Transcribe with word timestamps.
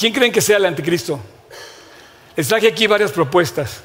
¿quién 0.00 0.14
creen 0.14 0.32
que 0.32 0.40
sea 0.40 0.56
el 0.56 0.64
anticristo? 0.64 1.20
Les 2.34 2.48
traje 2.48 2.66
aquí 2.66 2.86
varias 2.86 3.12
propuestas. 3.12 3.82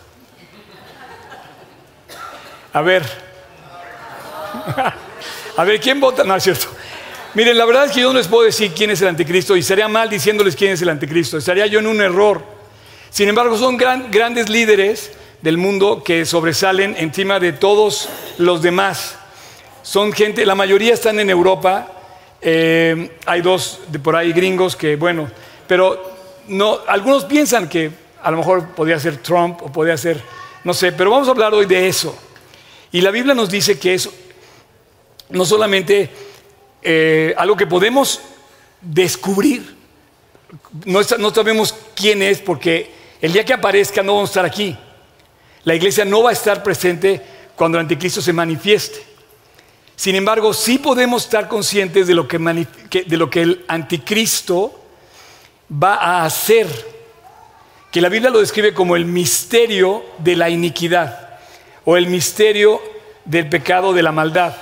A 2.72 2.82
ver. 2.82 3.04
A 5.58 5.64
ver, 5.64 5.80
¿quién 5.80 6.00
vota? 6.00 6.24
No, 6.24 6.36
es 6.36 6.44
cierto. 6.44 6.68
Miren, 7.34 7.58
la 7.58 7.66
verdad 7.66 7.86
es 7.86 7.92
que 7.92 8.02
yo 8.02 8.12
no 8.12 8.18
les 8.18 8.28
puedo 8.28 8.44
decir 8.44 8.72
quién 8.74 8.92
es 8.92 9.02
el 9.02 9.10
anticristo 9.10 9.56
y 9.58 9.64
sería 9.64 9.88
mal 9.88 10.10
diciéndoles 10.10 10.56
quién 10.56 10.72
es 10.72 10.82
el 10.82 10.90
anticristo. 10.90 11.38
Estaría 11.38 11.66
yo 11.68 11.80
en 11.80 11.88
un 11.88 12.02
error. 12.02 12.42
Sin 13.10 13.28
embargo, 13.28 13.58
son 13.58 13.78
grandes 13.78 14.50
líderes 14.50 15.12
del 15.42 15.58
mundo 15.58 16.04
que 16.04 16.26
sobresalen 16.26 16.96
encima 16.98 17.40
de 17.40 17.54
todos 17.54 18.10
los 18.38 18.62
demás. 18.62 19.18
Son 19.82 20.12
gente, 20.14 20.46
la 20.46 20.56
mayoría 20.56 20.94
están 20.94 21.20
en 21.20 21.30
Europa. 21.30 21.88
Eh, 22.42 23.18
hay 23.26 23.42
dos 23.42 23.82
de 23.88 24.00
por 24.00 24.16
ahí 24.16 24.32
gringos 24.34 24.76
que, 24.76 24.96
bueno, 24.96 25.30
pero 25.68 26.16
no, 26.48 26.80
algunos 26.88 27.26
piensan 27.26 27.68
que 27.68 27.92
a 28.22 28.32
lo 28.32 28.38
mejor 28.38 28.70
podría 28.70 29.00
ser 29.00 29.18
Trump 29.18 29.62
o 29.62 29.72
podría 29.72 29.98
ser, 29.98 30.22
no 30.64 30.74
sé, 30.74 30.92
pero 30.92 31.12
vamos 31.12 31.28
a 31.28 31.32
hablar 31.32 31.54
hoy 31.54 31.66
de 31.66 31.88
eso. 31.88 32.18
Y 32.92 33.02
la 33.02 33.12
Biblia 33.12 33.34
nos 33.34 33.50
dice 33.50 33.78
que 33.78 33.94
es 33.94 34.10
no 35.30 35.46
solamente 35.46 36.10
eh, 36.82 37.34
algo 37.38 37.56
que 37.56 37.68
podemos 37.68 38.22
descubrir, 38.82 39.76
no, 40.86 41.02
no 41.20 41.34
sabemos 41.34 41.76
quién 41.96 42.22
es 42.22 42.40
porque 42.40 42.92
el 43.22 43.34
día 43.34 43.46
que 43.46 43.54
aparezca 43.54 44.04
no 44.04 44.16
vamos 44.16 44.30
a 44.30 44.32
estar 44.32 44.46
aquí. 44.46 44.78
La 45.64 45.74
iglesia 45.74 46.06
no 46.06 46.24
va 46.24 46.30
a 46.30 46.34
estar 46.34 46.62
presente 46.62 47.22
cuando 47.56 47.78
el 47.78 47.84
anticristo 47.84 48.22
se 48.22 48.34
manifieste. 48.34 49.04
Sin 49.96 50.16
embargo, 50.16 50.54
sí 50.54 50.78
podemos 50.78 51.24
estar 51.24 51.48
conscientes 51.48 52.06
de 52.08 52.14
lo 52.14 52.28
que, 52.28 52.38
de 52.38 53.18
lo 53.18 53.30
que 53.30 53.42
el 53.42 53.66
anticristo 53.68 54.85
va 55.72 55.96
a 55.96 56.26
hacer, 56.26 56.68
que 57.92 58.02
la 58.02 58.10
Biblia 58.10 58.30
lo 58.30 58.40
describe 58.40 58.74
como 58.74 58.96
el 58.96 59.06
misterio 59.06 60.04
de 60.20 60.36
la 60.36 60.50
iniquidad 60.50 61.40
o 61.86 61.98
el 61.98 62.08
misterio 62.08 62.82
del 63.24 63.50
pecado 63.50 63.94
de 63.94 64.04
la 64.04 64.12
maldad. 64.12 64.56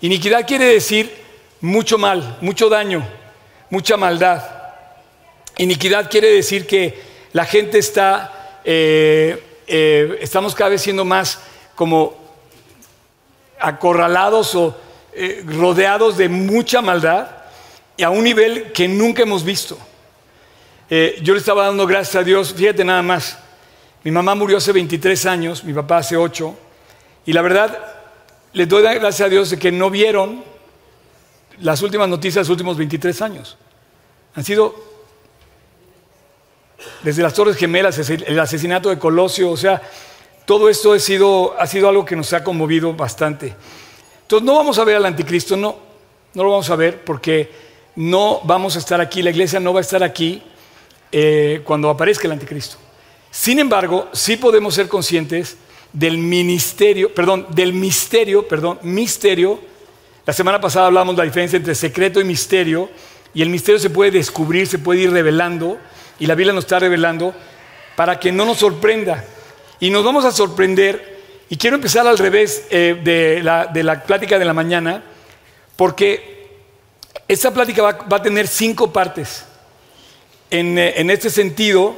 Iniquidad 0.00 0.46
quiere 0.46 0.66
decir 0.66 1.14
mucho 1.60 1.96
mal, 1.96 2.38
mucho 2.40 2.68
daño, 2.68 3.06
mucha 3.70 3.96
maldad. 3.96 4.42
Iniquidad 5.58 6.10
quiere 6.10 6.32
decir 6.32 6.66
que 6.66 7.00
la 7.32 7.44
gente 7.44 7.78
está, 7.78 8.60
eh, 8.64 9.42
eh, 9.66 10.18
estamos 10.20 10.54
cada 10.54 10.70
vez 10.70 10.82
siendo 10.82 11.04
más 11.04 11.38
como 11.74 12.14
acorralados 13.60 14.54
o 14.54 14.76
eh, 15.14 15.42
rodeados 15.46 16.16
de 16.16 16.28
mucha 16.28 16.82
maldad 16.82 17.28
y 17.96 18.02
a 18.02 18.10
un 18.10 18.24
nivel 18.24 18.72
que 18.72 18.88
nunca 18.88 19.22
hemos 19.22 19.44
visto. 19.44 19.78
Yo 21.22 21.32
le 21.32 21.38
estaba 21.38 21.64
dando 21.64 21.86
gracias 21.86 22.16
a 22.16 22.22
Dios, 22.22 22.52
fíjate 22.52 22.84
nada 22.84 23.00
más, 23.00 23.38
mi 24.04 24.10
mamá 24.10 24.34
murió 24.34 24.58
hace 24.58 24.72
23 24.72 25.24
años, 25.24 25.64
mi 25.64 25.72
papá 25.72 25.96
hace 25.96 26.18
8, 26.18 26.54
y 27.24 27.32
la 27.32 27.40
verdad, 27.40 27.78
les 28.52 28.68
doy 28.68 28.82
gracias 28.82 29.22
a 29.22 29.30
Dios 29.30 29.48
de 29.48 29.58
que 29.58 29.72
no 29.72 29.88
vieron 29.88 30.44
las 31.60 31.80
últimas 31.80 32.10
noticias 32.10 32.34
de 32.34 32.40
los 32.40 32.50
últimos 32.50 32.76
23 32.76 33.22
años. 33.22 33.56
Han 34.34 34.44
sido 34.44 34.74
desde 37.02 37.22
las 37.22 37.32
Torres 37.32 37.56
Gemelas, 37.56 37.98
el 38.10 38.38
asesinato 38.38 38.90
de 38.90 38.98
Colosio, 38.98 39.50
o 39.50 39.56
sea, 39.56 39.80
todo 40.44 40.68
esto 40.68 40.92
ha 40.92 40.98
sido, 40.98 41.58
ha 41.58 41.66
sido 41.66 41.88
algo 41.88 42.04
que 42.04 42.16
nos 42.16 42.34
ha 42.34 42.44
conmovido 42.44 42.92
bastante. 42.92 43.54
Entonces 44.20 44.44
no 44.44 44.56
vamos 44.56 44.78
a 44.78 44.84
ver 44.84 44.96
al 44.96 45.06
anticristo, 45.06 45.56
no, 45.56 45.74
no 46.34 46.44
lo 46.44 46.50
vamos 46.50 46.68
a 46.68 46.76
ver 46.76 47.02
porque 47.02 47.50
no 47.96 48.42
vamos 48.44 48.76
a 48.76 48.78
estar 48.78 49.00
aquí, 49.00 49.22
la 49.22 49.30
iglesia 49.30 49.58
no 49.58 49.72
va 49.72 49.80
a 49.80 49.82
estar 49.82 50.02
aquí 50.02 50.42
eh, 51.12 51.60
cuando 51.64 51.90
aparezca 51.90 52.26
el 52.26 52.32
anticristo. 52.32 52.78
Sin 53.30 53.58
embargo, 53.58 54.08
sí 54.12 54.36
podemos 54.36 54.74
ser 54.74 54.88
conscientes 54.88 55.56
del 55.92 56.18
ministerio, 56.18 57.14
perdón, 57.14 57.46
del 57.50 57.72
misterio, 57.72 58.48
perdón, 58.48 58.78
misterio. 58.82 59.60
La 60.24 60.32
semana 60.32 60.60
pasada 60.60 60.86
hablamos 60.86 61.14
de 61.14 61.20
la 61.20 61.26
diferencia 61.26 61.56
entre 61.56 61.74
secreto 61.74 62.20
y 62.20 62.24
misterio, 62.24 62.88
y 63.34 63.42
el 63.42 63.48
misterio 63.48 63.78
se 63.78 63.90
puede 63.90 64.10
descubrir, 64.10 64.66
se 64.66 64.78
puede 64.78 65.00
ir 65.00 65.10
revelando, 65.10 65.78
y 66.18 66.26
la 66.26 66.34
Biblia 66.34 66.52
nos 66.52 66.64
está 66.64 66.78
revelando 66.78 67.34
para 67.96 68.18
que 68.18 68.32
no 68.32 68.44
nos 68.44 68.58
sorprenda. 68.58 69.24
Y 69.80 69.90
nos 69.90 70.04
vamos 70.04 70.24
a 70.24 70.32
sorprender, 70.32 71.18
y 71.48 71.56
quiero 71.56 71.76
empezar 71.76 72.06
al 72.06 72.18
revés 72.18 72.66
eh, 72.70 73.00
de, 73.02 73.42
la, 73.42 74.02
plática 74.04 74.38
de 74.38 74.44
la 74.44 74.54
mañana, 74.54 75.02
porque 75.76 76.60
esta 77.28 77.52
plática 77.52 77.82
va, 77.82 78.16
a 78.16 78.22
tener 78.22 78.46
cinco 78.46 78.92
partes. 78.92 79.44
En, 80.52 80.76
eh, 80.76 80.92
este 81.10 81.30
sentido, 81.30 81.96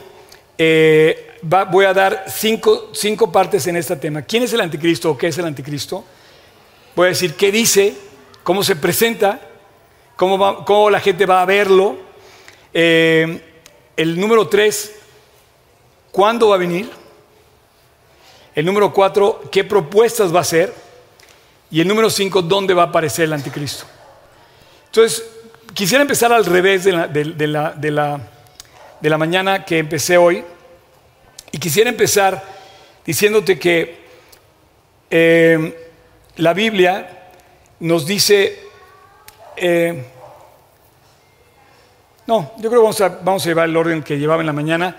eh, 0.56 1.38
voy 1.42 1.86
a 1.86 1.92
dar 1.92 2.26
cinco, 2.28 3.32
partes 3.32 3.66
en 3.66 3.74
este 3.74 3.96
tema. 3.96 4.22
¿Quién 4.22 4.44
es 4.44 4.52
el 4.52 4.60
anticristo 4.60 5.10
o 5.10 5.18
qué 5.18 5.26
es 5.26 5.38
el 5.38 5.44
anticristo? 5.44 6.04
Voy 6.94 7.06
a 7.06 7.08
decir 7.08 7.34
qué 7.34 7.50
dice, 7.50 7.96
cómo 8.44 8.62
se 8.62 8.76
presenta, 8.76 9.40
cómo, 10.14 10.88
la 10.88 11.00
gente 11.00 11.26
va 11.26 11.42
a 11.42 11.44
verlo. 11.44 11.96
Eh, 12.72 13.42
el 13.96 14.20
número 14.20 14.46
tres, 14.46 14.94
¿cuándo 16.12 16.50
va 16.50 16.54
a 16.54 16.58
venir? 16.58 16.88
El 18.54 18.66
número 18.66 18.92
cuatro, 18.92 19.42
¿qué 19.50 19.64
propuestas 19.64 20.32
va 20.32 20.38
a 20.38 20.42
hacer? 20.42 20.72
Y 21.72 21.80
el 21.80 21.88
número 21.88 22.08
cinco, 22.08 22.40
¿dónde 22.40 22.72
va 22.72 22.84
a 22.84 22.86
aparecer 22.86 23.24
el 23.24 23.32
anticristo? 23.32 23.84
Entonces, 24.86 25.24
quisiera 25.74 26.02
empezar 26.02 26.32
al 26.32 26.44
revés 26.44 26.84
de 26.84 26.92
la, 26.92 28.30
de 29.04 29.10
la 29.10 29.18
mañana 29.18 29.66
que 29.66 29.76
empecé 29.76 30.16
hoy. 30.16 30.42
Y 31.52 31.58
quisiera 31.58 31.90
empezar 31.90 32.42
diciéndote 33.04 33.58
que 33.58 33.98
eh, 35.10 35.90
la 36.36 36.54
Biblia 36.54 37.28
nos 37.80 38.06
dice, 38.06 38.60
eh, 39.58 40.06
no, 42.26 42.52
yo 42.56 42.70
creo 42.70 42.70
que 42.70 42.76
vamos 42.78 43.00
a, 43.02 43.08
vamos 43.10 43.44
a, 43.44 43.48
llevar 43.50 43.68
el 43.68 43.76
orden 43.76 44.02
que 44.02 44.18
llevaba 44.18 44.40
en 44.40 44.46
la 44.46 44.54
mañana, 44.54 44.96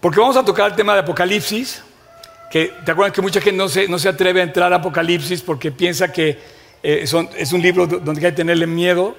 porque 0.00 0.18
vamos 0.18 0.38
a 0.38 0.42
tocar 0.42 0.70
el 0.70 0.74
tema 0.74 0.94
de 0.94 1.00
Apocalipsis, 1.00 1.82
que 2.50 2.72
te 2.86 2.92
acuerdas 2.92 3.12
que 3.12 3.20
mucha 3.20 3.42
gente 3.42 3.58
no 3.58 3.68
se, 3.68 3.86
no 3.86 3.98
se 3.98 4.08
atreve 4.08 4.40
a 4.40 4.44
entrar 4.44 4.72
a 4.72 4.76
Apocalipsis 4.76 5.42
porque 5.42 5.70
piensa 5.70 6.10
que 6.10 6.38
eh, 6.82 7.04
es 7.36 7.52
un 7.52 7.60
libro 7.60 7.86
donde 7.86 8.12
hay 8.12 8.32
que 8.32 8.36
tenerle 8.36 8.66
miedo. 8.66 9.14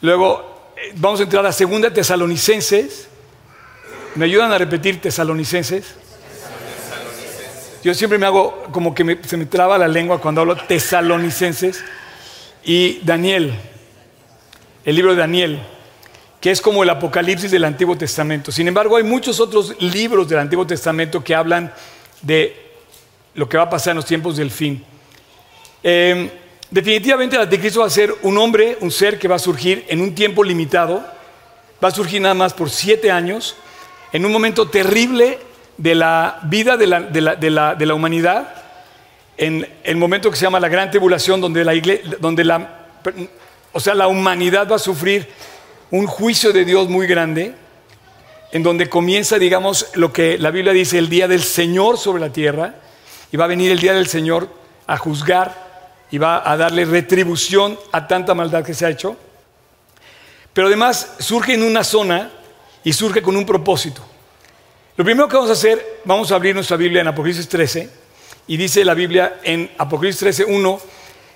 Luego 0.00 0.70
vamos 0.94 1.18
a 1.18 1.24
entrar 1.24 1.44
a 1.44 1.50
Segunda 1.50 1.92
Tesalonicenses, 1.92 3.08
¿Me 4.14 4.26
ayudan 4.26 4.52
a 4.52 4.58
repetir 4.58 5.00
tesalonicenses? 5.00 5.94
Yo 7.82 7.94
siempre 7.94 8.18
me 8.18 8.26
hago 8.26 8.64
como 8.70 8.94
que 8.94 9.18
se 9.26 9.38
me 9.38 9.46
traba 9.46 9.78
la 9.78 9.88
lengua 9.88 10.20
cuando 10.20 10.42
hablo 10.42 10.54
tesalonicenses. 10.54 11.82
Y 12.62 13.00
Daniel, 13.04 13.54
el 14.84 14.96
libro 14.96 15.12
de 15.12 15.20
Daniel, 15.20 15.62
que 16.42 16.50
es 16.50 16.60
como 16.60 16.82
el 16.82 16.90
Apocalipsis 16.90 17.50
del 17.50 17.64
Antiguo 17.64 17.96
Testamento. 17.96 18.52
Sin 18.52 18.68
embargo, 18.68 18.96
hay 18.96 19.02
muchos 19.02 19.40
otros 19.40 19.80
libros 19.80 20.28
del 20.28 20.40
Antiguo 20.40 20.66
Testamento 20.66 21.24
que 21.24 21.34
hablan 21.34 21.72
de 22.20 22.54
lo 23.34 23.48
que 23.48 23.56
va 23.56 23.62
a 23.64 23.70
pasar 23.70 23.92
en 23.92 23.96
los 23.96 24.06
tiempos 24.06 24.36
del 24.36 24.50
fin. 24.50 24.84
Em, 25.82 26.28
definitivamente 26.70 27.36
el 27.36 27.42
anticristo 27.42 27.80
va 27.80 27.86
a 27.86 27.90
ser 27.90 28.14
un 28.20 28.36
hombre, 28.36 28.76
un 28.82 28.90
ser 28.90 29.18
que 29.18 29.26
va 29.26 29.36
a 29.36 29.38
surgir 29.38 29.86
en 29.88 30.02
un 30.02 30.14
tiempo 30.14 30.44
limitado, 30.44 31.02
va 31.82 31.88
a 31.88 31.92
surgir 31.92 32.20
nada 32.20 32.34
más 32.34 32.52
por 32.52 32.68
siete 32.68 33.10
años 33.10 33.56
en 34.12 34.26
un 34.26 34.32
momento 34.32 34.68
terrible 34.68 35.38
de 35.78 35.94
la 35.94 36.40
vida 36.44 36.76
de 36.76 36.86
la, 36.86 37.94
humanidad, 37.94 38.48
en 39.36 39.66
el 39.84 39.96
momento 39.96 40.30
que 40.30 40.36
se 40.36 40.44
llama 40.44 40.60
la 40.60 40.68
gran 40.68 40.90
tribulación, 40.90 41.40
donde 41.40 41.64
la, 41.64 41.72
donde 42.20 42.44
la, 42.44 42.86
o 43.72 43.80
sea, 43.80 43.94
la 43.94 44.08
humanidad 44.08 44.70
va 44.70 44.76
a 44.76 44.78
sufrir 44.78 45.28
un 45.90 46.06
juicio 46.06 46.52
de 46.52 46.64
Dios 46.64 46.88
muy 46.88 47.06
grande, 47.06 47.54
en 48.52 48.62
donde 48.62 48.88
comienza, 48.88 49.38
digamos, 49.38 49.88
lo 49.94 50.12
que 50.12 50.36
la 50.38 50.50
Biblia 50.50 50.72
dice, 50.72 50.98
el 50.98 51.08
día 51.08 51.26
del 51.26 51.42
Señor 51.42 51.96
sobre 51.96 52.20
la 52.20 52.30
tierra, 52.30 52.74
y 53.30 53.38
va 53.38 53.46
a 53.46 53.48
venir 53.48 53.72
el 53.72 53.78
día 53.78 53.94
del 53.94 54.06
Señor 54.06 54.48
a 54.86 54.98
juzgar 54.98 55.72
y 56.10 56.18
va 56.18 56.48
a 56.48 56.56
darle 56.58 56.84
retribución 56.84 57.78
a 57.92 58.06
tanta 58.06 58.34
maldad 58.34 58.62
que 58.62 58.74
se 58.74 58.84
ha 58.84 58.90
hecho. 58.90 59.16
Pero 60.52 60.66
además 60.66 61.14
surge 61.18 61.54
en 61.54 61.62
una 61.62 61.82
zona 61.82 62.30
y 62.84 62.92
surge 62.92 63.22
con 63.22 63.36
un 63.36 63.46
propósito. 63.46 64.04
Lo 64.96 65.04
primero 65.04 65.28
que 65.28 65.36
vamos 65.36 65.50
a 65.50 65.54
hacer, 65.54 66.00
vamos 66.04 66.30
a 66.32 66.34
abrir 66.34 66.54
nuestra 66.54 66.76
Biblia 66.76 67.00
en 67.00 67.08
Apocalipsis 67.08 67.48
13 67.48 67.90
y 68.46 68.56
dice 68.56 68.84
la 68.84 68.94
Biblia 68.94 69.40
en 69.42 69.70
Apocalipsis 69.78 70.20
13, 70.20 70.44
1, 70.44 70.80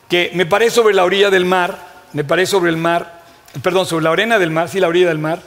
que 0.08 0.30
me 0.34 0.46
paré 0.46 0.70
sobre 0.70 0.94
la 0.94 1.04
orilla 1.04 1.30
del 1.30 1.44
mar, 1.44 2.04
me 2.12 2.24
paré 2.24 2.46
sobre 2.46 2.70
el 2.70 2.76
mar, 2.76 3.24
perdón, 3.62 3.86
sobre 3.86 4.04
la 4.04 4.10
arena 4.10 4.38
del 4.38 4.50
mar, 4.50 4.68
sí, 4.68 4.80
la 4.80 4.88
orilla 4.88 5.08
del 5.08 5.18
mar, 5.18 5.40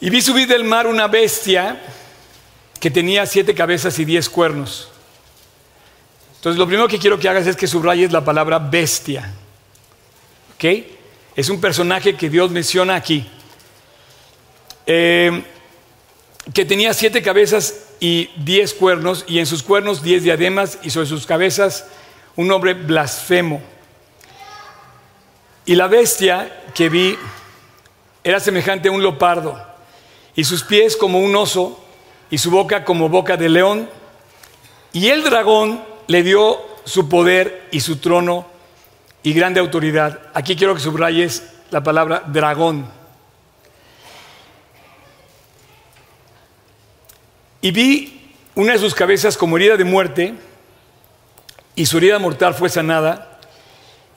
y 0.00 0.10
vi 0.10 0.22
subir 0.22 0.48
del 0.48 0.64
mar 0.64 0.86
una 0.86 1.06
bestia 1.08 1.80
que 2.80 2.90
tenía 2.90 3.26
siete 3.26 3.54
cabezas 3.54 3.98
y 3.98 4.04
diez 4.04 4.28
cuernos. 4.28 4.88
Entonces, 6.36 6.58
lo 6.58 6.66
primero 6.66 6.88
que 6.88 6.98
quiero 6.98 7.20
que 7.20 7.28
hagas 7.28 7.46
es 7.46 7.54
que 7.54 7.68
subrayes 7.68 8.10
la 8.10 8.24
palabra 8.24 8.58
bestia. 8.58 9.32
¿Ok? 10.56 10.64
Es 11.36 11.48
un 11.48 11.60
personaje 11.60 12.16
que 12.16 12.28
Dios 12.28 12.50
menciona 12.50 12.96
aquí. 12.96 13.30
Eh, 14.86 15.44
que 16.52 16.64
tenía 16.64 16.92
siete 16.94 17.22
cabezas 17.22 17.88
y 18.00 18.30
diez 18.36 18.74
cuernos, 18.74 19.24
y 19.28 19.38
en 19.38 19.46
sus 19.46 19.62
cuernos 19.62 20.02
diez 20.02 20.22
diademas, 20.22 20.78
y 20.82 20.90
sobre 20.90 21.06
sus 21.06 21.26
cabezas 21.26 21.86
un 22.36 22.48
nombre 22.48 22.74
blasfemo. 22.74 23.62
Y 25.64 25.76
la 25.76 25.86
bestia 25.86 26.62
que 26.74 26.88
vi 26.88 27.16
era 28.24 28.40
semejante 28.40 28.88
a 28.88 28.92
un 28.92 29.02
leopardo, 29.02 29.60
y 30.34 30.44
sus 30.44 30.64
pies 30.64 30.96
como 30.96 31.20
un 31.20 31.34
oso, 31.36 31.78
y 32.30 32.38
su 32.38 32.50
boca 32.50 32.84
como 32.84 33.08
boca 33.08 33.36
de 33.36 33.48
león. 33.48 33.88
Y 34.92 35.08
el 35.08 35.22
dragón 35.22 35.84
le 36.06 36.22
dio 36.22 36.58
su 36.84 37.08
poder 37.08 37.68
y 37.70 37.80
su 37.80 37.96
trono 37.96 38.46
y 39.22 39.32
grande 39.32 39.60
autoridad. 39.60 40.18
Aquí 40.34 40.56
quiero 40.56 40.74
que 40.74 40.80
subrayes 40.80 41.44
la 41.70 41.82
palabra 41.82 42.24
dragón. 42.26 43.01
Y 47.62 47.70
vi 47.70 48.34
una 48.56 48.72
de 48.72 48.78
sus 48.80 48.94
cabezas 48.94 49.38
como 49.38 49.56
herida 49.56 49.76
de 49.76 49.84
muerte, 49.84 50.34
y 51.76 51.86
su 51.86 51.96
herida 51.96 52.18
mortal 52.18 52.54
fue 52.54 52.68
sanada, 52.68 53.38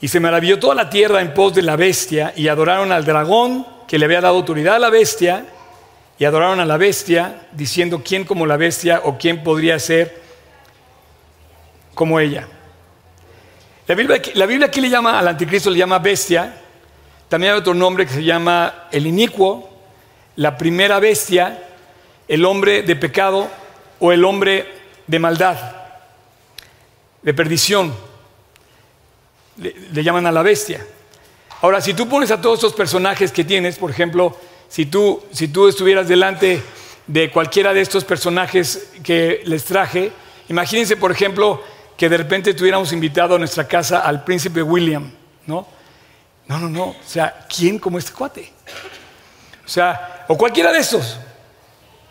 y 0.00 0.08
se 0.08 0.20
maravilló 0.20 0.58
toda 0.58 0.74
la 0.74 0.90
tierra 0.90 1.22
en 1.22 1.32
pos 1.32 1.54
de 1.54 1.62
la 1.62 1.76
bestia, 1.76 2.34
y 2.36 2.48
adoraron 2.48 2.90
al 2.90 3.04
dragón 3.04 3.64
que 3.86 3.98
le 3.98 4.04
había 4.04 4.20
dado 4.20 4.36
autoridad 4.36 4.74
a 4.74 4.78
la 4.80 4.90
bestia, 4.90 5.46
y 6.18 6.24
adoraron 6.24 6.58
a 6.58 6.64
la 6.64 6.76
bestia, 6.76 7.46
diciendo, 7.52 8.02
¿quién 8.04 8.24
como 8.24 8.46
la 8.46 8.56
bestia 8.56 9.02
o 9.04 9.16
quién 9.16 9.44
podría 9.44 9.78
ser 9.78 10.20
como 11.94 12.18
ella? 12.18 12.48
La 13.86 13.94
Biblia, 13.94 14.20
la 14.34 14.46
Biblia 14.46 14.66
aquí 14.66 14.80
le 14.80 14.90
llama 14.90 15.20
al 15.20 15.28
anticristo, 15.28 15.70
le 15.70 15.78
llama 15.78 16.00
bestia, 16.00 16.52
también 17.28 17.52
hay 17.52 17.58
otro 17.60 17.74
nombre 17.74 18.06
que 18.06 18.12
se 18.12 18.24
llama 18.24 18.88
el 18.90 19.06
inicuo, 19.06 19.70
la 20.34 20.58
primera 20.58 20.98
bestia, 20.98 21.62
el 22.28 22.44
hombre 22.44 22.82
de 22.82 22.96
pecado 22.96 23.48
o 23.98 24.12
el 24.12 24.24
hombre 24.24 24.66
de 25.06 25.18
maldad, 25.18 25.56
de 27.22 27.34
perdición. 27.34 27.94
Le, 29.56 30.02
llaman 30.02 30.26
a 30.26 30.32
la 30.32 30.42
bestia. 30.42 30.86
Ahora, 31.62 31.80
si 31.80 31.94
tú 31.94 32.08
pones 32.08 32.30
a 32.30 32.40
todos 32.40 32.58
estos 32.58 32.74
personajes 32.74 33.32
que 33.32 33.44
tienes, 33.44 33.78
por 33.78 33.90
ejemplo, 33.90 34.38
si 34.68 34.86
tú, 34.86 35.22
si 35.32 35.48
tú 35.48 35.68
estuvieras 35.68 36.08
delante 36.08 36.62
de 37.06 37.30
cualquiera 37.30 37.72
de 37.72 37.80
estos 37.80 38.04
personajes 38.04 38.90
que 39.02 39.42
les 39.44 39.64
traje, 39.64 40.12
imagínense, 40.48 40.96
por 40.96 41.10
ejemplo, 41.10 41.62
que 41.96 42.08
de 42.08 42.18
repente 42.18 42.52
tuviéramos 42.52 42.92
invitado 42.92 43.36
a 43.36 43.38
nuestra 43.38 43.66
casa 43.66 44.00
al 44.00 44.22
príncipe 44.24 44.62
William, 44.62 45.10
¿no? 45.46 45.66
No, 46.46 46.58
no, 46.58 46.68
no. 46.68 46.84
O 46.84 46.96
sea, 47.04 47.46
¿quién 47.48 47.78
como 47.78 47.98
este 47.98 48.12
cuate? 48.12 48.52
O 49.64 49.68
sea, 49.68 50.26
o 50.28 50.36
cualquiera 50.36 50.72
de 50.72 50.80
estos. 50.80 51.18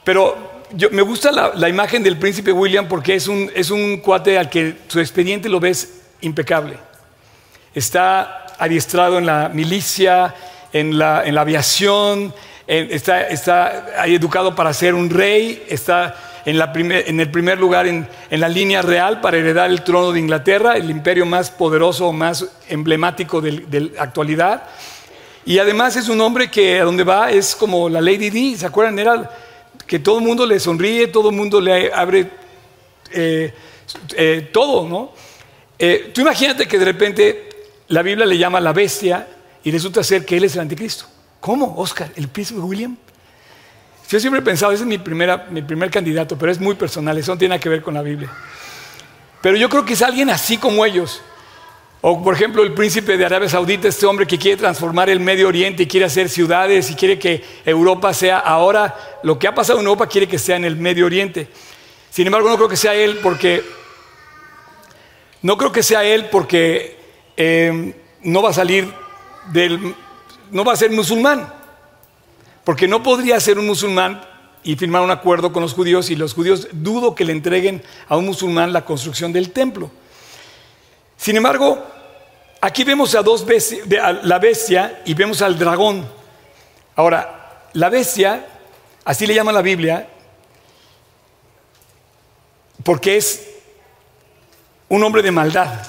Pero 0.05 0.37
yo, 0.71 0.89
me 0.91 1.01
gusta 1.01 1.31
la, 1.31 1.67
imagen 1.67 2.03
del 2.03 2.17
príncipe 2.17 2.51
William 2.51 2.87
porque 2.87 3.15
es 3.15 3.27
un, 3.27 3.51
es 3.53 3.71
un 3.71 3.97
cuate 3.97 4.37
al 4.37 4.49
que 4.49 4.75
su 4.87 4.99
expediente 4.99 5.49
lo 5.49 5.59
ves 5.59 6.03
impecable. 6.21 6.77
Está 7.73 8.45
adiestrado 8.57 9.17
en 9.17 9.25
la 9.25 9.49
milicia, 9.49 10.33
en 10.71 10.97
la, 10.97 11.23
en 11.25 11.35
la 11.35 11.41
aviación, 11.41 12.33
está, 12.67 13.27
está 13.27 14.05
educado 14.05 14.55
para 14.55 14.73
ser 14.73 14.93
un 14.93 15.09
rey, 15.09 15.65
está 15.67 16.15
en, 16.45 16.59
la 16.59 16.71
en 16.75 17.19
el 17.19 17.31
primer 17.31 17.59
lugar 17.59 17.87
en, 17.87 18.07
en, 18.29 18.39
la 18.39 18.47
línea 18.47 18.81
real 18.81 19.21
para 19.21 19.37
heredar 19.37 19.69
el 19.71 19.81
trono 19.81 20.11
de 20.11 20.19
Inglaterra, 20.19 20.77
el 20.77 20.89
imperio 20.89 21.25
más 21.25 21.49
poderoso, 21.49 22.11
más 22.11 22.45
emblemático 22.69 23.41
de, 23.41 23.91
la 23.95 24.03
actualidad. 24.03 24.63
Y 25.45 25.59
además 25.59 25.95
es 25.95 26.09
un 26.09 26.21
hombre 26.21 26.49
que 26.49 26.79
a 26.79 26.83
donde 26.83 27.03
va 27.03 27.31
es 27.31 27.55
como 27.55 27.89
la 27.89 28.01
Lady 28.01 28.29
Di, 28.29 28.55
¿se 28.55 28.65
acuerdan? 28.65 28.97
Era 28.99 29.29
que 29.87 29.99
todo 29.99 30.19
el 30.19 30.25
mundo 30.25 30.45
le 30.45 30.59
sonríe, 30.59 31.07
todo 31.07 31.29
el 31.29 31.35
mundo 31.35 31.61
le 31.61 31.93
abre 31.93 32.29
eh, 33.11 33.53
eh, 34.15 34.49
todo, 34.51 34.87
¿no? 34.87 35.13
Eh, 35.77 36.11
tú 36.13 36.21
imagínate 36.21 36.67
que 36.67 36.79
de 36.79 36.85
repente 36.85 37.49
la 37.89 38.01
Biblia 38.01 38.25
le 38.25 38.37
llama 38.37 38.59
la 38.59 38.73
bestia 38.73 39.27
y 39.63 39.71
resulta 39.71 40.03
ser 40.03 40.25
que 40.25 40.37
él 40.37 40.43
es 40.45 40.55
el 40.55 40.61
anticristo. 40.61 41.05
¿Cómo, 41.39 41.75
Oscar? 41.77 42.09
¿El 42.15 42.27
príncipe 42.27 42.59
William? 42.59 42.97
Yo 44.09 44.19
siempre 44.19 44.39
he 44.39 44.43
pensado, 44.43 44.71
ese 44.71 44.83
es 44.83 44.87
mi, 44.87 44.97
primera, 44.97 45.47
mi 45.49 45.61
primer 45.61 45.89
candidato, 45.89 46.37
pero 46.37 46.51
es 46.51 46.59
muy 46.59 46.75
personal, 46.75 47.17
eso 47.17 47.33
no 47.33 47.37
tiene 47.37 47.59
que 47.59 47.69
ver 47.69 47.81
con 47.81 47.93
la 47.93 48.01
Biblia. 48.01 48.31
Pero 49.41 49.57
yo 49.57 49.69
creo 49.69 49.85
que 49.85 49.93
es 49.93 50.01
alguien 50.01 50.29
así 50.29 50.57
como 50.57 50.85
ellos. 50.85 51.21
O 52.07 52.21
por 52.21 52.35
ejemplo 52.35 52.61
el 52.61 52.71
príncipe 52.75 53.17
de 53.17 53.25
Arabia 53.25 53.49
Saudita, 53.49 53.87
este 53.87 54.05
hombre 54.05 54.27
que 54.27 54.37
quiere 54.37 54.57
transformar 54.57 55.09
el 55.09 55.19
Medio 55.19 55.47
Oriente 55.47 55.81
y 55.81 55.87
quiere 55.87 56.05
hacer 56.05 56.29
ciudades 56.29 56.91
y 56.91 56.93
quiere 56.93 57.17
que 57.17 57.43
Europa 57.65 58.13
sea 58.13 58.37
ahora, 58.37 58.95
lo 59.23 59.39
que 59.39 59.47
ha 59.47 59.55
pasado 59.55 59.79
en 59.79 59.85
Europa 59.85 60.05
quiere 60.05 60.27
que 60.27 60.37
sea 60.37 60.55
en 60.55 60.65
el 60.65 60.75
Medio 60.75 61.07
Oriente. 61.07 61.47
Sin 62.11 62.27
embargo, 62.27 62.47
no 62.47 62.57
creo 62.57 62.69
que 62.69 62.77
sea 62.77 62.93
él 62.93 63.17
porque, 63.23 63.63
no 65.41 65.57
creo 65.57 65.71
que 65.71 65.81
sea 65.81 66.03
él 66.03 66.27
porque 66.31 66.95
eh, 67.37 67.95
no 68.21 68.43
va 68.43 68.51
a 68.51 68.53
salir 68.53 68.87
del, 69.51 69.95
no 70.51 70.63
va 70.63 70.73
a 70.73 70.77
ser 70.77 70.91
musulmán. 70.91 71.51
Porque 72.63 72.87
no 72.87 73.01
podría 73.01 73.39
ser 73.39 73.57
un 73.57 73.65
musulmán 73.65 74.21
y 74.63 74.75
firmar 74.75 75.01
un 75.01 75.09
acuerdo 75.09 75.51
con 75.51 75.63
los 75.63 75.73
judíos 75.73 76.11
y 76.11 76.15
los 76.15 76.35
judíos 76.35 76.67
dudo 76.71 77.15
que 77.15 77.25
le 77.25 77.31
entreguen 77.31 77.81
a 78.07 78.15
un 78.15 78.25
musulmán 78.25 78.73
la 78.73 78.85
construcción 78.85 79.33
del 79.33 79.49
templo. 79.49 79.89
Sin 81.17 81.37
embargo, 81.37 81.94
aquí 82.65 82.83
vemos 82.83 83.13
a 83.13 83.21
dos 83.21 83.45
bestias, 83.45 83.87
a 84.01 84.11
la 84.11 84.39
bestia 84.39 85.03
y 85.05 85.13
vemos 85.13 85.43
al 85.43 85.57
dragón. 85.57 86.03
Ahora, 86.95 87.67
la 87.73 87.89
bestia, 87.89 88.43
así 89.03 89.27
le 89.27 89.35
llama 89.35 89.51
la 89.51 89.61
Biblia, 89.61 90.09
porque 92.83 93.17
es 93.17 93.47
un 94.89 95.03
hombre 95.03 95.21
de 95.21 95.29
maldad. 95.29 95.85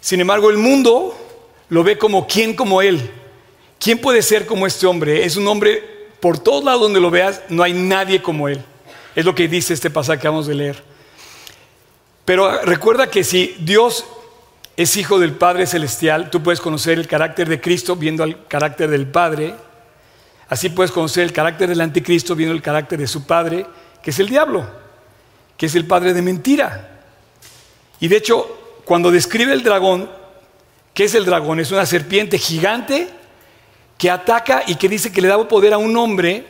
Sin 0.00 0.20
embargo, 0.20 0.50
el 0.50 0.56
mundo 0.56 1.16
lo 1.68 1.84
ve 1.84 1.96
como 1.96 2.26
quién 2.26 2.56
como 2.56 2.82
él. 2.82 3.08
¿Quién 3.78 4.00
puede 4.00 4.22
ser 4.22 4.46
como 4.46 4.66
este 4.66 4.86
hombre? 4.88 5.24
Es 5.24 5.36
un 5.36 5.46
hombre, 5.46 6.08
por 6.18 6.40
todos 6.40 6.64
lados 6.64 6.82
donde 6.82 7.00
lo 7.00 7.10
veas, 7.10 7.40
no 7.48 7.62
hay 7.62 7.72
nadie 7.72 8.20
como 8.20 8.48
él. 8.48 8.64
Es 9.14 9.24
lo 9.24 9.34
que 9.34 9.46
dice 9.46 9.74
este 9.74 9.90
pasaje 9.90 10.22
que 10.22 10.28
vamos 10.28 10.48
de 10.48 10.56
leer. 10.56 10.82
Pero 12.24 12.62
recuerda 12.62 13.08
que 13.08 13.22
si 13.22 13.54
Dios 13.60 14.04
es 14.76 14.96
hijo 14.96 15.18
del 15.18 15.32
Padre 15.32 15.66
Celestial, 15.66 16.30
tú 16.30 16.42
puedes 16.42 16.60
conocer 16.60 16.98
el 16.98 17.06
carácter 17.06 17.48
de 17.48 17.60
Cristo 17.60 17.96
viendo 17.96 18.24
el 18.24 18.46
carácter 18.46 18.88
del 18.90 19.06
Padre. 19.06 19.54
Así 20.48 20.70
puedes 20.70 20.90
conocer 20.90 21.24
el 21.24 21.32
carácter 21.32 21.68
del 21.68 21.80
anticristo 21.80 22.34
viendo 22.34 22.54
el 22.54 22.62
carácter 22.62 22.98
de 22.98 23.06
su 23.06 23.26
Padre, 23.26 23.66
que 24.02 24.10
es 24.10 24.18
el 24.18 24.28
diablo, 24.28 24.66
que 25.56 25.66
es 25.66 25.74
el 25.74 25.86
Padre 25.86 26.14
de 26.14 26.22
mentira. 26.22 27.00
Y 28.00 28.08
de 28.08 28.16
hecho, 28.16 28.80
cuando 28.84 29.10
describe 29.10 29.52
el 29.52 29.62
dragón, 29.62 30.10
¿qué 30.94 31.04
es 31.04 31.14
el 31.14 31.24
dragón? 31.24 31.60
Es 31.60 31.70
una 31.70 31.86
serpiente 31.86 32.38
gigante 32.38 33.08
que 33.98 34.10
ataca 34.10 34.62
y 34.66 34.74
que 34.76 34.88
dice 34.88 35.12
que 35.12 35.20
le 35.20 35.28
da 35.28 35.46
poder 35.46 35.74
a 35.74 35.78
un 35.78 35.96
hombre 35.96 36.46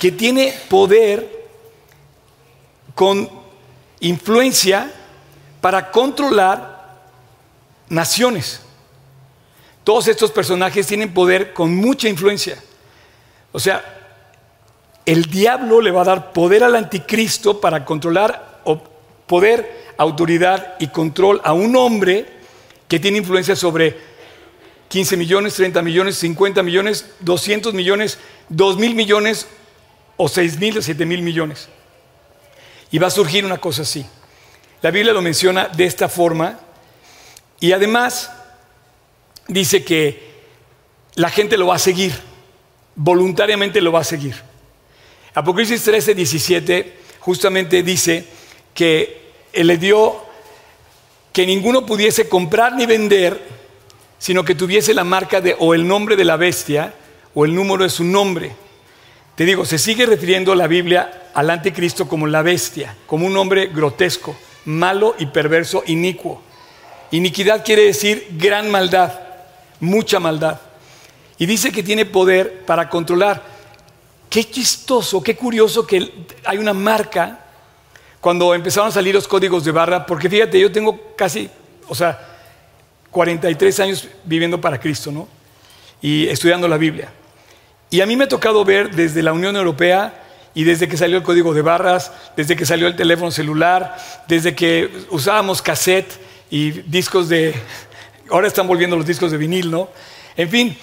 que 0.00 0.10
tiene 0.10 0.54
poder 0.68 1.46
con 2.94 3.28
influencia 4.00 4.90
para 5.60 5.90
controlar 5.90 6.77
naciones. 7.88 8.60
Todos 9.84 10.08
estos 10.08 10.30
personajes 10.30 10.86
tienen 10.86 11.14
poder 11.14 11.52
con 11.52 11.74
mucha 11.74 12.08
influencia. 12.08 12.62
O 13.52 13.60
sea, 13.60 13.82
el 15.06 15.24
diablo 15.24 15.80
le 15.80 15.90
va 15.90 16.02
a 16.02 16.04
dar 16.04 16.32
poder 16.32 16.62
al 16.62 16.76
anticristo 16.76 17.60
para 17.60 17.84
controlar 17.84 18.48
poder, 19.28 19.94
autoridad 19.96 20.74
y 20.80 20.88
control 20.88 21.40
a 21.44 21.52
un 21.52 21.76
hombre 21.76 22.26
que 22.88 22.98
tiene 22.98 23.18
influencia 23.18 23.54
sobre 23.54 23.96
15 24.88 25.16
millones, 25.16 25.54
30 25.54 25.82
millones, 25.82 26.16
50 26.16 26.62
millones, 26.62 27.06
200 27.20 27.74
millones, 27.74 28.18
2 28.48 28.78
mil 28.78 28.94
millones 28.94 29.46
o 30.16 30.28
6 30.28 30.58
mil 30.58 30.78
o 30.78 30.82
7 30.82 31.04
mil 31.04 31.22
millones. 31.22 31.68
Y 32.90 32.98
va 32.98 33.08
a 33.08 33.10
surgir 33.10 33.44
una 33.44 33.58
cosa 33.58 33.82
así. 33.82 34.04
La 34.80 34.90
Biblia 34.90 35.12
lo 35.12 35.20
menciona 35.20 35.68
de 35.68 35.84
esta 35.84 36.08
forma 36.08 36.58
y 37.60 37.72
además 37.72 38.30
dice 39.46 39.84
que 39.84 40.28
la 41.14 41.30
gente 41.30 41.56
lo 41.56 41.66
va 41.66 41.76
a 41.76 41.80
seguir, 41.80 42.12
voluntariamente 42.94 43.80
lo 43.80 43.92
va 43.92 44.00
a 44.00 44.04
seguir. 44.04 44.34
Apocalipsis 45.34 45.82
13, 45.82 46.14
17 46.14 46.98
justamente 47.20 47.82
dice 47.82 48.24
que 48.74 49.32
Él 49.52 49.66
le 49.66 49.76
dio 49.76 50.24
que 51.32 51.46
ninguno 51.46 51.84
pudiese 51.86 52.28
comprar 52.28 52.74
ni 52.74 52.86
vender 52.86 53.58
sino 54.18 54.44
que 54.44 54.54
tuviese 54.54 54.94
la 54.94 55.04
marca 55.04 55.40
de 55.40 55.56
o 55.58 55.74
el 55.74 55.86
nombre 55.86 56.16
de 56.16 56.24
la 56.24 56.36
bestia 56.36 56.94
o 57.34 57.44
el 57.44 57.54
número 57.54 57.84
de 57.84 57.90
su 57.90 58.04
nombre. 58.04 58.52
Te 59.36 59.44
digo, 59.44 59.64
se 59.64 59.78
sigue 59.78 60.06
refiriendo 60.06 60.54
la 60.54 60.66
Biblia 60.66 61.30
al 61.32 61.48
anticristo 61.50 62.08
como 62.08 62.26
la 62.26 62.42
bestia, 62.42 62.96
como 63.06 63.26
un 63.26 63.36
hombre 63.36 63.68
grotesco, 63.68 64.36
malo 64.64 65.14
y 65.18 65.26
perverso, 65.26 65.84
inicuo. 65.86 66.42
Iniquidad 67.10 67.64
quiere 67.64 67.84
decir 67.84 68.28
gran 68.32 68.70
maldad, 68.70 69.12
mucha 69.80 70.20
maldad. 70.20 70.60
Y 71.38 71.46
dice 71.46 71.72
que 71.72 71.82
tiene 71.82 72.04
poder 72.04 72.64
para 72.66 72.88
controlar. 72.88 73.58
qué 74.28 74.44
chistoso, 74.44 75.22
qué 75.22 75.36
curioso 75.36 75.86
que 75.86 76.12
hay 76.44 76.58
una 76.58 76.74
marca 76.74 77.46
cuando 78.20 78.54
empezaron 78.54 78.88
a 78.88 78.92
salir 78.92 79.14
los 79.14 79.26
códigos 79.26 79.64
de 79.64 79.72
barra, 79.72 80.04
porque 80.04 80.28
fíjate, 80.28 80.60
yo 80.60 80.70
tengo 80.70 81.14
casi, 81.16 81.48
o 81.88 81.94
sea, 81.94 82.18
43 83.10 83.80
años 83.80 84.08
viviendo 84.24 84.60
para 84.60 84.78
Cristo, 84.78 85.10
¿no? 85.10 85.28
Y 86.02 86.26
estudiando 86.26 86.68
la 86.68 86.76
Biblia. 86.76 87.10
Y 87.90 88.00
a 88.00 88.06
mí 88.06 88.16
me 88.16 88.24
ha 88.24 88.28
tocado 88.28 88.64
ver 88.64 88.94
desde 88.94 89.22
la 89.22 89.32
Unión 89.32 89.56
Europea 89.56 90.24
y 90.54 90.64
desde 90.64 90.88
que 90.88 90.96
salió 90.96 91.16
el 91.16 91.22
código 91.22 91.54
de 91.54 91.62
barras, 91.62 92.12
desde 92.36 92.56
que 92.56 92.66
salió 92.66 92.86
el 92.86 92.96
teléfono 92.96 93.30
celular, 93.30 93.96
desde 94.26 94.54
que 94.54 95.06
usábamos 95.10 95.62
cassette 95.62 96.27
y 96.50 96.70
discos 96.70 97.28
de... 97.28 97.54
Ahora 98.30 98.48
están 98.48 98.66
volviendo 98.66 98.96
los 98.96 99.06
discos 99.06 99.30
de 99.30 99.38
vinil, 99.38 99.70
¿no? 99.70 99.88
En 100.36 100.50
fin, 100.50 100.76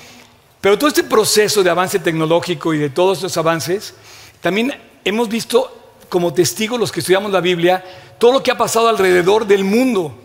pero 0.61 0.77
todo 0.77 0.87
este 0.87 1.03
proceso 1.03 1.63
de 1.63 1.69
avance 1.69 1.99
tecnológico 1.99 2.73
y 2.73 2.79
de 2.79 2.89
todos 2.89 3.19
estos 3.19 3.37
avances, 3.37 3.93
también 4.41 4.73
hemos 5.03 5.29
visto 5.29 5.93
como 6.09 6.33
testigos 6.33 6.79
los 6.79 6.91
que 6.91 7.01
estudiamos 7.01 7.31
la 7.31 7.41
Biblia 7.41 7.83
todo 8.17 8.31
lo 8.31 8.43
que 8.43 8.51
ha 8.51 8.57
pasado 8.57 8.87
alrededor 8.87 9.45
del 9.45 9.63
mundo. 9.63 10.15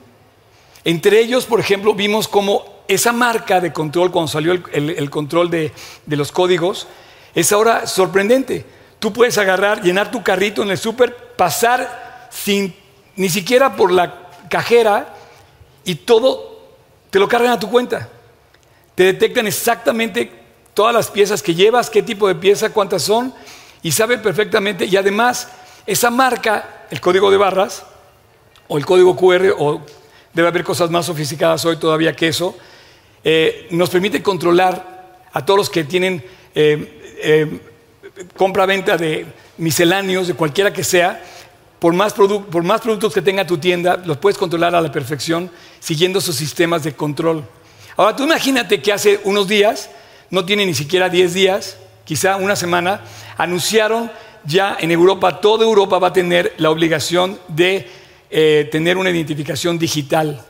Entre 0.84 1.20
ellos, 1.20 1.44
por 1.44 1.60
ejemplo, 1.60 1.94
vimos 1.94 2.28
cómo 2.28 2.64
esa 2.88 3.12
marca 3.12 3.60
de 3.60 3.72
control, 3.72 4.10
cuando 4.10 4.32
salió 4.32 4.52
el, 4.52 5.10
control 5.10 5.50
de, 5.50 5.72
de, 6.06 6.16
los 6.16 6.32
códigos, 6.32 6.86
es 7.34 7.52
ahora 7.52 7.86
sorprendente. 7.86 8.64
Tú 8.98 9.12
puedes 9.12 9.38
agarrar, 9.38 9.82
llenar 9.82 10.10
tu 10.10 10.22
carrito 10.22 10.62
en 10.62 10.70
el 10.70 10.78
súper, 10.78 11.14
pasar 11.36 12.28
sin 12.30 12.74
ni 13.16 13.28
siquiera 13.28 13.76
por 13.76 13.92
la 13.92 14.30
cajera 14.48 15.14
y 15.84 15.94
todo 15.96 16.60
te 17.10 17.18
lo 17.18 17.28
cargan 17.28 17.52
a 17.52 17.60
tu 17.60 17.70
cuenta. 17.70 18.08
Te 18.94 19.04
detectan 19.04 19.46
exactamente 19.46 20.30
todas 20.74 20.94
las 20.94 21.10
piezas 21.10 21.42
que 21.42 21.54
llevas, 21.54 21.90
qué 21.90 22.02
tipo 22.02 22.28
de 22.28 22.34
pieza, 22.34 22.70
cuántas 22.70 23.02
son, 23.02 23.34
y 23.82 23.92
saben 23.92 24.22
perfectamente. 24.22 24.84
Y 24.84 24.96
además, 24.96 25.48
esa 25.86 26.10
marca, 26.10 26.86
el 26.90 27.00
código 27.00 27.30
de 27.30 27.36
barras, 27.36 27.84
o 28.68 28.78
el 28.78 28.86
código 28.86 29.16
QR, 29.16 29.54
o 29.58 29.82
debe 30.32 30.48
haber 30.48 30.64
cosas 30.64 30.90
más 30.90 31.06
sofisticadas 31.06 31.64
hoy 31.64 31.76
todavía 31.76 32.14
que 32.14 32.28
eso, 32.28 32.56
eh, 33.24 33.66
nos 33.70 33.90
permite 33.90 34.22
controlar 34.22 35.18
a 35.32 35.44
todos 35.44 35.58
los 35.58 35.70
que 35.70 35.84
tienen 35.84 36.24
eh, 36.54 37.18
eh, 37.22 37.60
compra-venta 38.36 38.96
de 38.96 39.26
misceláneos, 39.58 40.28
de 40.28 40.34
cualquiera 40.34 40.72
que 40.72 40.84
sea, 40.84 41.22
por 41.80 41.94
más, 41.94 42.12
por 42.12 42.62
más 42.62 42.80
productos 42.80 43.12
que 43.12 43.22
tenga 43.22 43.46
tu 43.46 43.58
tienda, 43.58 43.96
los 44.04 44.18
puedes 44.18 44.38
controlar 44.38 44.74
a 44.74 44.80
la 44.80 44.92
perfección 44.92 45.50
siguiendo 45.80 46.20
sus 46.20 46.36
sistemas 46.36 46.84
de 46.84 46.94
control. 46.94 47.44
Ahora 47.96 48.14
tú 48.14 48.22
imagínate 48.24 48.80
que 48.80 48.92
hace 48.92 49.20
unos 49.24 49.48
días, 49.48 49.90
no 50.30 50.44
tiene 50.44 50.66
ni 50.66 50.74
siquiera 50.74 51.08
10 51.08 51.34
días, 51.34 51.76
quizá 52.04 52.36
una 52.36 52.54
semana, 52.54 53.00
anunciaron 53.36 54.10
ya 54.44 54.76
en 54.78 54.90
Europa, 54.90 55.40
toda 55.40 55.64
Europa 55.64 55.98
va 55.98 56.08
a 56.08 56.12
tener 56.12 56.54
la 56.58 56.70
obligación 56.70 57.38
de 57.48 57.88
eh, 58.30 58.68
tener 58.70 58.96
una 58.96 59.10
identificación 59.10 59.78
digital. 59.78 60.44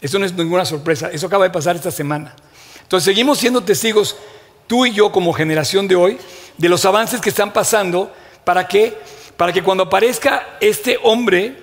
Eso 0.00 0.18
no 0.18 0.26
es 0.26 0.34
ninguna 0.34 0.64
sorpresa, 0.64 1.08
eso 1.10 1.26
acaba 1.26 1.44
de 1.44 1.50
pasar 1.50 1.76
esta 1.76 1.90
semana. 1.90 2.34
Entonces 2.82 3.04
seguimos 3.04 3.38
siendo 3.38 3.62
testigos, 3.62 4.16
tú 4.66 4.86
y 4.86 4.92
yo 4.92 5.10
como 5.10 5.32
generación 5.32 5.88
de 5.88 5.96
hoy, 5.96 6.18
de 6.58 6.68
los 6.68 6.84
avances 6.84 7.20
que 7.20 7.30
están 7.30 7.52
pasando 7.52 8.12
para 8.44 8.68
que, 8.68 8.96
para 9.36 9.52
que 9.52 9.62
cuando 9.62 9.84
aparezca 9.84 10.56
este 10.60 10.98
hombre, 11.02 11.56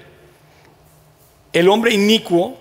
el 1.53 1.69
hombre 1.69 1.93
inicuo, 1.93 2.57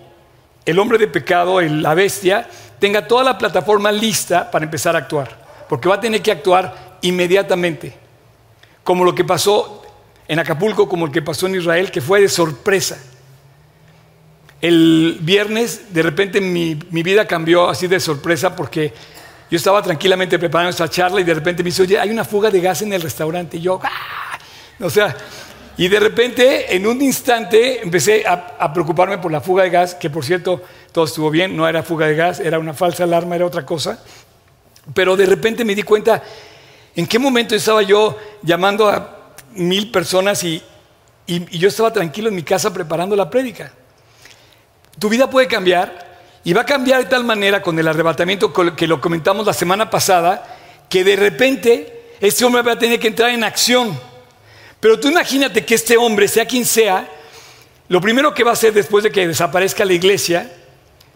el 0.65 0.79
hombre 0.79 0.97
de 0.97 1.07
pecado, 1.07 1.59
la 1.61 1.93
bestia, 1.93 2.47
tenga 2.79 3.07
toda 3.07 3.23
la 3.23 3.37
plataforma 3.37 3.91
lista 3.91 4.49
para 4.49 4.65
empezar 4.65 4.95
a 4.95 4.99
actuar. 4.99 5.39
Porque 5.67 5.89
va 5.89 5.95
a 5.95 5.99
tener 5.99 6.21
que 6.21 6.31
actuar 6.31 6.97
inmediatamente. 7.01 7.93
Como 8.83 9.03
lo 9.03 9.13
que 9.13 9.23
pasó 9.23 9.81
en 10.31 10.39
Acapulco 10.39 10.87
como 10.87 11.07
el 11.07 11.11
que 11.11 11.21
pasó 11.21 11.47
en 11.47 11.55
Israel, 11.55 11.91
que 11.91 11.99
fue 11.99 12.21
de 12.21 12.29
sorpresa. 12.29 12.97
El 14.61 15.17
viernes, 15.19 15.93
de 15.93 16.01
repente, 16.03 16.39
mi, 16.39 16.75
vida 16.75 17.27
cambió 17.27 17.67
así 17.67 17.87
de 17.87 17.99
sorpresa 17.99 18.55
porque 18.55 18.93
yo 19.49 19.57
estaba 19.57 19.81
tranquilamente 19.81 20.39
preparando 20.39 20.69
esta 20.69 20.87
charla 20.87 21.19
y 21.19 21.25
de 21.25 21.33
repente 21.33 21.63
me 21.63 21.67
dice, 21.67 21.81
oye, 21.81 21.99
hay 21.99 22.11
una 22.11 22.23
fuga 22.23 22.49
de 22.49 22.61
gas 22.61 22.81
en 22.81 22.93
el 22.93 23.01
restaurante. 23.01 23.57
Y 23.57 23.61
yo, 23.61 23.81
¡ah! 23.83 24.30
O 24.81 24.89
sea, 24.89 25.15
y 25.77 25.87
de 25.87 25.99
repente, 25.99 26.75
en 26.75 26.85
un 26.85 27.01
instante, 27.01 27.81
empecé 27.81 28.25
a, 28.25 28.55
a, 28.59 28.73
preocuparme 28.73 29.17
por 29.17 29.31
la 29.31 29.41
fuga 29.41 29.63
de 29.63 29.69
gas, 29.69 29.95
que 29.95 30.09
por 30.09 30.25
cierto, 30.25 30.61
todo 30.91 31.05
estuvo 31.05 31.29
bien, 31.29 31.55
no 31.55 31.67
era 31.67 31.83
fuga 31.83 32.07
de 32.07 32.15
gas, 32.15 32.39
era 32.39 32.59
una 32.59 32.73
falsa 32.73 33.03
alarma, 33.03 33.35
era 33.35 33.45
otra 33.45 33.65
cosa. 33.65 34.03
Pero 34.93 35.15
de 35.15 35.25
repente 35.25 35.63
me 35.63 35.75
di 35.75 35.83
cuenta, 35.83 36.21
¿en 36.95 37.07
qué 37.07 37.19
momento 37.19 37.55
estaba 37.55 37.81
yo 37.81 38.17
llamando 38.43 38.89
a 38.89 39.21
mil 39.53 39.91
personas 39.91 40.43
y, 40.43 40.63
yo 41.27 41.69
estaba 41.69 41.93
tranquilo 41.93 42.27
en 42.27 42.35
mi 42.35 42.43
casa 42.43 42.73
preparando 42.73 43.15
la 43.15 43.29
prédica. 43.29 43.71
Tu 44.99 45.07
vida 45.07 45.29
puede 45.29 45.47
cambiar 45.47 46.19
y 46.43 46.51
va 46.51 46.61
a 46.61 46.65
cambiar 46.65 47.01
de 47.03 47.09
tal 47.09 47.23
manera 47.23 47.61
con 47.61 47.79
el 47.79 47.87
arrebatamiento 47.87 48.51
que 48.75 48.85
lo 48.85 48.99
comentamos 48.99 49.45
la 49.45 49.53
semana 49.53 49.89
pasada, 49.89 50.57
que 50.89 51.05
de 51.05 51.15
repente 51.15 52.15
este 52.19 52.43
hombre 52.43 52.63
va 52.63 52.73
a 52.73 52.79
tener 52.79 52.99
que 52.99 53.07
entrar 53.07 53.29
en 53.29 53.45
acción. 53.45 53.97
Pero 54.81 54.99
tú 54.99 55.07
imagínate 55.07 55.63
que 55.63 55.75
este 55.75 55.95
hombre, 55.95 56.27
sea 56.27 56.45
quien 56.45 56.65
sea, 56.65 57.07
lo 57.87 58.01
primero 58.01 58.33
que 58.33 58.43
va 58.43 58.49
a 58.49 58.53
hacer 58.53 58.73
después 58.73 59.03
de 59.03 59.11
que 59.11 59.27
desaparezca 59.27 59.85
la 59.85 59.93
iglesia, 59.93 60.51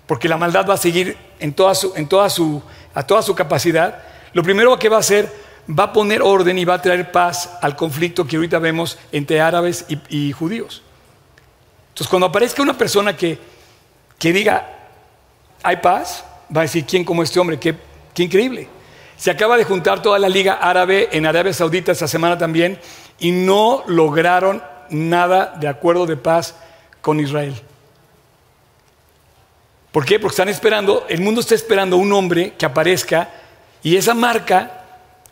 porque 0.06 0.30
la 0.30 0.38
maldad 0.38 0.70
va 0.70 0.76
a 0.76 0.78
seguir 0.78 1.18
en 1.40 1.52
toda 1.52 1.74
su, 1.74 1.92
en 1.96 2.08
toda 2.08 2.30
su, 2.30 2.62
a 2.94 3.04
toda 3.04 3.24
su 3.24 3.34
capacidad, 3.34 4.04
lo 4.34 4.44
primero 4.44 4.78
que 4.78 4.88
va 4.88 4.98
a 4.98 5.00
hacer 5.00 5.32
va 5.68 5.86
a 5.86 5.94
poner 5.94 6.22
orden 6.22 6.60
y 6.60 6.66
va 6.66 6.76
a 6.76 6.82
traer 6.82 7.12
paz 7.12 7.58
al 7.60 7.76
conflicto 7.76 8.28
que 8.28 8.36
ahorita 8.36 8.60
vemos 8.60 9.00
entre 9.12 9.42
árabes 9.42 9.86
y, 10.10 10.32
judíos. 10.32 10.84
Entonces, 11.90 12.08
cuando 12.08 12.28
aparezca 12.28 12.62
una 12.62 12.78
persona 12.78 13.18
que, 13.18 13.40
que, 14.20 14.32
diga, 14.32 14.70
hay 15.64 15.78
paz, 15.78 16.24
va 16.56 16.62
a 16.62 16.64
decir, 16.66 16.86
¿quién 16.86 17.04
como 17.04 17.24
este 17.24 17.40
hombre? 17.40 17.58
Qué, 17.58 17.74
qué 18.14 18.22
increíble. 18.22 18.68
Se 19.18 19.32
acaba 19.32 19.58
de 19.58 19.64
juntar 19.64 20.04
toda 20.04 20.20
la 20.20 20.30
liga 20.30 20.56
árabe 20.56 21.10
en 21.12 21.26
Arabia 21.26 21.54
Saudita 21.54 21.94
esta 21.94 22.08
semana 22.08 22.38
también 22.38 22.78
y 23.20 23.32
no 23.32 23.84
lograron 23.88 24.62
nada 24.90 25.56
de 25.60 25.68
acuerdo 25.68 26.06
de 26.06 26.18
paz 26.18 26.56
con 27.02 27.20
Israel. 27.20 27.56
¿Por 29.92 30.06
qué? 30.06 30.20
Porque 30.20 30.34
están 30.34 30.50
esperando, 30.50 31.06
el 31.08 31.22
mundo 31.22 31.42
está 31.42 31.56
esperando 31.56 31.98
un 31.98 32.12
hombre 32.12 32.54
que 32.58 32.66
aparezca 32.66 33.30
y 33.82 33.96
esa 33.96 34.14
marca 34.14 34.82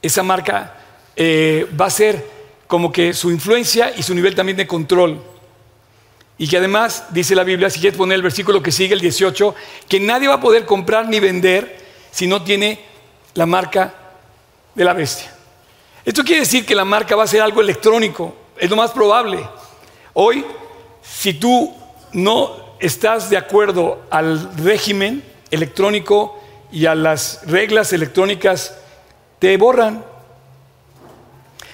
esa 0.04 0.22
marca 0.22 0.76
eh, 1.16 1.66
va 1.80 1.86
a 1.86 1.90
ser 1.90 2.24
como 2.68 2.92
que 2.92 3.14
su 3.14 3.32
influencia 3.32 3.94
y 3.96 4.04
su 4.04 4.14
nivel 4.14 4.36
también 4.36 4.58
de 4.58 4.68
control. 4.68 5.24
Y 6.38 6.48
que 6.48 6.58
además, 6.58 7.06
dice 7.12 7.36
la 7.36 7.44
Biblia, 7.44 7.70
si 7.70 7.80
quieres 7.80 7.98
poner 7.98 8.16
el 8.16 8.22
versículo 8.22 8.62
que 8.62 8.72
sigue, 8.72 8.94
el 8.94 9.00
18, 9.00 9.56
que 9.88 10.00
nadie 10.00 10.28
va 10.28 10.36
a 10.36 10.42
poder 10.42 10.66
comprar 10.66 11.08
ni 11.08 11.20
vender 11.20 11.80
si 12.12 12.28
no 12.28 12.44
tiene 12.44 12.82
la 13.34 13.46
marca 13.46 13.94
de 14.76 14.84
la 14.84 14.94
bestia. 14.94 15.34
Esto 16.06 16.24
quiere 16.24 16.42
decir 16.42 16.66
que 16.66 16.76
la 16.76 16.86
marca 16.86 17.16
va 17.16 17.24
a 17.24 17.28
ser 17.28 17.42
algo 17.42 17.62
electrónico, 17.62 18.36
es 18.58 18.70
lo 18.70 18.76
más 18.76 18.92
probable. 18.92 19.48
Hoy, 20.14 20.46
si 21.02 21.34
tú 21.34 21.74
no 22.14 22.64
estás 22.80 23.30
de 23.30 23.38
acuerdo 23.38 24.02
al 24.10 24.58
régimen 24.58 25.24
electrónico 25.52 26.40
y 26.72 26.86
a 26.86 26.96
las 26.96 27.42
reglas 27.46 27.94
electrónicas 27.94 28.76
te 29.40 29.56
borran. 29.58 30.04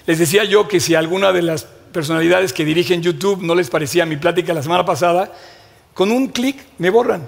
Les 0.05 0.19
decía 0.19 0.43
yo 0.43 0.67
que 0.67 0.79
si 0.79 0.95
alguna 0.95 1.31
de 1.31 1.41
las 1.41 1.63
personalidades 1.63 2.53
que 2.53 2.65
dirigen 2.65 3.01
YouTube 3.01 3.41
no 3.41 3.55
les 3.55 3.69
parecía 3.69 4.05
mi 4.05 4.17
plática 4.17 4.53
la 4.53 4.62
semana 4.62 4.86
pasada, 4.86 5.31
con 5.93 6.12
un 6.12 6.27
clic 6.27 6.63
me 6.77 6.89
borran 6.89 7.27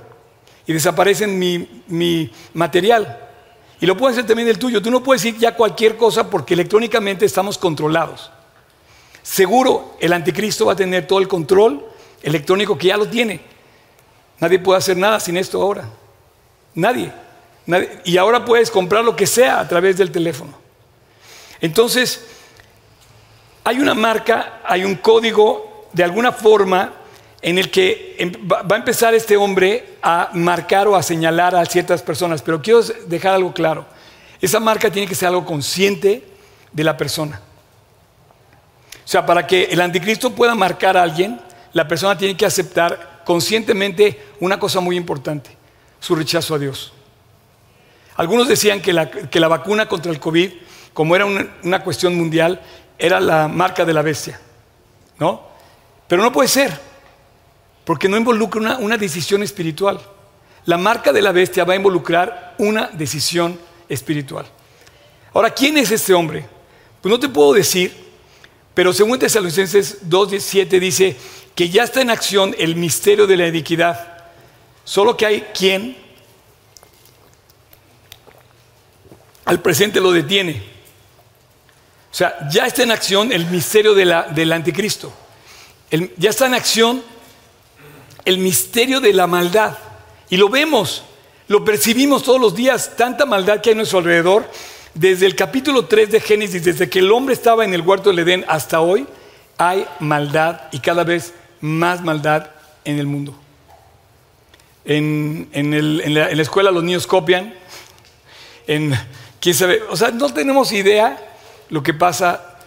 y 0.68 0.74
desaparecen 0.74 1.40
mi, 1.40 1.84
mi 1.88 2.32
material. 2.54 3.30
Y 3.82 3.88
lo 3.88 3.98
puede 3.98 4.14
hacer 4.14 4.28
también 4.28 4.48
el 4.48 4.60
tuyo. 4.60 4.82
Tú 4.82 4.92
no 4.92 5.02
puedes 5.02 5.24
decir 5.24 5.40
ya 5.40 5.56
cualquier 5.56 5.98
cosa 5.98 6.30
porque 6.30 6.54
electrónicamente 6.54 7.26
estamos 7.26 7.58
controlados. 7.58 8.32
Seguro 9.24 9.98
el 10.00 10.14
anticristo 10.14 10.68
va 10.68 10.74
a 10.74 10.76
tener 10.76 11.08
todo 11.08 11.20
el 11.20 11.28
control 11.28 11.84
electrónico 12.22 12.78
que 12.78 12.88
ya 12.88 12.98
lo 12.98 13.08
tiene. 13.08 13.42
Nadie 14.40 14.60
puede 14.60 14.78
hacer 14.78 14.98
nada 14.98 15.20
sin 15.20 15.36
esto 15.36 15.60
ahora. 15.60 15.90
Nadie. 16.76 17.12
Y 18.04 18.18
ahora 18.18 18.46
puedes 18.46 18.70
comprar 18.70 19.04
lo 19.04 19.16
que 19.16 19.26
sea 19.26 19.60
a 19.60 19.68
través 19.68 19.98
del 19.98 20.12
teléfono. 20.12 20.54
Entonces, 21.60 22.24
hay 23.64 23.80
una 23.80 23.96
marca, 23.96 24.62
hay 24.64 24.84
un 24.84 24.96
código 24.96 25.88
de 25.92 26.04
alguna 26.04 26.32
forma 26.32 26.94
en 27.42 27.58
el 27.58 27.72
que 27.72 28.16
em, 28.20 28.32
va 28.50 28.76
a 28.76 28.78
empezar 28.78 29.14
este 29.14 29.38
hombre 29.38 29.96
a 30.02 30.30
marcar 30.34 30.88
o 30.88 30.96
a 30.96 31.04
señalar 31.04 31.56
a 31.56 31.66
ciertas 31.66 32.02
personas. 32.02 32.42
Pero 32.42 32.62
quiero 32.62 32.82
dejar 33.08 33.34
algo 33.34 33.54
claro. 33.54 33.86
Esa 34.40 34.60
marca 34.60 34.92
tiene 34.92 35.08
que 35.08 35.16
ser 35.16 35.30
algo 35.30 35.46
consciente 35.46 36.24
de 36.72 36.84
la 36.84 36.98
persona. 36.98 37.42
O 39.04 39.08
sea, 39.08 39.26
para 39.26 39.46
que 39.46 39.66
el 39.66 39.82
anticristo 39.82 40.34
pueda 40.34 40.56
marcar 40.56 40.98
a 40.98 41.04
alguien, 41.04 41.40
la 41.74 41.88
persona 41.88 42.18
tiene 42.18 42.38
que 42.38 42.46
aceptar 42.46 43.22
conscientemente 43.26 44.20
una 44.40 44.60
cosa 44.60 44.80
muy 44.80 44.96
importante, 44.96 45.50
su 46.00 46.16
rechazo 46.16 46.56
a 46.56 46.60
Dios. 46.60 46.94
Algunos 48.16 48.48
decían 48.48 48.82
que 48.82 48.94
la, 48.94 49.48
vacuna 49.48 49.88
contra 49.88 50.12
el 50.12 50.20
COVID 50.20 50.52
como 50.94 51.16
era 51.16 51.26
una, 51.26 51.48
una 51.64 51.84
cuestión 51.84 52.16
mundial, 52.16 52.62
era 52.98 53.20
la 53.20 53.48
marca 53.48 53.86
de 53.86 53.94
la 53.94 54.02
bestia. 54.02 54.40
¿No? 55.18 55.42
Pero 56.08 56.24
no 56.24 56.32
puede 56.32 56.50
ser, 56.50 56.78
porque 57.86 58.08
no 58.08 58.18
involucra 58.18 58.62
una, 58.62 58.78
una 58.78 58.98
decisión 58.98 59.44
espiritual. 59.44 60.00
La 60.66 60.78
marca 60.78 61.12
de 61.12 61.22
la 61.22 61.32
bestia 61.32 61.64
va 61.64 61.74
a 61.74 61.78
involucrar 61.78 62.56
una 62.58 62.88
decisión 62.88 63.60
espiritual. 63.90 64.46
Ahora, 65.34 65.50
¿quién 65.52 65.78
es 65.78 65.92
este 65.92 66.14
hombre? 66.14 66.46
Pues 67.02 67.12
no 67.12 67.20
te 67.20 67.30
puedo 67.30 67.54
decir, 67.54 67.96
pero 68.74 68.94
según 68.94 69.18
Tesalonicenses 69.18 70.08
2.7 70.08 70.80
dice 70.80 71.16
que 71.56 71.70
ya 71.70 71.84
está 71.84 72.02
en 72.02 72.10
acción 72.10 72.56
el 72.58 72.76
misterio 72.76 73.28
de 73.28 73.38
la 73.38 73.48
iniquidad. 73.48 74.26
Solo 74.84 75.18
que 75.18 75.26
hay 75.26 75.42
quien 75.54 75.98
al 79.46 79.62
presente 79.62 80.00
lo 80.00 80.12
detiene. 80.12 80.64
O 82.12 82.14
sea, 82.14 82.48
ya 82.50 82.66
está 82.66 82.84
en 82.84 82.92
acción 82.92 83.32
el 83.32 83.46
misterio 83.48 83.94
de 83.94 84.06
la, 84.06 84.24
del 84.24 84.52
anticristo. 84.52 85.14
ya 86.18 86.30
está 86.30 86.46
en 86.46 86.54
acción 86.54 87.04
el 88.26 88.38
misterio 88.38 89.00
de 89.00 89.14
la 89.14 89.28
maldad. 89.28 89.78
Y 90.30 90.38
lo 90.38 90.50
vemos, 90.50 91.04
lo 91.48 91.66
percibimos 91.66 92.24
todos 92.24 92.40
los 92.40 92.56
días, 92.56 92.96
tanta 92.96 93.26
maldad 93.26 93.62
que 93.62 93.70
hay 93.70 93.74
a 93.74 93.78
nuestro 93.78 94.00
alrededor. 94.00 94.50
Desde 94.94 95.26
el 95.26 95.36
capítulo 95.36 95.86
3 95.86 96.12
de 96.12 96.20
Génesis, 96.20 96.64
desde 96.64 96.90
que 96.90 97.00
el 97.00 97.12
hombre 97.12 97.34
estaba 97.34 97.64
en 97.64 97.74
el 97.74 97.82
huerto 97.82 98.10
del 98.10 98.20
Edén 98.20 98.46
hasta 98.48 98.82
hoy, 98.82 99.08
hay 99.58 99.86
maldad 100.00 100.62
y 100.72 100.80
cada 100.80 101.04
vez 101.04 101.34
más 101.62 102.02
maldad 102.02 102.52
en 102.84 103.00
el 103.00 103.08
mundo. 103.08 103.38
En, 104.84 105.50
la, 105.54 106.30
en 106.30 106.38
la 106.38 106.42
escuela 106.42 106.72
los 106.72 106.84
niños 106.84 107.06
copian, 107.08 107.54
en, 108.68 108.94
quién 109.40 109.56
sabe, 109.56 109.82
o 109.90 109.96
sea, 109.96 110.12
no 110.12 110.34
tenemos 110.34 110.72
idea 110.72 111.20
lo 111.70 111.84
que 111.84 111.94
pasa 111.94 112.58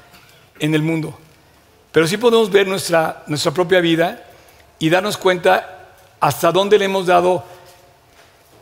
en 0.59 0.75
el 0.75 0.83
mundo. 0.83 1.19
Pero 1.93 2.07
sí 2.07 2.17
podemos 2.17 2.51
ver 2.51 2.67
nuestra, 2.67 3.23
nuestra 3.27 3.53
propia 3.53 3.81
vida 3.81 4.25
y 4.79 4.91
darnos 4.91 5.17
cuenta 5.17 5.89
hasta 6.21 6.53
dónde 6.53 6.79
le 6.79 6.87
hemos 6.87 7.07
dado 7.07 7.45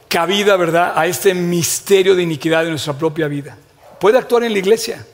cabida, 0.09 0.57
¿verdad?, 0.57 0.93
a 0.95 1.07
este 1.07 1.33
misterio 1.33 2.15
de 2.15 2.23
iniquidad 2.23 2.65
de 2.65 2.71
nuestra 2.71 2.93
propia 2.93 3.29
vida. 3.29 3.57
Puede 3.99 4.19
actuar 4.19 4.45
en 4.45 4.53
la 4.53 4.59
iglesia. 4.59 5.07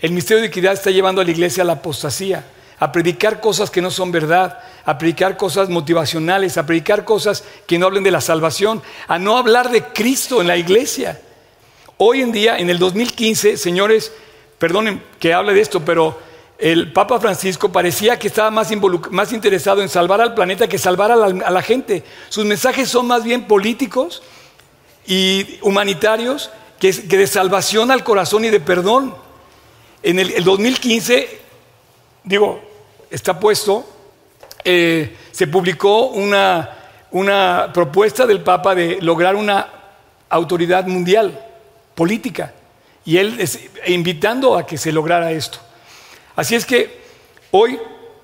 El 0.00 0.12
misterio 0.12 0.40
de 0.40 0.46
iniquidad 0.46 0.72
está 0.72 0.90
llevando 0.90 1.20
a 1.20 1.24
la 1.24 1.30
iglesia 1.30 1.62
a 1.62 1.66
la 1.66 1.74
apostasía, 1.74 2.44
a 2.78 2.90
predicar 2.90 3.40
cosas 3.40 3.70
que 3.70 3.82
no 3.82 3.90
son 3.90 4.10
verdad, 4.10 4.58
a 4.84 4.96
predicar 4.96 5.36
cosas 5.36 5.68
motivacionales, 5.68 6.56
a 6.56 6.64
predicar 6.64 7.04
cosas 7.04 7.44
que 7.66 7.78
no 7.78 7.86
hablen 7.86 8.02
de 8.02 8.10
la 8.10 8.22
salvación, 8.22 8.82
a 9.08 9.18
no 9.18 9.36
hablar 9.36 9.70
de 9.70 9.84
Cristo 9.84 10.40
en 10.40 10.46
la 10.46 10.56
iglesia. 10.56 11.20
Hoy 11.98 12.22
en 12.22 12.32
día, 12.32 12.56
en 12.56 12.70
el 12.70 12.78
2015, 12.78 13.58
señores, 13.58 14.10
perdonen 14.58 15.02
que 15.18 15.34
hable 15.34 15.52
de 15.52 15.60
esto, 15.60 15.84
pero 15.84 16.18
el 16.60 16.92
Papa 16.92 17.18
Francisco 17.18 17.72
parecía 17.72 18.18
que 18.18 18.28
estaba 18.28 18.50
más, 18.50 18.70
más 19.10 19.32
interesado 19.32 19.80
en 19.80 19.88
salvar 19.88 20.20
al 20.20 20.34
planeta 20.34 20.68
que 20.68 20.76
salvar 20.76 21.10
a 21.10 21.16
la, 21.50 21.62
gente. 21.62 22.04
Sus 22.28 22.44
mensajes 22.44 22.88
son 22.88 23.06
más 23.06 23.24
bien 23.24 23.46
políticos 23.46 24.22
y 25.06 25.58
humanitarios 25.62 26.50
que, 26.78 26.92
de 26.92 27.26
salvación 27.26 27.90
al 27.90 28.04
corazón 28.04 28.44
y 28.44 28.50
de 28.50 28.60
perdón. 28.60 29.14
En 30.02 30.18
el, 30.18 30.44
2015, 30.44 31.40
digo, 32.24 32.60
está 33.10 33.40
puesto, 33.40 33.86
eh, 34.62 35.16
se 35.30 35.46
publicó 35.46 36.08
una, 36.08 36.76
una 37.10 37.70
propuesta 37.72 38.26
del 38.26 38.42
Papa 38.42 38.74
de 38.74 38.98
lograr 39.00 39.34
una 39.34 39.66
autoridad 40.28 40.86
mundial 40.86 41.42
política 41.94 42.52
y 43.06 43.16
él 43.16 43.42
invitando 43.86 44.58
a 44.58 44.66
que 44.66 44.76
se 44.76 44.92
lograra 44.92 45.32
esto. 45.32 45.69
Así 46.36 46.54
es 46.54 46.64
que 46.64 47.00
hoy 47.50 47.78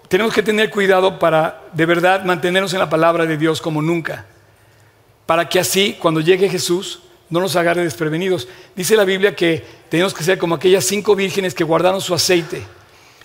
tenemos 0.09 0.33
que 0.33 0.43
tener 0.43 0.71
cuidado 0.71 1.19
para 1.19 1.63
de 1.73 1.87
verdad 1.87 2.25
mantenernos 2.25 2.73
en 2.73 2.79
la 2.79 2.91
palabra 2.91 3.27
de 3.27 3.37
Dios 3.37 3.61
como 3.61 3.83
nunca, 3.83 4.27
para 5.27 5.49
que 5.49 5.59
así 5.59 5.97
cuando 6.01 6.21
llegue 6.21 6.49
Jesús 6.49 7.01
no 7.29 7.41
nos 7.41 7.57
agarre 7.57 7.83
desprevenidos. 7.83 8.49
Dice 8.75 8.97
la 8.97 9.05
Biblia 9.05 9.35
que 9.35 9.65
tenemos 9.89 10.15
que 10.15 10.25
ser 10.25 10.39
como 10.39 10.55
aquellas 10.55 10.85
cinco 10.85 11.17
vírgenes 11.17 11.55
que 11.55 11.65
guardaron 11.65 12.01
su 12.01 12.15
aceite 12.15 12.65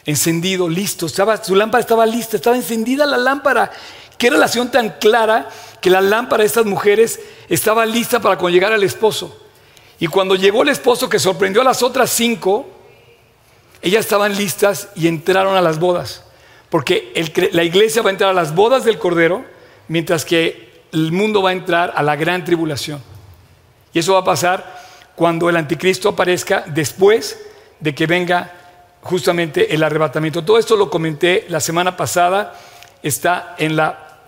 encendido, 0.06 0.68
listo, 0.68 1.06
estaba, 1.06 1.44
su 1.44 1.56
lámpara 1.56 1.82
estaba 1.82 2.06
lista, 2.06 2.38
estaba 2.38 2.56
encendida 2.56 3.06
la 3.06 3.18
lámpara. 3.18 3.72
Qué 4.18 4.30
relación 4.30 4.72
tan 4.72 4.98
clara 5.00 5.50
que 5.80 5.90
la 5.90 6.02
lámpara 6.02 6.42
de 6.42 6.48
estas 6.48 6.66
mujeres 6.66 7.20
estaba 7.50 7.86
lista 7.86 8.20
para 8.20 8.38
cuando 8.38 8.54
llegara 8.54 8.76
el 8.76 8.84
esposo. 8.84 9.38
Y 10.00 10.08
cuando 10.08 10.36
llegó 10.36 10.64
el 10.64 10.70
esposo 10.70 11.10
que 11.10 11.20
sorprendió 11.20 11.62
a 11.62 11.66
las 11.66 11.84
otras 11.84 12.10
cinco, 12.10 12.68
ellas 13.82 14.06
estaban 14.06 14.36
listas 14.36 14.90
y 14.96 15.08
entraron 15.08 15.56
a 15.56 15.62
las 15.62 15.80
bodas. 15.80 16.24
Porque 16.70 17.12
la 17.52 17.64
iglesia 17.64 18.02
va 18.02 18.10
a 18.10 18.12
entrar 18.12 18.30
a 18.30 18.34
las 18.34 18.56
bodas 18.56 18.86
del 18.86 18.98
Cordero, 18.98 19.44
mientras 19.88 20.24
que 20.24 20.72
el 20.92 21.12
mundo 21.12 21.42
va 21.42 21.50
a 21.50 21.54
entrar 21.54 21.94
a 21.96 22.04
la 22.04 22.16
gran 22.16 22.46
tribulación. 22.46 23.02
Y 23.94 24.00
eso 24.00 24.14
va 24.14 24.20
a 24.20 24.24
pasar 24.24 24.82
cuando 25.16 25.50
el 25.50 25.58
anticristo 25.58 26.10
aparezca 26.10 26.64
después 26.68 27.40
de 27.80 27.94
que 27.94 28.08
venga 28.08 28.54
justamente 29.02 29.74
el 29.74 29.84
arrebatamiento. 29.84 30.44
Todo 30.44 30.58
esto 30.58 30.76
lo 30.76 30.90
comenté 30.90 31.46
la 31.50 31.60
semana 31.60 31.98
pasada, 31.98 32.54
está 33.04 33.56
en, 33.58 33.76
la, 33.76 34.20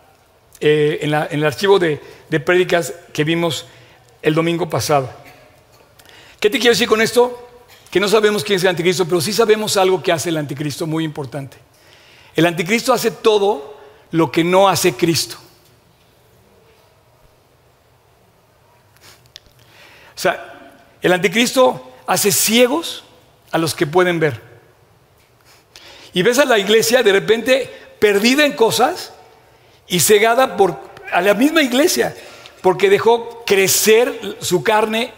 eh, 0.60 1.00
en, 1.02 1.14
el 1.14 1.46
archivo 1.46 1.80
de, 1.80 2.02
de 2.30 2.40
prédicas 2.40 2.94
que 3.14 3.24
vimos 3.24 3.66
el 4.22 4.34
domingo 4.34 4.70
pasado. 4.70 5.10
¿Qué 6.40 6.50
te 6.50 6.60
quiero 6.60 6.74
decir 6.74 6.88
con 6.88 7.02
esto? 7.02 7.43
Que 7.94 8.00
no 8.00 8.08
sabemos 8.08 8.44
quién 8.44 8.58
es 8.58 8.64
el 8.64 8.70
anticristo, 8.70 9.06
pero 9.06 9.22
sí 9.22 9.32
sabemos 9.32 9.78
algo 9.78 10.02
que 10.02 10.12
hace 10.12 10.30
el 10.30 10.38
anticristo 10.38 10.88
muy 10.88 11.04
importante. 11.04 11.58
El 12.36 12.48
anticristo 12.48 12.92
hace 12.92 13.12
todo 13.12 13.78
lo 14.10 14.32
que 14.32 14.44
no 14.44 14.68
hace 14.68 14.94
Cristo. 14.94 15.38
O 20.16 20.20
sea, 20.20 20.80
el 21.04 21.14
anticristo 21.14 21.94
hace 22.08 22.32
ciegos 22.32 23.04
a 23.52 23.60
los 23.60 23.76
que 23.76 23.86
pueden 23.86 24.20
ver. 24.20 24.42
Y 26.14 26.24
ves 26.24 26.40
a 26.40 26.46
la 26.46 26.58
iglesia 26.58 27.04
de 27.04 27.12
repente 27.12 27.72
perdida 28.00 28.44
en 28.44 28.54
cosas 28.54 29.14
y 29.88 30.00
cegada 30.00 30.58
por 30.58 30.80
a 31.12 31.22
la 31.22 31.36
misma 31.36 31.62
iglesia, 31.62 32.16
porque 32.64 32.90
dejó 32.90 33.44
crecer 33.46 34.40
su 34.42 34.64
carne 34.64 35.14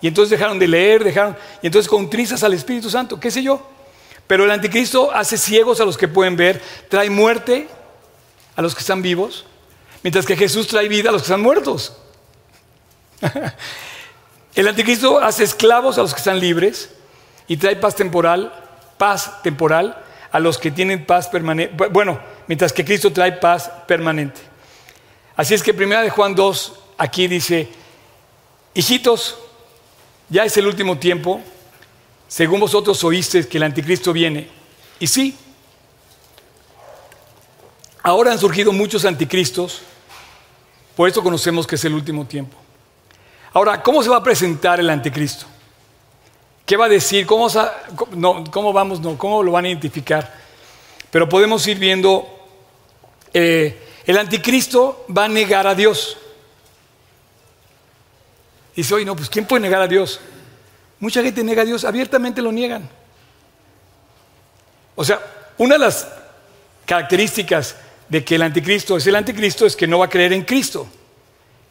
y 0.00 0.08
entonces 0.08 0.30
dejaron 0.30 0.58
de 0.58 0.68
leer, 0.68 1.02
dejaron, 1.02 1.36
y 1.62 1.66
entonces 1.66 1.88
contrizas 1.88 2.42
al 2.42 2.54
Espíritu 2.54 2.88
Santo, 2.90 3.18
qué 3.18 3.30
sé 3.30 3.42
yo. 3.42 3.66
Pero 4.26 4.44
el 4.44 4.50
anticristo 4.50 5.10
hace 5.12 5.38
ciegos 5.38 5.80
a 5.80 5.84
los 5.84 5.96
que 5.96 6.06
pueden 6.06 6.36
ver, 6.36 6.62
trae 6.88 7.10
muerte 7.10 7.66
a 8.54 8.62
los 8.62 8.74
que 8.74 8.80
están 8.80 9.02
vivos, 9.02 9.46
mientras 10.02 10.26
que 10.26 10.36
Jesús 10.36 10.68
trae 10.68 10.88
vida 10.88 11.08
a 11.08 11.12
los 11.12 11.22
que 11.22 11.26
están 11.26 11.42
muertos. 11.42 11.96
el 14.54 14.68
anticristo 14.68 15.18
hace 15.18 15.44
esclavos 15.44 15.98
a 15.98 16.02
los 16.02 16.12
que 16.12 16.18
están 16.18 16.38
libres 16.38 16.90
y 17.48 17.56
trae 17.56 17.76
paz 17.76 17.96
temporal, 17.96 18.52
paz 18.98 19.42
temporal 19.42 20.04
a 20.30 20.38
los 20.38 20.58
que 20.58 20.70
tienen 20.70 21.06
paz 21.06 21.28
permanente. 21.28 21.88
Bueno, 21.88 22.20
mientras 22.46 22.72
que 22.72 22.84
Cristo 22.84 23.12
trae 23.12 23.32
paz 23.32 23.70
permanente. 23.86 24.40
Así 25.36 25.54
es 25.54 25.62
que 25.62 25.72
primera 25.72 26.02
de 26.02 26.10
Juan 26.10 26.34
2 26.34 26.72
aquí 26.98 27.28
dice, 27.28 27.68
hijitos, 28.74 29.38
ya 30.28 30.44
es 30.44 30.56
el 30.56 30.66
último 30.66 30.98
tiempo, 30.98 31.40
según 32.26 32.60
vosotros 32.60 33.02
oísteis 33.04 33.46
que 33.46 33.56
el 33.56 33.62
anticristo 33.62 34.12
viene. 34.12 34.48
Y 35.00 35.06
sí, 35.06 35.36
ahora 38.02 38.32
han 38.32 38.38
surgido 38.38 38.72
muchos 38.72 39.04
anticristos, 39.04 39.80
por 40.96 41.08
eso 41.08 41.22
conocemos 41.22 41.66
que 41.66 41.76
es 41.76 41.84
el 41.84 41.94
último 41.94 42.26
tiempo. 42.26 42.56
Ahora, 43.52 43.82
¿cómo 43.82 44.02
se 44.02 44.10
va 44.10 44.16
a 44.16 44.22
presentar 44.22 44.80
el 44.80 44.90
anticristo? 44.90 45.46
¿Qué 46.66 46.76
va 46.76 46.84
a 46.84 46.88
decir? 46.88 47.26
¿Cómo, 47.26 47.48
vamos? 48.72 49.00
No, 49.00 49.16
¿Cómo 49.16 49.42
lo 49.42 49.52
van 49.52 49.64
a 49.64 49.68
identificar? 49.68 50.34
Pero 51.10 51.28
podemos 51.28 51.66
ir 51.66 51.78
viendo, 51.78 52.28
eh, 53.32 53.88
el 54.04 54.18
anticristo 54.18 55.06
va 55.16 55.24
a 55.24 55.28
negar 55.28 55.66
a 55.66 55.74
Dios. 55.74 56.18
Dice, 58.78 58.94
oye, 58.94 59.04
no, 59.04 59.16
pues 59.16 59.28
¿quién 59.28 59.44
puede 59.44 59.62
negar 59.62 59.82
a 59.82 59.88
Dios? 59.88 60.20
Mucha 61.00 61.20
gente 61.20 61.42
niega 61.42 61.62
a 61.62 61.64
Dios, 61.64 61.84
abiertamente 61.84 62.40
lo 62.40 62.52
niegan. 62.52 62.88
O 64.94 65.04
sea, 65.04 65.20
una 65.58 65.74
de 65.74 65.80
las 65.80 66.06
características 66.86 67.74
de 68.08 68.24
que 68.24 68.36
el 68.36 68.42
anticristo 68.42 68.96
es 68.96 69.04
el 69.08 69.16
anticristo 69.16 69.66
es 69.66 69.74
que 69.74 69.88
no 69.88 69.98
va 69.98 70.04
a 70.04 70.08
creer 70.08 70.32
en 70.32 70.44
Cristo, 70.44 70.86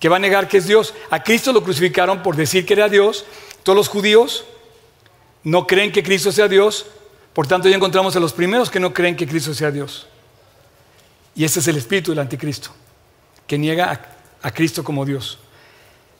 que 0.02 0.10
va 0.10 0.18
a 0.18 0.20
negar 0.20 0.50
que 0.50 0.58
es 0.58 0.68
Dios. 0.68 0.94
A 1.10 1.24
Cristo 1.24 1.54
lo 1.54 1.64
crucificaron 1.64 2.22
por 2.22 2.36
decir 2.36 2.66
que 2.66 2.74
era 2.74 2.90
Dios. 2.90 3.24
Todos 3.64 3.78
los 3.78 3.88
judíos 3.88 4.44
no 5.46 5.66
creen 5.66 5.94
que 5.94 6.04
Cristo 6.04 6.34
sea 6.34 6.50
Dios, 6.50 6.88
por 7.32 7.48
tanto 7.48 7.70
ya 7.70 7.78
encontramos 7.78 8.18
a 8.18 8.20
los 8.20 8.34
primeros 8.34 8.70
que 8.70 8.82
no 8.82 8.94
creen 8.94 9.16
que 9.16 9.26
Cristo 9.26 9.54
sea 9.54 9.72
Dios. 9.72 10.08
Y 11.36 11.46
ese 11.46 11.62
es 11.62 11.70
el 11.70 11.78
espíritu 11.78 12.12
del 12.12 12.20
anticristo, 12.20 12.72
que 13.48 13.58
niega 13.58 13.94
a, 13.94 14.46
a 14.46 14.52
Cristo 14.52 14.84
como 14.84 15.06
Dios. 15.06 15.40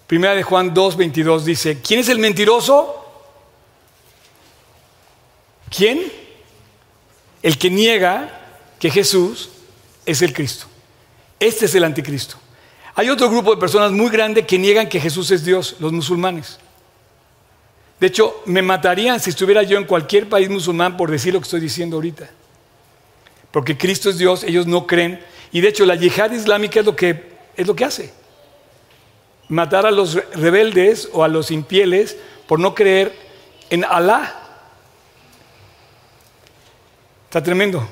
Primera 0.08 0.36
de 0.36 0.44
Juan 0.44 0.74
2, 0.74 0.96
22 0.96 1.46
dice, 1.46 1.82
¿quién 1.82 2.00
es 2.00 2.08
el 2.08 2.20
mentiroso? 2.20 2.96
¿Quién? 5.70 6.12
El 7.44 7.58
que 7.58 7.70
niega 7.70 8.48
que 8.80 8.90
Jesús 8.90 9.50
es 10.06 10.22
el 10.22 10.34
Cristo. 10.34 10.66
Este 11.40 11.66
es 11.66 11.76
el 11.76 11.84
anticristo. 11.84 12.38
Hay 12.96 13.10
otro 13.10 13.30
grupo 13.30 13.54
de 13.54 13.60
personas 13.60 13.92
muy 13.92 14.10
grande 14.10 14.46
que 14.46 14.58
niegan 14.58 14.90
que 14.90 15.00
Jesús 15.00 15.30
es 15.32 15.44
Dios, 15.44 15.76
los 15.80 15.92
musulmanes. 15.92 16.58
De 18.00 18.08
hecho, 18.08 18.42
me 18.46 18.62
matarían 18.62 19.20
si 19.20 19.32
estuviera 19.32 19.62
yo 19.64 19.78
en 19.78 19.84
cualquier 19.84 20.30
país 20.30 20.50
musulmán 20.50 20.96
por 20.96 21.12
decir 21.12 21.34
lo 21.34 21.40
que 21.40 21.46
estoy 21.46 21.60
diciendo 21.60 21.98
ahorita. 21.98 22.30
Porque 23.52 23.78
Cristo 23.78 24.10
es 24.10 24.18
Dios, 24.18 24.44
ellos 24.44 24.68
no 24.68 24.88
creen. 24.88 25.20
Y 25.52 25.62
de 25.62 25.68
hecho, 25.68 25.86
la 25.86 25.96
yihad 25.96 26.32
islámica 26.32 26.80
es 26.80 26.86
lo 26.86 26.96
que, 26.96 27.24
es 27.56 27.68
lo 27.68 27.76
que 27.76 27.86
hace. 27.86 28.14
Matar 29.50 29.86
a 29.86 29.92
los 29.92 30.16
rebeldes 30.34 31.10
o 31.14 31.24
a 31.24 31.28
los 31.28 31.52
infieles 31.52 32.18
por 32.48 32.60
no 32.60 32.76
creer 32.76 33.14
en 33.70 33.86
Alá. 33.86 34.36
Está 37.26 37.42
tremendo. 37.44 37.88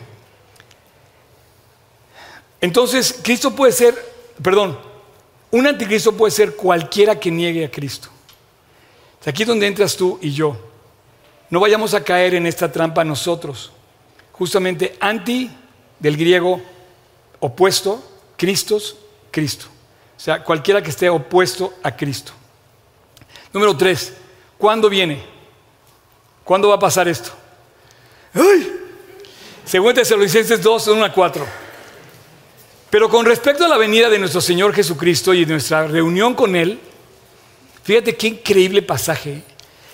Entonces, 2.62 3.20
Cristo 3.22 3.56
puede 3.56 3.72
ser, 3.72 3.96
perdón, 4.42 4.80
un 5.52 5.68
anticristo 5.68 6.12
puede 6.14 6.32
ser 6.32 6.56
cualquiera 6.56 7.20
que 7.20 7.32
niegue 7.32 7.66
a 7.66 7.72
Cristo. 7.72 8.10
Aquí 9.26 9.42
es 9.42 9.48
donde 9.48 9.68
entras 9.68 9.96
tú 9.96 10.20
y 10.22 10.32
yo. 10.32 10.58
No 11.50 11.60
vayamos 11.60 11.94
a 11.94 12.04
caer 12.04 12.36
en 12.36 12.46
esta 12.46 12.72
trampa 12.72 13.04
nosotros. 13.04 13.72
Justamente 14.32 14.96
anti 15.00 15.50
del 16.00 16.18
griego 16.18 16.62
opuesto, 17.40 18.04
Cristos, 18.38 18.98
Cristo. 19.32 19.68
Sea, 20.26 20.44
cualquiera 20.44 20.82
que 20.82 20.90
esté 20.90 21.08
opuesto 21.08 21.76
a 21.84 21.96
Cristo. 21.96 22.32
Número 23.54 23.78
tres, 23.78 24.12
¿cuándo 24.58 24.90
viene? 24.90 25.24
¿Cuándo 26.44 26.70
va 26.70 26.74
a 26.74 26.80
pasar 26.80 27.08
esto? 27.08 27.30
¡Ay! 28.34 28.72
Según 29.64 29.94
Tesalonicenses 29.94 30.64
2, 30.64 30.88
1 30.88 31.06
a 31.06 31.14
4. 31.14 31.46
Pero 32.90 33.08
con 33.08 33.24
respecto 33.24 33.66
a 33.66 33.68
la 33.68 33.78
venida 33.78 34.10
de 34.10 34.18
nuestro 34.18 34.42
Señor 34.42 34.74
Jesucristo 34.74 35.32
y 35.32 35.46
nuestra 35.46 35.86
reunión 35.86 36.34
con 36.34 36.56
Él, 36.56 36.80
fíjate 37.84 38.16
qué 38.16 38.30
increíble 38.30 38.82
pasaje. 38.82 39.44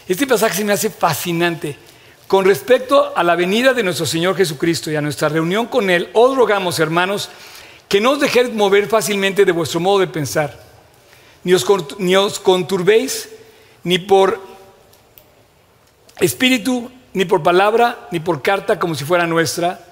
Este 0.07 0.25
pasaje 0.25 0.55
se 0.55 0.63
me 0.63 0.71
hace 0.71 0.89
fascinante. 0.89 1.75
Con 2.27 2.45
respecto 2.45 3.11
a 3.17 3.21
la 3.21 3.35
venida 3.35 3.73
de 3.73 3.83
nuestro 3.83 4.05
Señor 4.05 4.37
Jesucristo 4.37 4.89
y 4.89 4.95
a 4.95 5.01
nuestra 5.01 5.27
reunión 5.27 5.65
con 5.65 5.89
Él, 5.89 6.09
os 6.13 6.79
hermanos, 6.79 7.27
que 7.91 7.99
no 7.99 8.11
os 8.11 8.21
dejéis 8.21 8.53
mover 8.53 8.87
fácilmente 8.87 9.43
de 9.43 9.51
vuestro 9.51 9.81
modo 9.81 9.99
de 9.99 10.07
pensar, 10.07 10.57
ni 11.43 11.53
os, 11.53 11.67
ni 11.99 12.15
os 12.15 12.39
conturbéis, 12.39 13.27
ni 13.83 13.99
por 13.99 14.39
espíritu, 16.21 16.89
ni 17.11 17.25
por 17.25 17.43
palabra, 17.43 18.07
ni 18.09 18.21
por 18.21 18.41
carta 18.41 18.79
como 18.79 18.95
si 18.95 19.03
fuera 19.03 19.27
nuestra, 19.27 19.83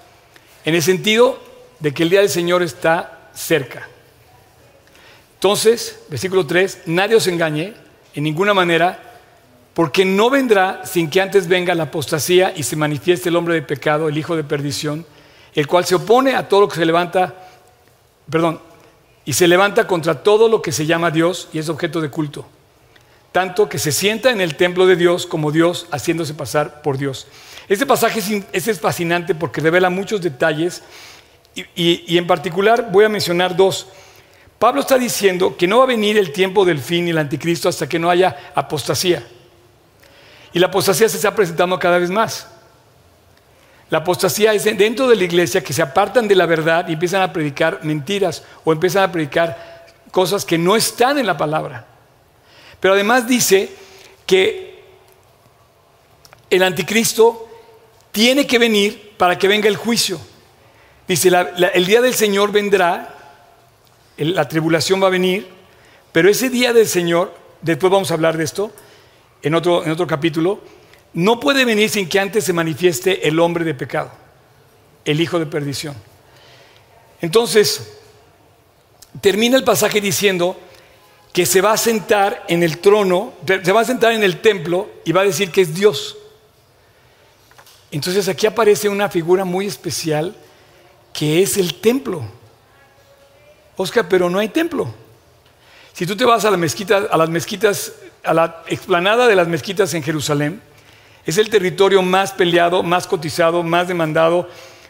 en 0.63 0.75
el 0.75 0.81
sentido 0.81 1.43
de 1.81 1.93
que 1.93 2.03
el 2.03 2.09
día 2.09 2.21
del 2.21 2.29
Señor 2.29 2.63
está 2.63 3.31
cerca. 3.33 3.89
Entonces, 5.33 5.99
versículo 6.07 6.47
3, 6.47 6.83
nadie 6.85 7.17
os 7.17 7.27
engañe 7.27 7.73
en 8.15 8.23
ninguna 8.23 8.53
manera, 8.53 9.19
porque 9.73 10.05
no 10.05 10.29
vendrá 10.29 10.85
sin 10.85 11.09
que 11.09 11.19
antes 11.19 11.49
venga 11.49 11.75
la 11.75 11.83
apostasía 11.83 12.53
y 12.55 12.63
se 12.63 12.77
manifieste 12.77 13.27
el 13.27 13.35
hombre 13.35 13.55
de 13.55 13.61
pecado, 13.61 14.07
el 14.07 14.17
hijo 14.17 14.37
de 14.37 14.45
perdición, 14.45 15.05
el 15.53 15.67
cual 15.67 15.83
se 15.83 15.95
opone 15.95 16.35
a 16.35 16.47
todo 16.47 16.61
lo 16.61 16.69
que 16.69 16.77
se 16.77 16.85
levanta, 16.85 17.48
perdón, 18.29 18.61
y 19.25 19.33
se 19.33 19.47
levanta 19.47 19.87
contra 19.87 20.23
todo 20.23 20.47
lo 20.47 20.61
que 20.61 20.71
se 20.71 20.85
llama 20.85 21.11
Dios 21.11 21.49
y 21.53 21.59
es 21.59 21.69
objeto 21.69 22.01
de 22.01 22.09
culto, 22.09 22.45
tanto 23.31 23.69
que 23.69 23.77
se 23.77 23.91
sienta 23.91 24.31
en 24.31 24.41
el 24.41 24.55
templo 24.55 24.87
de 24.87 24.95
Dios 24.95 25.25
como 25.25 25.51
Dios 25.51 25.87
haciéndose 25.91 26.33
pasar 26.33 26.81
por 26.81 26.97
Dios. 26.97 27.27
Este 27.67 27.85
pasaje 27.85 28.43
es, 28.51 28.79
fascinante 28.79 29.35
porque 29.35 29.61
revela 29.61 29.91
muchos 29.91 30.21
detalles 30.21 30.81
y, 31.53 32.17
en 32.17 32.25
particular 32.25 32.89
voy 32.91 33.05
a 33.05 33.09
mencionar 33.09 33.55
dos. 33.55 33.87
Pablo 34.57 34.81
está 34.81 34.97
diciendo 34.97 35.55
que 35.55 35.67
no 35.67 35.77
va 35.77 35.83
a 35.83 35.87
venir 35.87 36.17
el 36.17 36.31
tiempo 36.31 36.65
del 36.65 36.79
fin 36.79 37.07
y 37.07 37.11
el 37.11 37.17
anticristo 37.17 37.69
hasta 37.69 37.87
que 37.87 37.99
no 37.99 38.09
haya 38.09 38.35
apostasía. 38.55 39.23
Y 40.51 40.59
la 40.59 40.67
apostasía 40.67 41.07
se 41.07 41.17
está 41.17 41.35
presentando 41.35 41.77
cada 41.77 41.99
vez 41.99 42.09
más. 42.09 42.47
La 43.89 43.99
apostasía 43.99 44.53
es 44.53 44.63
dentro 44.63 45.07
de 45.07 45.15
la 45.15 45.23
iglesia 45.23 45.63
que 45.63 45.73
se 45.73 45.81
apartan 45.81 46.27
de 46.27 46.35
la 46.35 46.45
verdad 46.45 46.87
y 46.87 46.93
empiezan 46.93 47.21
a 47.23 47.33
predicar 47.33 47.79
mentiras 47.83 48.43
o 48.63 48.71
empiezan 48.71 49.03
a 49.03 49.11
predicar 49.11 49.87
cosas 50.11 50.45
que 50.45 50.57
no 50.57 50.75
están 50.75 51.17
en 51.17 51.25
la 51.25 51.37
palabra. 51.37 51.85
Pero 52.79 52.93
además 52.93 53.27
dice 53.27 53.69
que 54.25 54.83
el 56.49 56.63
anticristo 56.63 57.47
tiene 58.11 58.45
que 58.45 58.59
venir 58.59 59.13
para 59.17 59.37
que 59.37 59.47
venga 59.47 59.67
el 59.67 59.75
juicio. 59.75 60.19
Dice, 61.07 61.31
el 61.73 61.85
día 61.85 62.01
del 62.01 62.13
Señor 62.13 62.51
vendrá, 62.51 63.15
la 64.17 64.47
tribulación 64.47 65.01
va 65.01 65.07
a 65.07 65.11
venir, 65.11 65.47
pero 66.11 66.29
ese 66.29 66.49
día 66.49 66.73
del 66.73 66.87
Señor, 66.87 67.33
después 67.61 67.91
vamos 67.91 68.11
a 68.11 68.13
hablar 68.13 68.37
de 68.37 68.43
esto 68.43 68.71
en 69.41 69.55
otro, 69.55 69.83
en 69.83 69.91
otro 69.91 70.05
capítulo, 70.05 70.61
no 71.13 71.39
puede 71.39 71.65
venir 71.65 71.89
sin 71.89 72.07
que 72.07 72.19
antes 72.19 72.43
se 72.43 72.53
manifieste 72.53 73.27
el 73.27 73.39
hombre 73.39 73.65
de 73.65 73.73
pecado, 73.73 74.11
el 75.05 75.21
hijo 75.21 75.39
de 75.39 75.45
perdición. 75.45 75.95
Entonces, 77.21 77.97
termina 79.21 79.57
el 79.57 79.63
pasaje 79.63 80.01
diciendo 80.01 80.57
que 81.33 81.45
se 81.45 81.61
va 81.61 81.73
a 81.73 81.77
sentar 81.77 82.45
en 82.47 82.63
el 82.63 82.79
trono, 82.79 83.33
se 83.45 83.71
va 83.71 83.81
a 83.81 83.85
sentar 83.85 84.13
en 84.13 84.23
el 84.23 84.41
templo 84.41 84.89
y 85.05 85.11
va 85.11 85.21
a 85.21 85.25
decir 85.25 85.51
que 85.51 85.61
es 85.61 85.73
Dios. 85.73 86.17
Entonces 87.91 88.27
aquí 88.27 88.45
aparece 88.45 88.87
una 88.89 89.09
figura 89.09 89.45
muy 89.45 89.65
especial 89.65 90.35
que 91.13 91.41
es 91.41 91.57
el 91.57 91.75
templo. 91.75 92.23
Oscar, 93.75 94.07
pero 94.07 94.29
no 94.29 94.39
hay 94.39 94.49
templo. 94.49 94.93
Si 95.93 96.05
tú 96.05 96.15
te 96.15 96.25
vas 96.25 96.45
a, 96.45 96.51
la 96.51 96.57
mezquita, 96.57 97.07
a 97.09 97.17
las 97.17 97.29
mezquitas, 97.29 97.93
a 98.23 98.33
la 98.33 98.63
explanada 98.67 99.27
de 99.27 99.35
las 99.35 99.47
mezquitas 99.47 99.93
en 99.93 100.03
Jerusalén, 100.03 100.61
es 101.25 101.37
el 101.37 101.49
territorio 101.49 102.01
más 102.01 102.31
peleado, 102.31 102.83
más 102.83 103.07
cotizado, 103.07 103.63
más 103.63 103.87
demandado, 103.87 104.49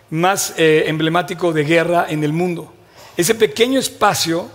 más 0.10 0.54
eh, 0.58 0.86
emblemático 0.88 1.52
de 1.52 1.64
guerra 1.64 2.06
en 2.10 2.24
el 2.24 2.34
mundo. 2.34 2.74
Ese 3.18 3.36
pequeño 3.36 3.80
espacio 3.80 4.50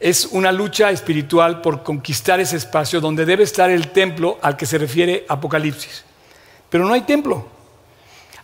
es 0.00 0.26
una 0.26 0.52
lucha 0.52 0.90
espiritual 0.90 1.60
por 1.60 1.82
conquistar 1.82 2.38
ese 2.40 2.56
espacio 2.56 3.00
donde 3.00 3.24
debe 3.24 3.42
estar 3.42 3.70
el 3.70 3.88
templo 3.88 4.38
al 4.42 4.56
que 4.56 4.66
se 4.66 4.78
refiere 4.78 5.26
Apocalipsis. 5.28 6.04
Pero 6.70 6.84
no 6.84 6.94
hay 6.94 7.00
templo. 7.00 7.46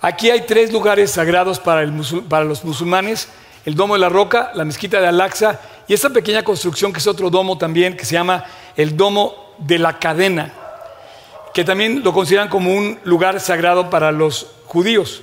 Aquí 0.00 0.30
hay 0.30 0.42
tres 0.42 0.72
lugares 0.72 1.12
sagrados 1.12 1.60
para, 1.60 1.84
los 1.84 2.64
musulmanes, 2.64 3.28
el 3.64 3.74
Domo 3.74 3.94
de 3.94 4.00
la 4.00 4.08
Roca, 4.08 4.50
la 4.54 4.64
Mezquita 4.64 5.00
de 5.00 5.06
Al-Aqsa 5.06 5.60
y 5.86 5.94
esta 5.94 6.10
pequeña 6.10 6.42
construcción 6.42 6.92
que 6.92 6.98
es 6.98 7.06
otro 7.06 7.30
domo 7.30 7.56
también, 7.56 7.96
que 7.96 8.04
se 8.04 8.14
llama 8.14 8.44
el 8.76 8.96
Domo 8.96 9.54
de 9.58 9.78
la 9.78 9.98
Cadena, 9.98 10.52
que 11.54 11.64
también 11.64 12.02
lo 12.02 12.12
consideran 12.12 12.48
como 12.48 12.74
un 12.74 12.98
lugar 13.04 13.38
sagrado 13.40 13.88
para 13.88 14.10
los 14.10 14.48
judíos. 14.66 15.22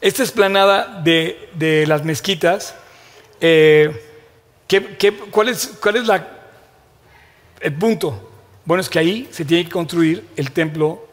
Esta 0.00 0.22
esplanada 0.22 1.02
de, 1.04 1.50
de 1.54 1.86
las 1.86 2.02
mezquitas, 2.02 2.74
eh, 3.40 4.02
cuál 5.30 5.50
es, 5.50 5.66
cuál 5.80 5.96
es 5.96 6.06
la, 6.06 6.26
el 7.60 7.74
punto? 7.74 8.32
Bueno, 8.64 8.80
es 8.80 8.88
que 8.88 8.98
ahí 8.98 9.28
se 9.30 9.44
tiene 9.44 9.64
que 9.64 9.70
construir 9.70 10.26
el 10.34 10.50
templo 10.50 11.06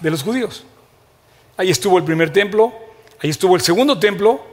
de 0.00 0.10
los 0.10 0.24
judíos. 0.24 0.64
Ahí 1.56 1.70
estuvo 1.70 1.98
el 1.98 2.04
primer 2.04 2.32
templo, 2.32 2.72
ahí 3.22 3.30
estuvo 3.30 3.54
el 3.54 3.62
segundo 3.62 3.98
templo, 4.00 4.44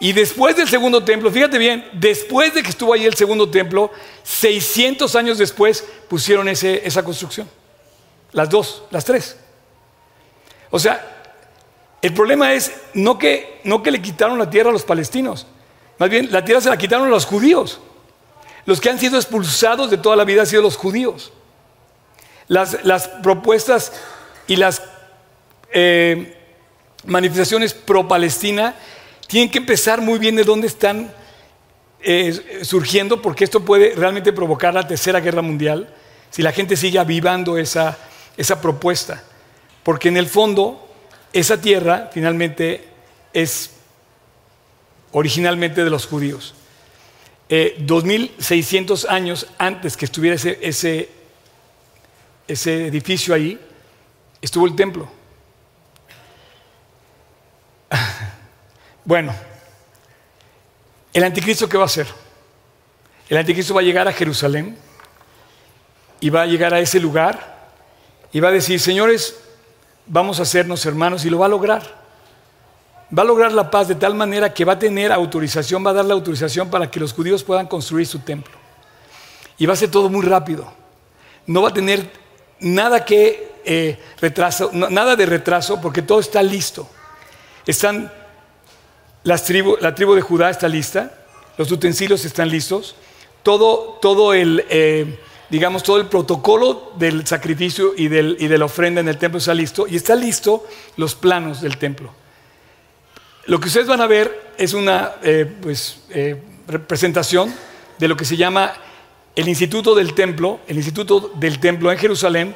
y 0.00 0.14
después 0.14 0.56
del 0.56 0.66
segundo 0.66 1.04
templo, 1.04 1.30
fíjate 1.30 1.58
bien, 1.58 1.86
después 1.92 2.54
de 2.54 2.62
que 2.62 2.70
estuvo 2.70 2.94
ahí 2.94 3.04
el 3.04 3.14
segundo 3.14 3.50
templo, 3.50 3.92
600 4.22 5.14
años 5.14 5.36
después 5.36 5.86
pusieron 6.08 6.48
esa 6.48 7.04
construcción. 7.04 7.46
Las 8.32 8.48
dos, 8.48 8.84
las 8.90 9.04
tres. 9.04 9.36
O 10.70 10.78
sea, 10.78 11.24
el 12.00 12.14
problema 12.14 12.52
es 12.54 12.72
no 12.94 13.18
que, 13.18 13.60
no 13.64 13.82
que 13.82 13.90
le 13.90 14.02
quitaron 14.02 14.38
la 14.38 14.50
tierra 14.50 14.70
a 14.70 14.72
los 14.72 14.82
palestinos, 14.84 15.46
más 15.98 16.10
bien 16.10 16.32
la 16.32 16.44
tierra 16.44 16.60
se 16.60 16.70
la 16.70 16.76
quitaron 16.76 17.06
a 17.06 17.10
los 17.10 17.26
judíos. 17.26 17.80
Los 18.64 18.80
que 18.80 18.90
han 18.90 18.98
sido 18.98 19.16
expulsados 19.16 19.90
de 19.90 19.98
toda 19.98 20.16
la 20.16 20.24
vida 20.24 20.42
han 20.42 20.46
sido 20.46 20.62
los 20.62 20.76
judíos. 20.76 21.32
Las, 22.48 22.84
las 22.84 23.08
propuestas 23.08 23.92
y 24.46 24.56
las 24.56 24.82
eh, 25.72 26.36
manifestaciones 27.04 27.74
pro-Palestina 27.74 28.74
tienen 29.26 29.50
que 29.50 29.58
empezar 29.58 30.00
muy 30.00 30.18
bien 30.18 30.36
de 30.36 30.44
dónde 30.44 30.66
están 30.66 31.12
eh, 32.00 32.60
surgiendo, 32.62 33.22
porque 33.22 33.44
esto 33.44 33.64
puede 33.64 33.94
realmente 33.94 34.32
provocar 34.32 34.74
la 34.74 34.86
tercera 34.86 35.20
guerra 35.20 35.42
mundial 35.42 35.94
si 36.30 36.42
la 36.42 36.52
gente 36.52 36.76
sigue 36.76 36.98
avivando 36.98 37.58
esa, 37.58 37.96
esa 38.36 38.60
propuesta, 38.60 39.22
porque 39.82 40.08
en 40.08 40.16
el 40.16 40.26
fondo 40.26 40.88
esa 41.32 41.60
tierra 41.60 42.10
finalmente 42.12 42.88
es 43.32 43.70
originalmente 45.12 45.84
de 45.84 45.90
los 45.90 46.06
judíos. 46.06 46.54
Eh, 47.48 47.76
2600 47.80 49.04
años 49.06 49.46
antes 49.58 49.96
que 49.96 50.04
estuviera 50.06 50.36
ese, 50.36 50.58
ese, 50.62 51.08
ese 52.48 52.86
edificio 52.86 53.34
ahí, 53.34 53.58
estuvo 54.40 54.66
el 54.66 54.74
templo. 54.74 55.10
Bueno, 59.04 59.34
¿el 61.12 61.24
anticristo 61.24 61.68
qué 61.68 61.76
va 61.76 61.82
a 61.82 61.86
hacer? 61.86 62.06
El 63.28 63.36
anticristo 63.36 63.74
va 63.74 63.80
a 63.80 63.84
llegar 63.84 64.06
a 64.06 64.12
Jerusalén 64.12 64.78
y 66.20 66.30
va 66.30 66.42
a 66.42 66.46
llegar 66.46 66.72
a 66.72 66.78
ese 66.78 67.00
lugar 67.00 67.51
y 68.32 68.40
va 68.40 68.48
a 68.48 68.52
decir, 68.52 68.80
señores, 68.80 69.36
vamos 70.06 70.38
a 70.38 70.42
hacernos 70.42 70.84
hermanos 70.86 71.24
y 71.24 71.30
lo 71.30 71.38
va 71.38 71.46
a 71.46 71.50
lograr. 71.50 72.02
Va 73.16 73.22
a 73.22 73.26
lograr 73.26 73.52
la 73.52 73.70
paz 73.70 73.88
de 73.88 73.94
tal 73.94 74.14
manera 74.14 74.54
que 74.54 74.64
va 74.64 74.72
a 74.72 74.78
tener 74.78 75.12
autorización, 75.12 75.84
va 75.84 75.90
a 75.90 75.94
dar 75.94 76.04
la 76.04 76.14
autorización 76.14 76.70
para 76.70 76.90
que 76.90 76.98
los 76.98 77.12
judíos 77.12 77.44
puedan 77.44 77.66
construir 77.66 78.06
su 78.06 78.20
templo. 78.20 78.54
Y 79.58 79.66
va 79.66 79.74
a 79.74 79.76
ser 79.76 79.90
todo 79.90 80.08
muy 80.08 80.24
rápido. 80.24 80.72
No 81.46 81.62
va 81.62 81.68
a 81.68 81.74
tener 81.74 82.10
nada 82.60 83.04
que 83.04 83.52
eh, 83.64 83.98
retraso, 84.20 84.70
nada 84.72 85.14
de 85.14 85.26
retraso, 85.26 85.80
porque 85.80 86.00
todo 86.00 86.20
está 86.20 86.42
listo. 86.42 86.88
Están 87.66 88.10
las 89.24 89.48
la 89.80 89.94
tribu 89.94 90.14
de 90.14 90.20
Judá 90.20 90.50
está 90.50 90.66
lista, 90.68 91.12
los 91.56 91.70
utensilios 91.70 92.24
están 92.24 92.48
listos, 92.48 92.96
todo, 93.42 93.98
todo 94.00 94.34
el 94.34 94.64
eh, 94.68 95.18
digamos, 95.52 95.82
todo 95.82 95.98
el 95.98 96.06
protocolo 96.06 96.92
del 96.96 97.26
sacrificio 97.26 97.92
y, 97.94 98.06
y 98.06 98.08
de 98.08 98.56
la 98.56 98.64
ofrenda 98.64 99.02
en 99.02 99.08
el 99.08 99.18
templo 99.18 99.36
está 99.36 99.52
listo 99.52 99.86
y 99.86 99.96
está 99.96 100.16
listo 100.16 100.66
los 100.96 101.14
planos 101.14 101.60
del 101.60 101.76
templo. 101.76 102.10
Lo 103.44 103.60
que 103.60 103.68
ustedes 103.68 103.86
van 103.86 104.00
a 104.00 104.06
ver 104.06 104.54
es 104.56 104.72
una 104.72 105.16
eh, 105.22 105.44
pues, 105.60 106.04
eh, 106.08 106.40
representación 106.66 107.52
de 107.98 108.08
lo 108.08 108.16
que 108.16 108.24
se 108.24 108.38
llama 108.38 108.72
el 109.36 109.46
Instituto 109.46 109.94
del 109.94 110.14
Templo, 110.14 110.60
el 110.68 110.78
Instituto 110.78 111.32
del 111.34 111.60
Templo 111.60 111.92
en 111.92 111.98
Jerusalén, 111.98 112.54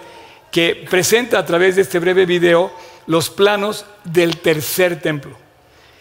que 0.50 0.86
presenta 0.88 1.38
a 1.38 1.44
través 1.44 1.76
de 1.76 1.82
este 1.82 1.98
breve 1.98 2.24
video 2.24 2.72
los 3.06 3.28
planos 3.28 3.84
del 4.04 4.38
tercer 4.38 5.02
templo. 5.02 5.36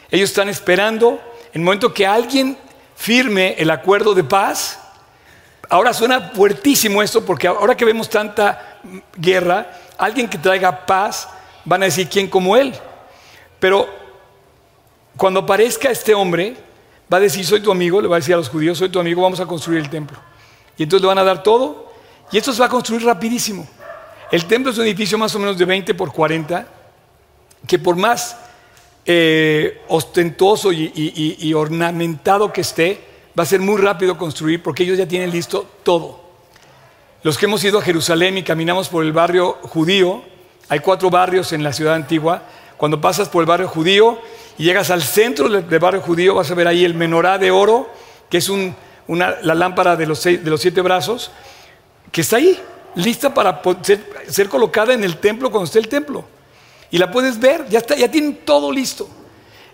Ellos 0.10 0.30
están 0.30 0.48
esperando 0.48 1.20
el 1.52 1.60
momento 1.60 1.94
que 1.94 2.08
alguien 2.08 2.58
firme 2.96 3.56
el 3.58 3.70
acuerdo 3.70 4.14
de 4.14 4.24
paz, 4.24 4.80
Ahora 5.70 5.94
suena 5.94 6.32
fuertísimo 6.32 7.02
esto 7.02 7.26
porque 7.26 7.48
ahora 7.48 7.76
que 7.76 7.86
vemos 7.86 8.10
tanta 8.10 8.80
guerra, 9.16 9.72
alguien 9.98 10.30
que 10.30 10.38
traiga 10.38 10.86
paz, 10.86 11.28
van 11.64 11.82
a 11.82 11.86
decir 11.86 12.08
quién 12.10 12.28
como 12.28 12.56
él. 12.56 12.74
Pero 13.60 13.88
cuando 15.18 15.42
aparezca 15.42 15.90
este 15.90 16.14
hombre, 16.14 16.56
va 17.12 17.18
a 17.18 17.22
decir, 17.22 17.46
soy 17.46 17.62
tu 17.62 17.72
amigo, 17.72 18.02
le 18.02 18.08
va 18.08 18.18
a 18.18 18.20
decir 18.20 18.34
a 18.34 18.38
los 18.38 18.50
judíos, 18.50 18.78
soy 18.78 18.90
tu 18.90 19.00
amigo, 19.00 19.22
vamos 19.22 19.40
a 19.40 19.46
construir 19.46 19.80
el 19.80 19.90
templo. 19.90 20.18
Y 20.78 20.84
entonces 20.84 21.02
le 21.02 21.08
van 21.08 21.20
a 21.20 21.24
dar 21.24 21.42
todo 21.42 21.94
y 22.32 22.38
esto 22.38 22.54
se 22.54 22.60
va 22.60 22.66
a 22.66 22.70
construir 22.70 23.04
rapidísimo. 23.04 23.68
El 24.32 24.46
templo 24.46 24.72
es 24.72 24.78
un 24.78 24.86
edificio 24.86 25.18
más 25.18 25.34
o 25.36 25.40
menos 25.40 25.58
de 25.58 25.66
20 25.66 25.94
por 25.94 26.12
40, 26.12 26.68
que 27.68 27.80
por 27.80 27.96
más 27.96 28.38
eh, 29.06 29.82
ostentoso 29.88 30.72
y 30.72 31.54
ornamentado 31.54 32.52
que 32.52 32.62
esté, 32.62 33.15
va 33.38 33.44
a 33.44 33.46
ser 33.46 33.60
muy 33.60 33.82
rápido 33.82 34.18
construir 34.18 34.64
porque 34.64 34.84
ellos 34.84 34.98
ya 34.98 35.08
tienen 35.08 35.32
listo 35.32 35.68
todo. 35.84 36.26
Los 37.24 37.38
que 37.38 37.46
hemos 37.46 37.64
ido 37.64 37.80
a 37.80 37.82
Jerusalén 37.82 38.38
y 38.38 38.44
caminamos 38.44 38.88
por 38.88 39.04
el 39.04 39.12
barrio 39.12 39.54
judío, 39.64 40.24
hay 40.70 40.80
cuatro 40.80 41.10
barrios 41.10 41.54
en 41.54 41.64
la 41.64 41.74
ciudad 41.74 41.96
antigua, 41.96 42.44
cuando 42.78 43.02
pasas 43.02 43.30
por 43.30 43.42
el 43.42 43.48
barrio 43.48 43.68
judío 43.68 44.20
y 44.58 44.64
llegas 44.64 44.90
al 44.90 45.02
centro 45.02 45.50
del 45.50 45.80
barrio 45.80 46.02
judío, 46.02 46.36
vas 46.36 46.52
a 46.52 46.56
ver 46.56 46.68
ahí 46.68 46.86
el 46.86 46.94
menorá 46.94 47.38
de 47.38 47.52
oro, 47.52 47.90
que 48.30 48.38
es 48.38 48.52
la 49.08 49.56
lámpara 49.56 49.96
de 49.96 50.06
los, 50.06 50.20
siete 50.20 50.82
brazos, 50.82 51.32
que 52.12 52.22
está 52.22 52.38
ahí, 52.38 52.60
lista 52.96 53.34
para 53.34 53.62
ser, 54.30 54.48
colocada 54.48 54.94
en 54.94 55.04
el 55.04 55.18
templo 55.18 55.50
cuando 55.52 55.66
esté 55.66 55.80
el 55.80 55.88
templo. 55.88 56.26
Y 56.92 56.98
la 56.98 57.12
puedes 57.12 57.40
ver, 57.40 57.68
ya, 57.70 57.80
está, 57.80 57.96
ya 57.96 58.10
tienen 58.10 58.42
todo 58.46 58.72
listo. 58.72 59.10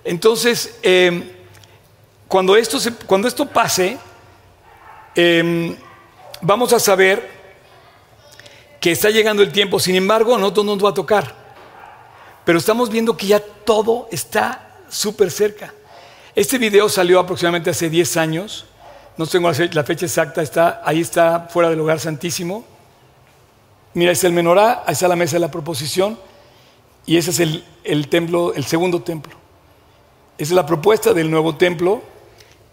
Entonces, 0.03 0.79
eh, 0.81 1.40
cuando 2.31 2.55
esto, 2.55 2.77
cuando 3.07 3.27
esto 3.27 3.45
pase, 3.45 3.97
em, 5.13 5.75
vamos 6.39 6.71
a 6.71 6.79
saber 6.79 7.29
que 8.79 8.93
está 8.93 9.09
llegando 9.09 9.43
el 9.43 9.51
tiempo, 9.51 9.81
sin 9.81 9.95
embargo, 9.95 10.33
a 10.33 10.39
nosotros 10.39 10.65
nos 10.65 10.81
va 10.81 10.91
a 10.91 10.93
tocar. 10.93 11.35
Pero 12.45 12.57
estamos 12.57 12.89
viendo 12.89 13.17
que 13.17 13.27
ya 13.27 13.41
todo 13.41 14.07
está 14.13 14.77
súper 14.87 15.29
cerca. 15.29 15.73
Este 16.33 16.57
video 16.57 16.87
salió 16.87 17.19
aproximadamente 17.19 17.69
hace 17.69 17.89
10 17.89 18.15
años, 18.15 18.63
no 19.17 19.27
tengo 19.27 19.51
la 19.51 19.83
fecha 19.83 20.05
exacta, 20.05 20.41
está, 20.41 20.81
ahí 20.85 21.01
está 21.01 21.49
fuera 21.49 21.69
del 21.69 21.81
hogar 21.81 21.99
santísimo. 21.99 22.63
Mira, 23.93 24.13
es 24.13 24.23
el 24.23 24.31
menorá, 24.31 24.83
ahí 24.85 24.93
está 24.93 25.09
la 25.09 25.17
mesa 25.17 25.35
de 25.35 25.41
la 25.41 25.51
proposición 25.51 26.17
y 27.05 27.17
ese 27.17 27.31
es 27.31 27.41
el, 27.41 27.65
el 27.83 28.07
templo, 28.07 28.53
el 28.53 28.63
segundo 28.63 29.01
templo. 29.01 29.35
Esa 30.37 30.53
es 30.53 30.55
la 30.55 30.65
propuesta 30.65 31.13
del 31.13 31.29
nuevo 31.29 31.57
templo 31.57 32.09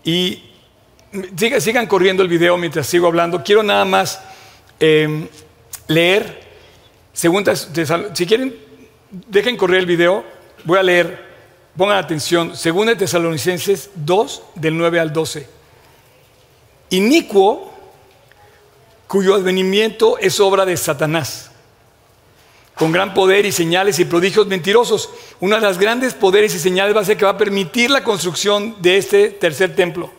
y 0.09 0.43
sigan, 1.61 1.87
corriendo 1.87 2.23
el 2.23 2.31
video 2.31 2.57
mientras 2.57 2.87
sigo 2.87 3.09
hablando. 3.09 3.43
Quiero 3.45 3.63
nada 3.63 3.85
más 3.85 4.19
em, 4.81 5.29
leer, 5.87 6.41
si 7.13 8.25
quieren, 8.25 8.57
dejen 9.11 9.59
correr 9.59 9.81
el 9.81 9.87
video. 9.87 10.25
Voy 10.65 10.79
a 10.79 10.83
leer, 10.83 11.27
pongan 11.77 11.99
atención, 11.99 12.57
de 12.87 12.97
Tesalonicenses 12.97 13.91
2, 13.97 14.43
del 14.55 14.79
9 14.79 14.99
al 14.99 15.13
12. 15.13 15.47
Inicuo, 16.89 17.71
cuyo 19.07 19.35
advenimiento 19.35 20.17
es 20.17 20.41
obra 20.41 20.65
de 20.65 20.79
Satanás, 20.79 21.48
con 22.79 22.93
gran 22.93 23.13
poder 23.13 23.45
y 23.45 23.53
señales 23.53 23.99
y 23.99 24.05
prodigios 24.05 24.47
mentirosos. 24.47 25.11
Uno 25.41 25.57
de 25.57 25.63
los 25.63 25.79
grandes 25.79 26.15
poderes 26.15 26.55
y 26.55 26.61
señales 26.61 26.95
va 26.95 27.01
a 27.01 27.05
ser 27.05 27.17
que 27.17 27.25
va 27.25 27.33
a 27.33 27.39
permitir 27.39 27.91
la 27.91 28.05
construcción 28.05 28.77
de 28.81 28.97
este 28.97 29.31
tercer 29.31 29.75
templo. 29.75 30.11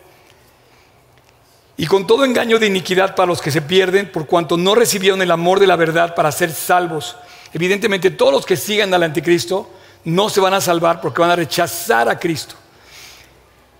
Y 1.78 1.86
con 1.86 2.06
todo 2.06 2.26
engaño 2.26 2.58
de 2.58 2.66
iniquidad 2.66 3.14
para 3.14 3.28
los 3.28 3.40
que 3.40 3.50
se 3.50 3.62
pierden, 3.62 4.12
por 4.12 4.26
cuanto 4.26 4.58
no 4.58 4.74
recibieron 4.74 5.22
el 5.22 5.30
amor 5.30 5.58
de 5.58 5.66
la 5.66 5.76
verdad 5.76 6.14
para 6.14 6.30
ser 6.30 6.52
salvos. 6.52 7.16
Evidentemente 7.54 8.10
todos 8.10 8.32
los 8.32 8.44
que 8.44 8.58
sigan 8.58 8.92
al 8.92 9.04
anticristo 9.04 9.70
no 10.04 10.28
se 10.28 10.40
van 10.40 10.52
a 10.52 10.60
salvar 10.60 11.00
porque 11.00 11.22
van 11.22 11.30
a 11.30 11.36
rechazar 11.36 12.10
a 12.10 12.18
Cristo. 12.18 12.56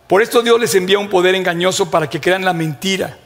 Por 0.09 0.23
esto 0.23 0.41
Dios 0.41 0.59
les 0.59 0.75
envía 0.75 0.99
un 0.99 1.11
poder 1.11 1.35
engañoso 1.35 1.91
para 1.91 2.09
que 2.09 2.21
crean 2.21 2.47
la 2.47 2.55
mentira, 2.55 3.19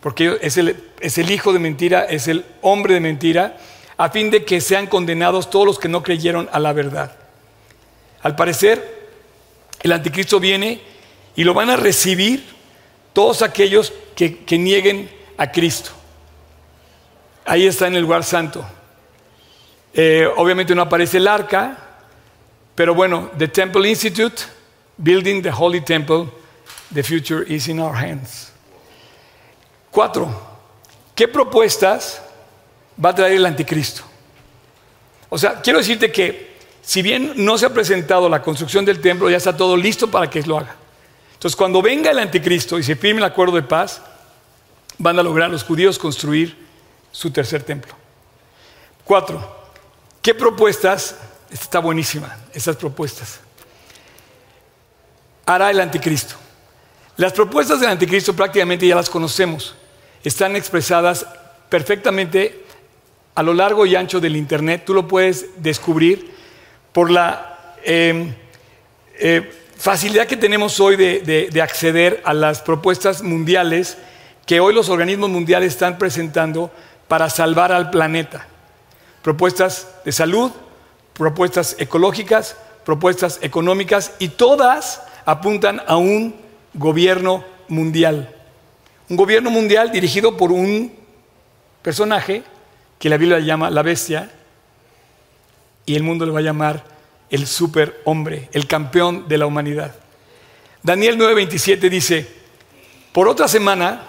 porque 0.00 0.36
es 0.42 0.56
el, 0.56 0.90
es 1.00 1.16
el 1.16 1.30
hijo 1.30 1.52
de 1.52 1.60
mentira, 1.60 2.04
es 2.04 2.26
el 2.26 2.44
hombre 2.60 2.94
de 2.94 3.00
mentira 3.00 3.56
a 3.96 4.08
fin 4.10 4.30
de 4.30 4.44
que 4.44 4.60
sean 4.60 4.86
condenados 4.86 5.50
todos 5.50 5.66
los 5.66 5.78
que 5.78 5.88
no 5.88 6.02
creyeron 6.02 6.48
a 6.52 6.58
la 6.58 6.72
verdad. 6.72 7.16
Al 8.22 8.34
parecer, 8.34 9.08
el 9.82 9.92
anticristo 9.92 10.40
viene 10.40 10.80
y 11.36 11.44
lo 11.44 11.54
van 11.54 11.70
a 11.70 11.76
recibir 11.76 12.44
todos 13.12 13.42
aquellos 13.42 13.92
que, 14.16 14.58
nieguen 14.58 15.10
a 15.36 15.50
Cristo. 15.50 15.90
Ahí 17.44 17.66
está 17.66 17.86
en 17.86 17.96
el 17.96 18.02
lugar 18.02 18.24
santo. 18.24 18.64
Eh, 19.92 20.26
obviamente 20.36 20.74
no 20.74 20.82
aparece 20.82 21.18
el 21.18 21.28
arca, 21.28 21.78
pero 22.74 22.94
bueno, 22.94 23.30
The 23.38 23.48
Temple 23.48 23.88
Institute, 23.88 24.42
Building 24.96 25.42
the 25.42 25.50
Holy 25.50 25.82
Temple, 25.82 26.28
the 26.92 27.02
future 27.02 27.44
is 27.46 27.68
in 27.68 27.78
our 27.78 27.94
hands. 27.94 28.52
Cuatro, 29.90 30.28
¿qué 31.14 31.28
propuestas 31.28 32.23
va 33.02 33.10
a 33.10 33.14
traer 33.14 33.34
el 33.34 33.46
anticristo. 33.46 34.02
O 35.28 35.38
sea, 35.38 35.60
quiero 35.60 35.78
decirte 35.78 36.12
que 36.12 36.54
si 36.82 37.02
bien 37.02 37.32
no 37.36 37.56
se 37.56 37.66
ha 37.66 37.70
presentado 37.70 38.28
la 38.28 38.42
construcción 38.42 38.84
del 38.84 39.00
templo, 39.00 39.30
ya 39.30 39.38
está 39.38 39.56
todo 39.56 39.76
listo 39.76 40.10
para 40.10 40.28
que 40.28 40.42
lo 40.42 40.58
haga. 40.58 40.76
Entonces, 41.32 41.56
cuando 41.56 41.82
venga 41.82 42.10
el 42.10 42.18
anticristo 42.18 42.78
y 42.78 42.82
se 42.82 42.94
firme 42.96 43.20
el 43.20 43.24
acuerdo 43.24 43.56
de 43.56 43.62
paz, 43.62 44.02
van 44.98 45.18
a 45.18 45.22
lograr 45.22 45.50
los 45.50 45.64
judíos 45.64 45.98
construir 45.98 46.56
su 47.10 47.30
tercer 47.30 47.62
templo. 47.62 47.94
Cuatro, 49.04 49.70
¿qué 50.22 50.34
propuestas? 50.34 51.16
Esta 51.50 51.64
está 51.64 51.78
buenísima, 51.78 52.36
estas 52.52 52.76
propuestas. 52.76 53.40
Hará 55.46 55.70
el 55.70 55.80
anticristo. 55.80 56.34
Las 57.16 57.32
propuestas 57.32 57.80
del 57.80 57.90
anticristo 57.90 58.34
prácticamente 58.34 58.86
ya 58.86 58.96
las 58.96 59.10
conocemos. 59.10 59.74
Están 60.22 60.56
expresadas 60.56 61.26
perfectamente 61.68 62.63
a 63.34 63.42
lo 63.42 63.54
largo 63.54 63.84
y 63.86 63.96
ancho 63.96 64.20
del 64.20 64.36
Internet, 64.36 64.82
tú 64.84 64.94
lo 64.94 65.08
puedes 65.08 65.46
descubrir 65.56 66.32
por 66.92 67.10
la 67.10 67.74
em, 67.82 68.32
eh, 69.18 69.50
facilidad 69.76 70.26
que 70.26 70.36
tenemos 70.36 70.78
hoy 70.80 70.96
de, 70.96 71.60
acceder 71.62 72.22
a 72.24 72.32
las 72.32 72.62
propuestas 72.62 73.22
mundiales 73.22 73.98
que 74.46 74.60
hoy 74.60 74.74
los 74.74 74.88
organismos 74.88 75.30
mundiales 75.30 75.72
están 75.72 75.98
presentando 75.98 76.70
para 77.08 77.28
salvar 77.28 77.72
al 77.72 77.90
planeta. 77.90 78.46
Propuestas 79.22 79.88
de 80.04 80.12
salud, 80.12 80.52
propuestas 81.14 81.76
ecológicas, 81.78 82.56
propuestas 82.84 83.38
económicas 83.42 84.12
y 84.18 84.28
todas 84.28 85.02
apuntan 85.24 85.82
a 85.86 85.96
un 85.96 86.36
gobierno 86.74 87.44
mundial. 87.68 88.34
Un 89.08 89.16
gobierno 89.16 89.50
mundial 89.50 89.90
dirigido 89.90 90.36
por 90.36 90.52
un 90.52 90.92
personaje 91.82 92.42
que 93.04 93.10
la 93.10 93.18
Biblia 93.18 93.38
llama 93.38 93.68
la 93.68 93.82
bestia 93.82 94.30
y 95.84 95.94
el 95.94 96.02
mundo 96.02 96.24
le 96.24 96.32
va 96.32 96.38
a 96.38 96.42
llamar 96.42 96.82
el 97.28 97.46
superhombre, 97.46 98.48
el 98.50 98.66
campeón 98.66 99.28
de 99.28 99.36
la 99.36 99.44
humanidad. 99.44 99.94
Daniel 100.82 101.18
9:27 101.18 101.90
dice, 101.90 102.26
por 103.12 103.28
otra 103.28 103.46
semana, 103.46 104.04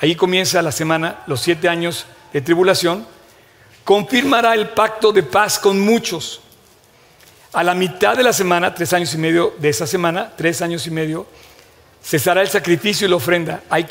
ahí 0.00 0.16
comienza 0.16 0.60
la 0.60 0.72
semana, 0.72 1.22
los 1.28 1.40
siete 1.40 1.68
años 1.68 2.04
de 2.32 2.40
tribulación, 2.40 3.06
confirmará 3.84 4.54
el 4.54 4.70
pacto 4.70 5.12
de 5.12 5.22
paz 5.22 5.60
con 5.60 5.78
muchos. 5.78 6.40
A 7.52 7.62
la 7.62 7.76
mitad 7.76 8.16
de 8.16 8.24
la 8.24 8.32
semana, 8.32 8.74
tres 8.74 8.92
años 8.92 9.14
y 9.14 9.18
medio 9.18 9.54
de 9.60 9.68
esa 9.68 9.86
semana, 9.86 10.32
tres 10.36 10.62
años 10.62 10.84
y 10.88 10.90
medio, 10.90 11.28
cesará 12.02 12.42
el 12.42 12.48
sacrificio 12.48 13.06
y 13.06 13.10
la 13.10 13.14
ofrenda. 13.14 13.62
Ahí, 13.70 13.86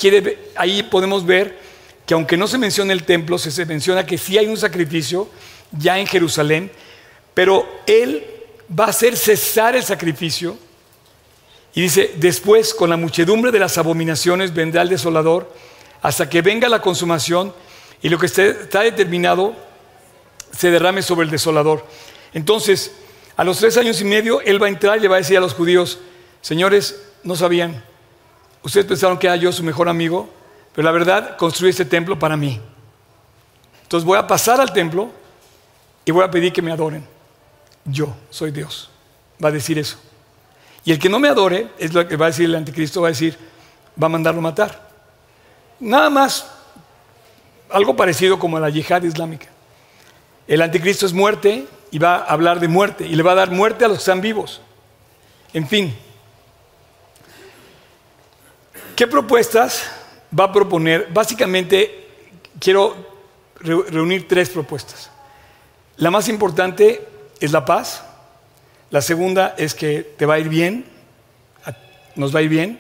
ahí 0.58 0.84
podemos 0.84 1.26
ver 1.26 1.71
que 2.06 2.14
aunque 2.14 2.38
no 2.38 2.48
se 2.48 2.58
menciona 2.58 2.94
el 2.94 3.04
templo, 3.04 3.38
se, 3.38 3.66
menciona 3.66 4.06
que 4.06 4.18
sí 4.18 4.38
hay 4.38 4.48
un 4.48 4.58
sacrificio 4.58 5.30
ya 5.72 6.00
en 6.00 6.08
Jerusalén, 6.08 6.72
pero 7.34 7.68
Él 7.86 8.26
va 8.78 8.86
a 8.86 8.90
hacer 8.90 9.16
cesar 9.16 9.76
el 9.76 9.84
sacrificio. 9.84 10.58
Y 11.74 11.82
dice, 11.82 12.14
después 12.18 12.74
con 12.74 12.90
la 12.90 12.98
muchedumbre 12.98 13.52
de 13.52 13.60
las 13.60 13.78
abominaciones 13.78 14.54
vendrá 14.54 14.82
el 14.82 14.90
desolador 14.90 15.54
hasta 16.02 16.30
que 16.30 16.42
venga 16.42 16.68
la 16.68 16.82
consumación 16.82 17.54
y 18.02 18.10
lo 18.10 18.18
que 18.18 18.26
está 18.26 18.82
determinado 18.82 19.56
se 20.52 20.70
derrame 20.70 21.02
sobre 21.02 21.26
el 21.26 21.32
desolador. 21.32 21.86
Entonces, 22.34 22.92
a 23.38 23.44
los 23.44 23.60
tres 23.60 23.78
años 23.78 24.02
y 24.02 24.06
medio, 24.06 24.42
Él 24.42 24.62
va 24.62 24.68
a 24.68 24.70
entrar 24.70 24.98
y 24.98 25.02
le 25.02 25.08
va 25.08 25.16
a 25.16 25.20
decir 25.20 25.38
a 25.38 25.42
los 25.42 25.54
judíos, 25.54 26.00
señores, 26.42 27.02
no 27.24 27.36
sabían, 27.36 27.84
ustedes 28.64 28.86
pensaron 28.86 29.18
que 29.18 29.28
era 29.28 29.36
yo 29.36 29.52
su 29.52 29.64
mejor 29.64 29.88
amigo, 29.88 30.30
pero 30.74 30.86
la 30.86 30.92
verdad 30.92 31.38
construí 31.38 31.70
este 31.70 31.86
templo 31.86 32.18
para 32.18 32.38
mí. 32.38 32.60
Entonces 33.84 34.06
voy 34.06 34.18
a 34.18 34.26
pasar 34.26 34.62
al 34.62 34.72
templo 34.72 35.12
y 36.06 36.12
voy 36.12 36.24
a 36.24 36.32
pedir 36.32 36.54
que 36.54 36.62
me 36.62 36.72
adoren. 36.72 37.06
Yo 37.86 38.16
soy 38.30 38.52
Dios. 38.52 38.90
Va 39.44 39.50
a 39.50 39.52
decir 39.52 39.78
eso. 39.78 39.98
Y 40.84 40.92
el 40.92 41.00
que 41.00 41.10
no 41.10 41.20
me 41.20 41.28
adore, 41.28 41.68
es 41.78 41.94
lo 41.94 42.08
que 42.08 42.16
va 42.16 42.28
a 42.28 42.30
decir 42.30 42.46
el 42.46 42.56
anticristo, 42.56 43.02
va 43.02 43.10
a 43.10 43.12
decir, 43.12 43.38
va 44.02 44.06
a 44.06 44.10
mandarlo 44.10 44.40
a 44.40 44.44
matar. 44.44 44.90
Nada 45.80 46.10
más, 46.10 46.50
algo 47.70 47.96
parecido 47.96 48.40
como 48.40 48.60
la 48.60 48.70
yihad 48.70 49.04
islámica. 49.04 49.48
El 50.48 50.62
anticristo 50.62 51.06
es 51.06 51.14
muerte 51.14 51.68
y 51.92 52.00
va 52.00 52.16
a 52.16 52.24
hablar 52.24 52.60
de 52.60 52.68
muerte 52.68 53.06
y 53.06 53.16
le 53.16 53.24
va 53.24 53.34
a 53.34 53.36
dar 53.36 53.52
muerte 53.52 53.86
a 53.86 53.88
los 53.88 53.98
que 53.98 54.02
están 54.02 54.22
vivos. 54.22 54.62
En 55.54 55.68
fin, 55.68 55.96
¿qué 58.96 59.06
propuestas 59.06 59.92
va 60.38 60.46
a 60.46 60.52
proponer? 60.52 61.08
Básicamente, 61.14 62.08
quiero 62.60 62.96
reunir 63.60 64.28
tres 64.28 64.50
propuestas. 64.50 65.10
La 65.98 66.10
más 66.10 66.28
importante 66.30 67.08
es 67.40 67.52
la 67.52 67.66
paz. 67.66 68.04
La 68.90 69.02
segunda 69.02 69.56
es 69.58 69.74
que 69.74 70.02
te 70.18 70.26
va 70.26 70.36
a 70.36 70.40
ir 70.40 70.50
bien, 70.50 70.86
nos 72.16 72.34
va 72.34 72.40
a 72.40 72.42
ir 72.42 72.50
bien. 72.50 72.80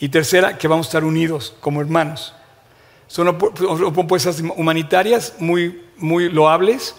Y 0.00 0.08
tercera, 0.08 0.56
que 0.56 0.68
vamos 0.68 0.86
a 0.86 0.88
estar 0.88 1.04
unidos 1.04 1.54
como 1.60 1.80
hermanos. 1.80 2.34
Son 3.08 3.36
propuestas 3.36 4.40
humanitarias 4.56 5.34
muy, 5.38 5.82
muy 5.96 6.28
loables, 6.28 6.94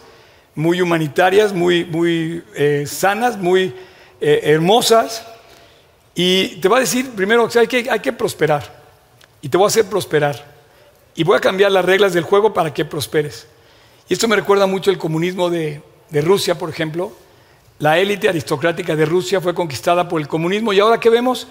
muy 0.56 0.82
humanitarias, 0.82 1.54
muy, 1.54 1.86
muy 1.86 2.44
eh, 2.56 2.86
sanas, 2.88 3.38
muy 3.38 3.74
eh, 4.20 4.42
hermosas. 4.44 5.26
Y 6.16 6.58
te 6.58 6.68
va 6.68 6.78
a 6.78 6.80
decir 6.82 7.12
primero 7.12 7.48
que 7.48 7.60
hay, 7.60 7.68
que 7.68 7.90
hay 7.90 8.00
que 8.00 8.12
prosperar. 8.12 8.79
Y 9.41 9.49
te 9.49 9.58
voy 9.58 9.65
a 9.65 9.67
hacer 9.67 9.86
prosperar. 9.86 10.58
Y 11.15 11.23
voy 11.23 11.38
a 11.38 11.41
cambiar 11.41 11.71
las 11.71 11.86
reglas 11.86 12.13
del 12.13 12.23
juego 12.23 12.54
para 12.54 12.73
que 12.73 12.86
prosperes. 12.86 13.47
Y 14.08 14.13
esto 14.13 14.28
me 14.28 14.36
recuerda 14.36 14.65
mucho 14.67 14.91
el 14.91 14.97
comunismo 14.97 15.49
de, 15.49 15.82
de 16.10 16.21
Rusia, 16.21 16.58
por 16.58 16.69
ejemplo. 16.69 17.12
La 17.80 17.97
élite 17.97 18.28
aristocrática 18.28 18.95
de 18.95 19.06
Rusia 19.06 19.39
fue 19.39 19.54
conquistada 19.54 20.08
por 20.08 20.19
el 20.19 20.28
comunismo 20.28 20.73
y 20.73 20.80
ahora 20.80 20.99
que 20.99 21.10
vemos 21.10 21.47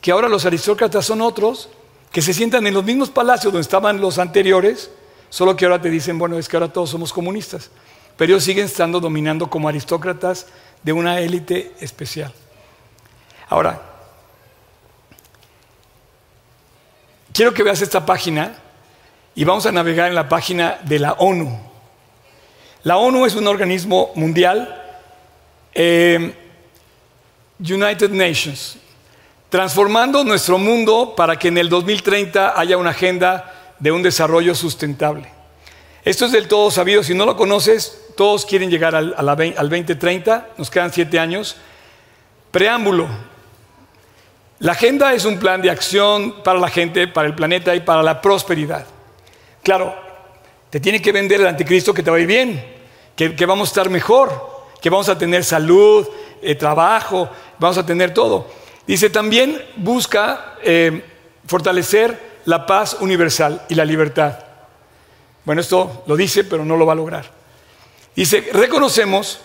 que 0.00 0.10
ahora 0.10 0.28
los 0.28 0.44
aristócratas 0.44 1.06
son 1.06 1.22
otros 1.22 1.70
que 2.10 2.20
se 2.20 2.34
sientan 2.34 2.66
en 2.66 2.74
los 2.74 2.84
mismos 2.84 3.08
palacios 3.08 3.52
donde 3.52 3.62
estaban 3.62 4.00
los 4.00 4.18
anteriores, 4.18 4.90
solo 5.30 5.56
que 5.56 5.64
ahora 5.64 5.80
te 5.80 5.88
dicen, 5.88 6.18
bueno, 6.18 6.36
es 6.36 6.46
que 6.46 6.56
ahora 6.56 6.70
todos 6.72 6.90
somos 6.90 7.12
comunistas, 7.12 7.70
pero 8.18 8.32
ellos 8.32 8.44
siguen 8.44 8.66
estando 8.66 9.00
dominando 9.00 9.48
como 9.48 9.68
aristócratas 9.68 10.46
de 10.82 10.92
una 10.92 11.20
élite 11.20 11.72
especial. 11.80 12.32
Ahora, 13.48 13.91
quiero 17.32 17.54
que 17.54 17.62
veas 17.62 17.82
esta 17.82 18.04
página 18.04 18.54
y 19.34 19.44
vamos 19.44 19.66
a 19.66 19.72
navegar 19.72 20.08
en 20.08 20.14
la 20.14 20.28
página 20.28 20.78
de 20.82 20.98
la 20.98 21.12
ONU. 21.12 21.58
La 22.84 22.96
ONU 22.96 23.26
es 23.26 23.34
un 23.34 23.46
organismo 23.46 24.10
mundial, 24.14 24.82
eh, 25.74 26.34
United 27.58 28.10
Nations, 28.10 28.76
transformando 29.48 30.24
nuestro 30.24 30.58
mundo 30.58 31.14
para 31.16 31.38
que 31.38 31.48
en 31.48 31.58
el 31.58 31.68
2030 31.68 32.58
haya 32.58 32.76
una 32.76 32.90
agenda 32.90 33.74
de 33.78 33.92
un 33.92 34.02
desarrollo 34.02 34.54
sustentable. 34.54 35.28
Esto 36.04 36.26
es 36.26 36.32
del 36.32 36.48
todo 36.48 36.70
sabido, 36.70 37.04
si 37.04 37.14
no 37.14 37.24
lo 37.24 37.36
conoces, 37.36 38.00
todos 38.16 38.44
quieren 38.44 38.70
llegar 38.70 38.94
al, 38.96 39.14
al 39.16 39.68
2030, 39.68 40.48
nos 40.58 40.70
quedan 40.70 40.92
siete 40.92 41.18
años. 41.18 41.56
Preámbulo. 42.50 43.31
La 44.62 44.72
agenda 44.72 45.12
es 45.12 45.24
un 45.24 45.40
plan 45.40 45.60
de 45.60 45.70
acción 45.70 46.36
para 46.44 46.60
la 46.60 46.68
gente, 46.68 47.08
para 47.08 47.26
el 47.26 47.34
planeta 47.34 47.74
y 47.74 47.80
para 47.80 48.00
la 48.00 48.22
prosperidad. 48.22 48.86
Claro, 49.60 49.92
te 50.70 50.78
tiene 50.78 51.02
que 51.02 51.10
vender 51.10 51.40
el 51.40 51.48
anticristo 51.48 51.92
que 51.92 52.04
te 52.04 52.12
va 52.12 52.16
a 52.16 52.20
ir 52.20 52.28
bien, 52.28 52.64
que, 53.16 53.44
vamos 53.44 53.68
a 53.68 53.70
estar 53.70 53.90
mejor, 53.90 54.30
que 54.80 54.88
vamos 54.88 55.08
a 55.08 55.18
tener 55.18 55.42
salud, 55.42 56.06
eh, 56.40 56.54
trabajo, 56.54 57.28
vamos 57.58 57.76
a 57.76 57.84
tener 57.84 58.14
todo. 58.14 58.46
Dice, 58.86 59.10
también 59.10 59.60
busca 59.78 60.54
eh, 60.62 61.06
fortalecer 61.44 62.40
la 62.44 62.64
paz 62.64 62.98
universal 63.00 63.62
y 63.68 63.74
la 63.74 63.84
libertad. 63.84 64.38
Bueno, 65.44 65.60
esto 65.60 66.04
lo 66.06 66.14
dice, 66.14 66.44
pero 66.44 66.64
no 66.64 66.76
lo 66.76 66.86
va 66.86 66.92
a 66.92 66.96
lograr. 66.96 67.28
Dice, 68.14 68.48
reconocemos 68.52 69.40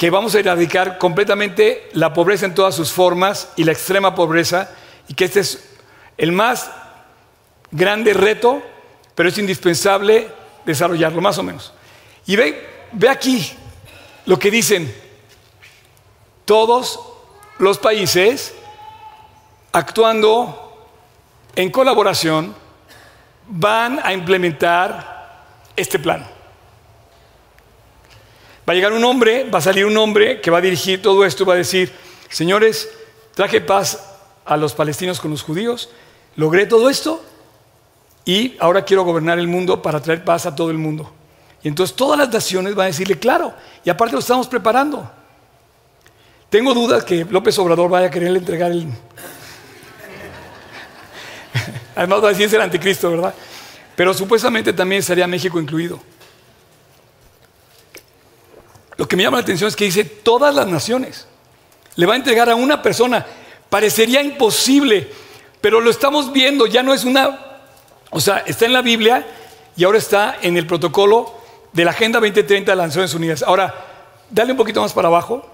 que 0.00 0.08
vamos 0.08 0.34
a 0.34 0.38
erradicar 0.38 0.96
completamente 0.96 1.90
la 1.92 2.14
pobreza 2.14 2.46
en 2.46 2.54
todas 2.54 2.74
sus 2.74 2.90
formas 2.90 3.50
y 3.56 3.64
la 3.64 3.72
extrema 3.72 4.14
pobreza, 4.14 4.70
y 5.08 5.12
que 5.12 5.26
este 5.26 5.40
es 5.40 5.68
el 6.16 6.32
más 6.32 6.70
grande 7.70 8.14
reto, 8.14 8.62
pero 9.14 9.28
es 9.28 9.36
indispensable 9.36 10.26
desarrollarlo, 10.64 11.20
más 11.20 11.36
o 11.36 11.42
menos. 11.42 11.74
Y 12.24 12.34
ve, 12.34 12.66
ve 12.92 13.10
aquí 13.10 13.52
lo 14.24 14.38
que 14.38 14.50
dicen 14.50 14.90
todos 16.46 16.98
los 17.58 17.76
países 17.76 18.54
actuando 19.70 20.88
en 21.56 21.70
colaboración, 21.70 22.56
van 23.48 24.00
a 24.02 24.14
implementar 24.14 25.42
este 25.76 25.98
plan. 25.98 26.39
Va 28.70 28.72
a 28.72 28.76
llegar 28.76 28.92
un 28.92 29.02
hombre, 29.02 29.50
va 29.50 29.58
a 29.58 29.62
salir 29.62 29.84
un 29.84 29.96
hombre 29.96 30.40
que 30.40 30.48
va 30.48 30.58
a 30.58 30.60
dirigir 30.60 31.02
todo 31.02 31.24
esto, 31.24 31.44
va 31.44 31.54
a 31.54 31.56
decir, 31.56 31.90
señores, 32.28 32.88
traje 33.34 33.60
paz 33.60 34.00
a 34.44 34.56
los 34.56 34.74
palestinos 34.74 35.18
con 35.18 35.32
los 35.32 35.42
judíos, 35.42 35.90
logré 36.36 36.66
todo 36.66 36.88
esto 36.88 37.20
y 38.24 38.54
ahora 38.60 38.84
quiero 38.84 39.02
gobernar 39.02 39.40
el 39.40 39.48
mundo 39.48 39.82
para 39.82 40.00
traer 40.00 40.22
paz 40.22 40.46
a 40.46 40.54
todo 40.54 40.70
el 40.70 40.78
mundo. 40.78 41.12
Y 41.64 41.66
entonces 41.66 41.96
todas 41.96 42.16
las 42.16 42.32
naciones 42.32 42.76
van 42.76 42.84
a 42.84 42.86
decirle, 42.86 43.18
claro, 43.18 43.52
y 43.84 43.90
aparte 43.90 44.12
lo 44.12 44.20
estamos 44.20 44.46
preparando. 44.46 45.10
Tengo 46.48 46.72
dudas 46.72 47.02
que 47.02 47.26
López 47.28 47.58
Obrador 47.58 47.90
vaya 47.90 48.06
a 48.06 48.10
quererle 48.12 48.38
entregar 48.38 48.70
el, 48.70 48.86
Además 51.96 52.22
va 52.22 52.28
a 52.28 52.30
decir 52.30 52.46
es 52.46 52.52
el 52.52 52.60
anticristo, 52.60 53.10
¿verdad? 53.10 53.34
Pero 53.96 54.14
supuestamente 54.14 54.72
también 54.72 55.00
estaría 55.00 55.26
México 55.26 55.60
incluido. 55.60 56.00
Lo 59.00 59.08
que 59.08 59.16
me 59.16 59.22
llama 59.22 59.38
la 59.38 59.44
atención 59.44 59.68
es 59.68 59.76
que 59.76 59.86
dice 59.86 60.04
todas 60.04 60.54
las 60.54 60.66
naciones. 60.66 61.26
Le 61.96 62.04
va 62.04 62.12
a 62.12 62.16
entregar 62.16 62.50
a 62.50 62.54
una 62.54 62.82
persona. 62.82 63.24
Parecería 63.70 64.20
imposible, 64.20 65.10
pero 65.62 65.80
lo 65.80 65.88
estamos 65.88 66.30
viendo. 66.34 66.66
Ya 66.66 66.82
no 66.82 66.92
es 66.92 67.04
una... 67.04 67.38
O 68.10 68.20
sea, 68.20 68.44
está 68.44 68.66
en 68.66 68.74
la 68.74 68.82
Biblia 68.82 69.26
y 69.74 69.84
ahora 69.84 69.96
está 69.96 70.36
en 70.42 70.58
el 70.58 70.66
protocolo 70.66 71.32
de 71.72 71.86
la 71.86 71.92
Agenda 71.92 72.20
2030 72.20 72.72
de 72.72 72.76
las 72.76 72.88
Naciones 72.88 73.14
Unidas. 73.14 73.42
Ahora, 73.42 73.74
dale 74.28 74.52
un 74.52 74.58
poquito 74.58 74.82
más 74.82 74.92
para 74.92 75.08
abajo. 75.08 75.48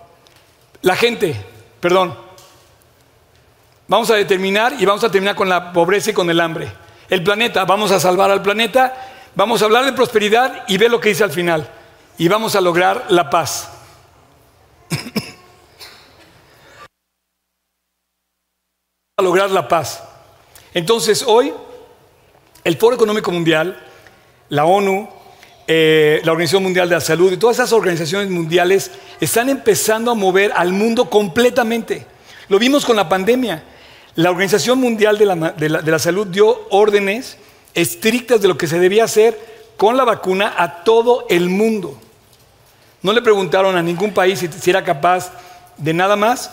La 0.82 0.97
gente, 0.97 1.36
perdón, 1.78 2.26
Vamos 3.86 4.11
a 4.11 4.16
determinar 4.16 4.74
y 4.80 4.84
vamos 4.84 5.05
a 5.05 5.11
terminar 5.12 5.36
con 5.36 5.49
la 5.49 5.72
pobreza 5.72 6.11
y 6.11 6.12
con 6.12 6.28
el 6.28 6.40
hambre. 6.40 6.72
El 7.09 7.22
planeta, 7.22 7.64
vamos 7.64 7.92
a 7.92 8.01
salvar 8.01 8.32
al 8.32 8.42
planeta, 8.42 8.92
vamos 9.36 9.62
a 9.62 9.66
hablar 9.66 9.84
de 9.84 9.92
prosperidad 9.92 10.64
y 10.66 10.76
ve 10.76 10.88
lo 10.88 11.01
que 11.01 11.11
dice 11.11 11.22
al 11.22 11.30
final. 11.30 11.70
Y 12.18 12.28
vamos 12.28 12.56
a 12.56 12.60
lograr 12.62 13.06
la 13.10 13.28
paz. 13.28 13.70
a 19.18 19.22
lograr 19.22 19.50
la 19.50 19.66
paz. 19.66 20.02
Entonces 20.72 21.22
hoy 21.26 21.52
el 22.64 22.76
Foro 22.76 22.96
Económico 22.96 23.30
Mundial, 23.30 23.82
la 24.48 24.64
ONU, 24.64 25.08
eh, 25.66 26.20
la 26.24 26.32
Organización 26.32 26.62
Mundial 26.62 26.88
de 26.88 26.94
la 26.96 27.00
Salud 27.00 27.32
y 27.32 27.36
todas 27.36 27.56
esas 27.56 27.72
organizaciones 27.72 28.30
mundiales 28.30 28.90
están 29.20 29.48
empezando 29.48 30.10
a 30.10 30.14
mover 30.14 30.52
al 30.54 30.72
mundo 30.72 31.10
completamente. 31.10 32.06
Lo 32.48 32.58
vimos 32.58 32.84
con 32.84 32.96
la 32.96 33.08
pandemia. 33.08 33.62
La 34.14 34.30
Organización 34.30 34.80
Mundial 34.80 35.18
de 35.18 35.26
la, 35.26 35.52
de 35.52 35.90
la 35.90 35.98
Salud 35.98 36.26
dio 36.26 36.66
órdenes 36.70 37.36
estrictas 37.74 38.40
de 38.40 38.48
lo 38.48 38.56
que 38.56 38.66
se 38.66 38.78
debía 38.78 39.04
hacer 39.04 39.38
con 39.76 39.96
la 39.96 40.04
vacuna 40.04 40.54
a 40.56 40.82
todo 40.84 41.26
el 41.28 41.50
mundo. 41.50 41.98
No 43.07 43.12
le 43.12 43.22
preguntaron 43.22 43.76
a 43.76 43.82
ningún 43.82 44.12
país 44.12 44.44
si, 44.61 44.68
era 44.68 44.82
capaz 44.82 45.30
de 45.76 45.94
nada 45.94 46.16
más. 46.16 46.50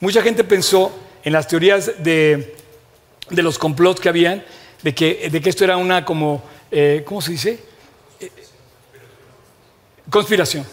Mucha 0.00 0.20
gente 0.20 0.44
pensó 0.44 0.92
en 1.24 1.32
las 1.32 1.48
teorías 1.48 1.92
de, 2.04 2.54
los 3.30 3.58
complots 3.58 3.98
que 3.98 4.10
habían, 4.10 4.44
de 4.82 4.94
que, 4.94 5.30
de 5.30 5.40
que 5.40 5.48
esto 5.48 5.64
era 5.64 5.78
una 5.78 6.04
como, 6.04 6.42
eh, 6.70 7.02
¿cómo 7.06 7.22
se 7.22 7.30
dice? 7.30 7.58
Eh, 8.20 8.30
conspiración. 10.10 10.66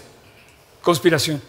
Conspiración. 0.81 1.41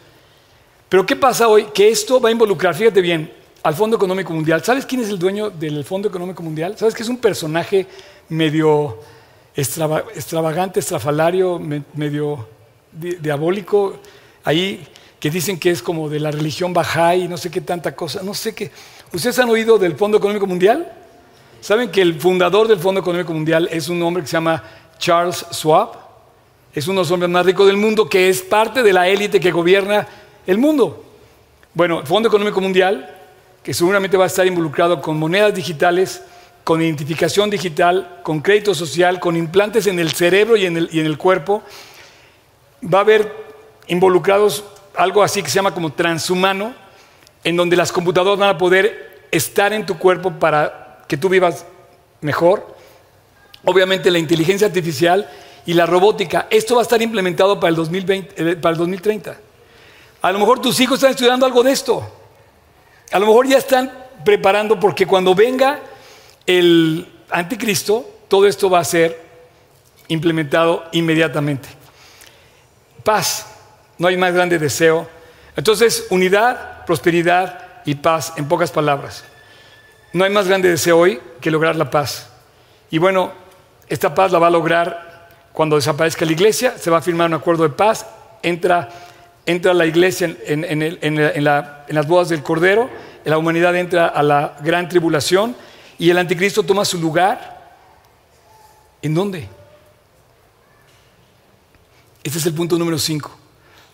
Pero 0.88 1.04
¿qué 1.04 1.16
pasa 1.16 1.48
hoy? 1.48 1.64
Que 1.74 1.88
esto 1.88 2.20
va 2.20 2.28
a 2.28 2.32
involucrar, 2.32 2.72
fíjate 2.76 3.00
bien, 3.00 3.34
al 3.64 3.74
Fondo 3.74 3.96
Económico 3.96 4.32
Mundial. 4.32 4.62
¿Sabes 4.62 4.86
quién 4.86 5.00
es 5.00 5.08
el 5.08 5.18
dueño 5.18 5.50
del 5.50 5.84
Fondo 5.84 6.06
Económico 6.06 6.40
Mundial? 6.40 6.78
¿Sabes 6.78 6.94
que 6.94 7.02
es 7.02 7.08
un 7.08 7.18
personaje 7.18 7.88
medio 8.28 9.00
extravagante, 9.56 10.78
estrafalario, 10.78 11.58
medio 11.58 12.59
diabólico, 12.92 13.98
ahí 14.44 14.86
que 15.18 15.30
dicen 15.30 15.58
que 15.58 15.70
es 15.70 15.82
como 15.82 16.08
de 16.08 16.18
la 16.18 16.30
religión 16.30 16.74
Bahá'í, 16.74 17.28
no 17.28 17.36
sé 17.36 17.50
qué 17.50 17.60
tanta 17.60 17.94
cosa, 17.94 18.22
no 18.22 18.34
sé 18.34 18.54
qué. 18.54 18.70
¿Ustedes 19.12 19.38
han 19.38 19.50
oído 19.50 19.78
del 19.78 19.96
Fondo 19.96 20.18
Económico 20.18 20.46
Mundial? 20.46 20.90
¿Saben 21.60 21.90
que 21.90 22.00
el 22.00 22.18
fundador 22.18 22.68
del 22.68 22.78
Fondo 22.78 23.00
Económico 23.00 23.32
Mundial 23.34 23.68
es 23.70 23.88
un 23.88 24.02
hombre 24.02 24.22
que 24.22 24.28
se 24.28 24.32
llama 24.32 24.64
Charles 24.98 25.44
Schwab? 25.52 25.90
Es 26.72 26.86
uno 26.86 27.00
de 27.00 27.04
los 27.04 27.10
hombres 27.10 27.30
más 27.30 27.44
ricos 27.44 27.66
del 27.66 27.76
mundo 27.76 28.08
que 28.08 28.28
es 28.28 28.40
parte 28.40 28.82
de 28.82 28.92
la 28.92 29.08
élite 29.08 29.40
que 29.40 29.50
gobierna 29.50 30.08
el 30.46 30.56
mundo. 30.56 31.04
Bueno, 31.74 32.00
el 32.00 32.06
Fondo 32.06 32.28
Económico 32.28 32.60
Mundial, 32.60 33.14
que 33.62 33.74
seguramente 33.74 34.16
va 34.16 34.24
a 34.24 34.28
estar 34.28 34.46
involucrado 34.46 35.02
con 35.02 35.18
monedas 35.18 35.54
digitales, 35.54 36.22
con 36.64 36.80
identificación 36.80 37.50
digital, 37.50 38.20
con 38.22 38.40
crédito 38.40 38.74
social, 38.74 39.20
con 39.20 39.36
implantes 39.36 39.86
en 39.86 39.98
el 39.98 40.12
cerebro 40.12 40.56
y 40.56 40.66
en 40.66 40.76
el, 40.76 41.18
cuerpo, 41.18 41.62
va 42.82 42.98
a 42.98 43.02
haber 43.02 43.32
involucrados 43.86 44.64
algo 44.94 45.22
así 45.22 45.42
que 45.42 45.48
se 45.48 45.56
llama 45.56 45.74
como 45.74 45.92
transhumano, 45.92 46.74
en 47.44 47.56
donde 47.56 47.76
las 47.76 47.92
computadoras 47.92 48.38
van 48.38 48.50
a 48.50 48.58
poder 48.58 49.26
estar 49.30 49.72
en 49.72 49.86
tu 49.86 49.98
cuerpo 49.98 50.32
para 50.32 51.04
que 51.08 51.16
tú 51.16 51.28
vivas 51.28 51.64
mejor. 52.20 52.76
Obviamente 53.64 54.10
la 54.10 54.18
inteligencia 54.18 54.66
artificial 54.66 55.28
y 55.66 55.74
la 55.74 55.86
robótica, 55.86 56.46
esto 56.50 56.74
va 56.74 56.80
a 56.80 56.82
estar 56.82 57.00
implementado 57.00 57.60
para 57.60 57.70
el, 57.70 57.76
2020, 57.76 58.50
eh, 58.52 58.56
para 58.56 58.72
el 58.72 58.78
2030. 58.78 59.36
A 60.22 60.32
lo 60.32 60.38
mejor 60.38 60.60
tus 60.60 60.78
hijos 60.80 60.98
están 60.98 61.10
estudiando 61.10 61.46
algo 61.46 61.62
de 61.62 61.72
esto. 61.72 62.06
A 63.12 63.18
lo 63.18 63.26
mejor 63.26 63.46
ya 63.46 63.58
están 63.58 63.90
preparando 64.24 64.78
porque 64.78 65.06
cuando 65.06 65.34
venga 65.34 65.80
el 66.46 67.06
anticristo, 67.30 68.08
todo 68.28 68.46
esto 68.46 68.68
va 68.70 68.80
a 68.80 68.84
ser 68.84 69.20
implementado 70.08 70.84
inmediatamente. 70.92 71.79
Paz, 73.02 73.46
no 73.98 74.08
hay 74.08 74.16
más 74.16 74.32
grande 74.32 74.58
deseo. 74.58 75.08
Entonces, 75.56 76.06
unidad, 76.10 76.84
prosperidad 76.86 77.66
y 77.84 77.94
paz, 77.94 78.32
en 78.36 78.48
pocas 78.48 78.70
palabras. 78.70 79.24
No 80.12 80.24
hay 80.24 80.30
más 80.30 80.48
grande 80.48 80.68
deseo 80.68 80.98
hoy 80.98 81.20
que 81.40 81.50
lograr 81.50 81.76
la 81.76 81.90
paz. 81.90 82.28
Y 82.90 82.98
bueno, 82.98 83.32
esta 83.88 84.14
paz 84.14 84.32
la 84.32 84.38
va 84.38 84.48
a 84.48 84.50
lograr 84.50 85.28
cuando 85.52 85.76
desaparezca 85.76 86.24
la 86.24 86.32
iglesia, 86.32 86.78
se 86.78 86.90
va 86.90 86.98
a 86.98 87.02
firmar 87.02 87.28
un 87.28 87.34
acuerdo 87.34 87.64
de 87.64 87.70
paz, 87.70 88.06
entra, 88.42 88.88
entra 89.46 89.74
la 89.74 89.86
iglesia 89.86 90.34
en 90.46 91.44
las 91.44 92.06
bodas 92.06 92.28
del 92.28 92.42
Cordero, 92.42 92.88
la 93.24 93.38
humanidad 93.38 93.76
entra 93.76 94.06
a 94.06 94.22
la 94.22 94.56
gran 94.62 94.88
tribulación 94.88 95.54
y 95.98 96.10
el 96.10 96.18
anticristo 96.18 96.62
toma 96.62 96.84
su 96.84 96.98
lugar. 96.98 97.58
¿En 99.02 99.14
dónde? 99.14 99.48
Este 102.22 102.38
es 102.38 102.46
el 102.46 102.54
punto 102.54 102.76
número 102.76 102.98
5. 102.98 103.30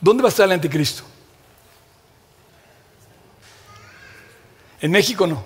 ¿Dónde 0.00 0.22
va 0.22 0.28
a 0.28 0.30
estar 0.30 0.46
el 0.46 0.52
anticristo? 0.52 1.04
En 4.80 4.90
México 4.90 5.26
no. 5.26 5.42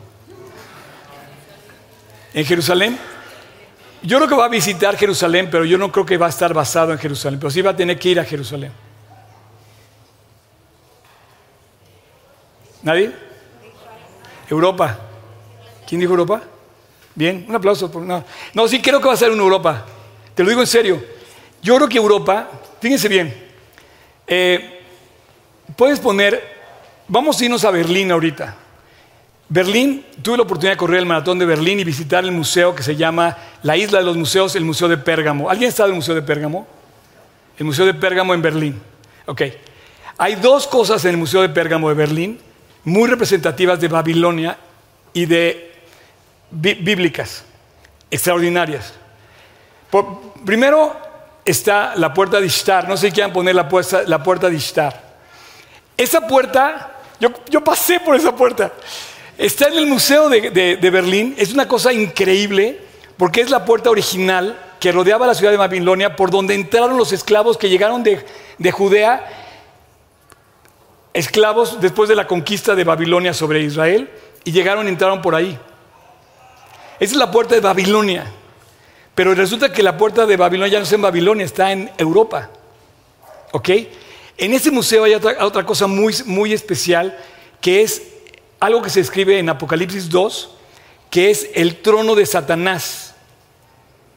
¿En 2.32 2.44
Jerusalén? 2.44 2.98
Yo 4.02 4.16
creo 4.16 4.28
que 4.28 4.34
va 4.34 4.46
a 4.46 4.48
visitar 4.48 4.96
Jerusalén, 4.96 5.48
pero 5.50 5.64
yo 5.64 5.76
no 5.76 5.92
creo 5.92 6.06
que 6.06 6.16
va 6.16 6.26
a 6.26 6.30
estar 6.30 6.54
basado 6.54 6.92
en 6.92 6.98
Jerusalén, 6.98 7.38
pero 7.38 7.50
sí 7.50 7.60
va 7.60 7.72
a 7.72 7.76
tener 7.76 7.98
que 7.98 8.08
ir 8.08 8.20
a 8.20 8.24
Jerusalén. 8.24 8.72
¿Nadie? 12.82 13.12
Europa. 14.48 14.98
¿Quién 15.86 16.00
dijo 16.00 16.12
Europa? 16.12 16.42
Bien, 17.14 17.44
un 17.46 17.54
aplauso. 17.54 17.90
Por, 17.90 18.02
no. 18.02 18.24
no, 18.54 18.68
sí 18.68 18.80
creo 18.80 19.00
que 19.00 19.08
va 19.08 19.14
a 19.14 19.18
ser 19.18 19.30
una 19.30 19.42
Europa. 19.42 19.84
Te 20.34 20.42
lo 20.42 20.48
digo 20.48 20.62
en 20.62 20.66
serio. 20.66 21.19
Yo 21.62 21.76
creo 21.76 21.88
que 21.88 21.98
Europa, 21.98 22.48
fíjense 22.80 23.08
bien, 23.08 23.34
eh, 24.26 24.80
puedes 25.76 26.00
poner, 26.00 26.42
vamos 27.08 27.40
a 27.40 27.44
irnos 27.44 27.64
a 27.64 27.70
Berlín 27.70 28.10
ahorita. 28.10 28.56
Berlín, 29.48 30.06
tuve 30.22 30.36
la 30.36 30.44
oportunidad 30.44 30.74
de 30.74 30.76
correr 30.76 31.00
el 31.00 31.06
maratón 31.06 31.38
de 31.38 31.44
Berlín 31.44 31.80
y 31.80 31.84
visitar 31.84 32.24
el 32.24 32.30
museo 32.30 32.74
que 32.74 32.84
se 32.84 32.94
llama 32.94 33.36
la 33.62 33.76
Isla 33.76 33.98
de 33.98 34.04
los 34.04 34.16
Museos, 34.16 34.54
el 34.54 34.64
Museo 34.64 34.88
de 34.88 34.96
Pérgamo. 34.96 35.50
¿Alguien 35.50 35.72
en 35.76 35.84
el 35.86 35.94
Museo 35.94 36.14
de 36.14 36.22
Pérgamo? 36.22 36.66
El 37.58 37.66
Museo 37.66 37.84
de 37.84 37.94
Pérgamo 37.94 38.32
en 38.32 38.42
Berlín. 38.42 38.80
Ok. 39.26 39.42
Hay 40.18 40.36
dos 40.36 40.68
cosas 40.68 41.04
en 41.04 41.10
el 41.10 41.16
Museo 41.16 41.42
de 41.42 41.48
Pérgamo 41.48 41.88
de 41.88 41.94
Berlín 41.94 42.38
muy 42.84 43.08
representativas 43.08 43.80
de 43.80 43.88
Babilonia 43.88 44.56
y 45.12 45.26
de 45.26 45.72
bíblicas, 46.50 47.44
extraordinarias. 48.10 48.94
primero 50.44 51.09
está 51.44 51.94
la 51.96 52.12
puerta 52.12 52.40
de 52.40 52.46
Ishtar, 52.46 52.88
no 52.88 52.96
sé 52.96 53.08
si 53.08 53.12
quieran 53.12 53.32
poner 53.32 53.54
la 53.54 53.68
puerta, 53.68 54.02
la 54.06 54.22
puerta 54.22 54.48
de 54.48 54.56
Ishtar. 54.56 55.10
Esa 55.96 56.26
puerta, 56.26 56.92
yo, 57.18 57.62
pasé 57.62 58.00
por 58.00 58.16
esa 58.16 58.34
puerta, 58.34 58.72
está 59.36 59.68
en 59.68 59.78
el 59.78 59.86
Museo 59.86 60.28
de, 60.28 60.90
Berlín, 60.90 61.34
es 61.36 61.52
una 61.52 61.68
cosa 61.68 61.92
increíble 61.92 62.80
porque 63.16 63.42
es 63.42 63.50
la 63.50 63.64
puerta 63.64 63.90
original 63.90 64.58
que 64.80 64.92
rodeaba 64.92 65.26
la 65.26 65.34
ciudad 65.34 65.50
de 65.52 65.58
Babilonia 65.58 66.16
por 66.16 66.30
donde 66.30 66.54
entraron 66.54 66.96
los 66.96 67.12
esclavos 67.12 67.58
que 67.58 67.68
llegaron 67.68 68.02
de, 68.02 68.24
de 68.56 68.72
Judea 68.72 69.26
esclavos 71.12 71.80
después 71.80 72.08
de 72.08 72.14
la 72.14 72.26
conquista 72.26 72.74
de 72.74 72.84
Babilonia 72.84 73.34
sobre 73.34 73.60
Israel 73.60 74.10
y 74.44 74.52
llegaron 74.52 74.86
y 74.86 74.90
entraron 74.90 75.20
por 75.20 75.34
ahí. 75.34 75.58
Esa 76.98 77.12
es 77.12 77.18
la 77.18 77.30
puerta 77.30 77.54
de 77.54 77.60
Babilonia. 77.60 78.30
Pero 79.20 79.34
resulta 79.34 79.70
que 79.70 79.82
la 79.82 79.98
puerta 79.98 80.24
de 80.24 80.34
Babilonia 80.34 80.72
ya 80.72 80.78
no 80.78 80.84
está 80.84 80.94
en 80.94 81.02
Babilonia, 81.02 81.44
está 81.44 81.72
en 81.72 81.90
Europa. 81.98 82.48
¿Ok? 83.52 83.68
En 84.38 84.54
ese 84.54 84.70
museo 84.70 85.04
hay 85.04 85.12
otra, 85.12 85.66
cosa 85.66 85.86
muy, 85.86 86.14
muy 86.24 86.54
especial, 86.54 87.18
que 87.60 87.82
es 87.82 88.00
algo 88.60 88.80
que 88.80 88.88
se 88.88 89.00
escribe 89.00 89.38
en 89.38 89.50
Apocalipsis 89.50 90.08
2, 90.08 90.56
que 91.10 91.28
es 91.28 91.50
el 91.52 91.82
trono 91.82 92.14
de 92.14 92.24
Satanás. 92.24 93.14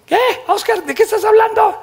¿Qué? 0.06 0.18
Oscar, 0.48 0.86
¿de 0.86 0.96
qué 0.96 1.04
estás 1.04 1.26
hablando? 1.26 1.78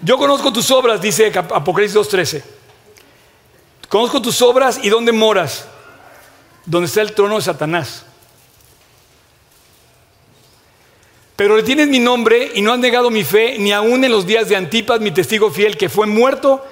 Yo 0.00 0.16
conozco 0.16 0.50
tus 0.54 0.70
obras, 0.70 1.02
dice 1.02 1.30
Apocalipsis 1.36 1.98
2.13. 1.98 2.42
Conozco 3.90 4.22
tus 4.22 4.40
obras 4.40 4.80
y 4.82 4.88
dónde 4.88 5.12
moras, 5.12 5.66
donde 6.64 6.86
está 6.86 7.02
el 7.02 7.12
trono 7.12 7.36
de 7.36 7.42
Satanás. 7.42 8.06
Pero 11.36 11.56
retienes 11.56 11.88
mi 11.88 11.98
nombre 11.98 12.52
y 12.54 12.62
no 12.62 12.72
has 12.72 12.78
negado 12.78 13.10
mi 13.10 13.24
fe, 13.24 13.58
ni 13.58 13.72
aun 13.72 14.04
en 14.04 14.12
los 14.12 14.26
días 14.26 14.48
de 14.48 14.56
Antipas, 14.56 15.00
mi 15.00 15.10
testigo 15.10 15.50
fiel, 15.50 15.76
que 15.76 15.88
fue 15.88 16.06
muerto 16.06 16.64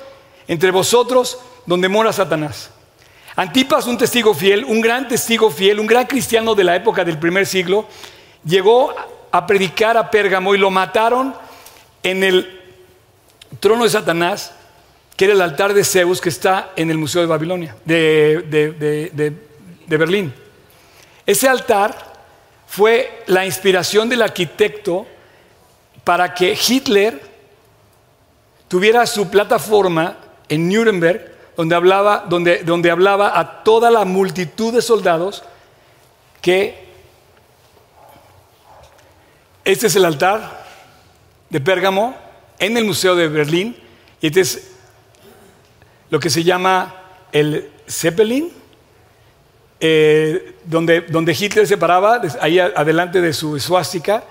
entre 0.47 0.71
vosotros, 0.71 1.39
donde 1.67 1.89
mora 1.89 2.13
Satanás. 2.13 2.71
Antipas, 3.35 3.87
un 3.87 3.99
testigo 3.99 4.35
fiel, 4.35 4.65
un 4.65 4.81
gran 4.81 5.09
testigo 5.09 5.51
fiel, 5.51 5.81
un 5.81 5.87
gran 5.87 6.07
cristiano 6.07 6.55
de 6.55 6.65
la 6.65 6.77
época 6.77 7.05
del 7.05 7.19
primer 7.19 7.47
siglo, 7.47 7.89
llegó 8.45 8.95
a 9.33 9.47
predicar 9.47 9.97
a 9.97 10.11
Pérgamo 10.11 10.55
y 10.55 10.59
lo 10.59 10.71
mataron 10.71 11.35
en 12.03 12.23
el 12.23 12.61
trono 13.59 13.85
de 13.85 13.91
Satanás, 13.91 14.53
que 15.17 15.25
era 15.25 15.35
el 15.35 15.41
altar 15.41 15.75
de 15.75 15.83
Zeus 15.83 16.21
que 16.21 16.29
está 16.29 16.71
en 16.77 16.91
el 16.91 16.99
Museo 16.99 17.23
de 17.23 17.27
Babilonia, 17.27 17.75
de, 17.85 18.43
de 19.87 19.97
Berlín. 19.97 20.33
Ese 21.27 21.49
altar 21.49 22.12
fue 22.73 23.23
la 23.27 23.45
inspiración 23.45 24.09
del 24.09 24.23
arquitecto 24.23 25.07
para 26.05 26.33
que 26.33 26.59
Hitler 26.59 27.21
tuviera 28.67 29.05
su 29.05 29.29
plataforma 29.29 30.17
en 30.49 30.71
Nuremberg, 30.71 31.35
donde 31.55 31.75
hablaba, 31.75 32.25
donde, 32.27 32.91
hablaba 32.91 33.39
a 33.39 33.63
toda 33.63 33.91
la 33.91 34.07
multitud 34.07 34.73
de 34.73 34.81
soldados 34.81 35.45
que 36.41 36.87
este 39.67 39.89
es 39.89 39.97
el 39.97 40.07
altar 40.07 40.65
de 41.51 41.61
Pérgamo, 41.61 42.17
en 42.59 42.79
el 42.79 42.87
Museo 42.87 43.15
de 43.15 43.29
Berlín. 43.29 43.77
Y 44.23 44.29
este 44.29 44.41
es 44.41 44.71
lo 46.09 46.19
que 46.19 46.31
se 46.31 46.43
llama 46.43 46.95
el 47.33 47.71
Zeppelin, 47.87 48.51
eh, 49.85 50.55
donde, 50.65 51.01
donde 51.01 51.33
Hitler 51.33 51.67
se 51.67 51.77
paraba, 51.77 52.23
ahí 52.41 52.61
adelante 52.61 53.21
de 53.21 53.33
su 53.33 53.59
suástica, 53.59 54.23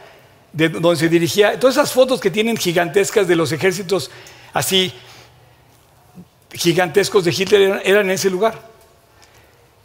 de 0.53 0.69
donde 0.69 0.95
se 0.95 1.09
dirigía. 1.09 1.59
Todas 1.59 1.75
esas 1.75 1.91
fotos 1.91 2.21
que 2.21 2.31
tienen 2.31 2.55
gigantescas 2.55 3.27
de 3.27 3.35
los 3.35 3.51
ejércitos 3.51 4.09
así 4.53 4.93
gigantescos 6.53 7.25
de 7.25 7.31
Hitler 7.31 7.81
eran, 7.83 8.05
en 8.05 8.11
ese 8.11 8.29
lugar. 8.29 8.61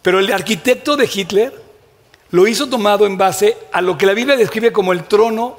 Pero 0.02 0.20
el 0.20 0.32
arquitecto 0.32 0.96
de 0.96 1.10
Hitler 1.12 1.52
lo 2.30 2.46
hizo 2.46 2.68
tomado 2.68 3.04
en 3.04 3.18
base 3.18 3.56
a 3.72 3.80
lo 3.80 3.98
que 3.98 4.06
la 4.06 4.14
Biblia 4.14 4.36
describe 4.36 4.70
como 4.70 4.92
el 4.92 5.02
trono 5.02 5.58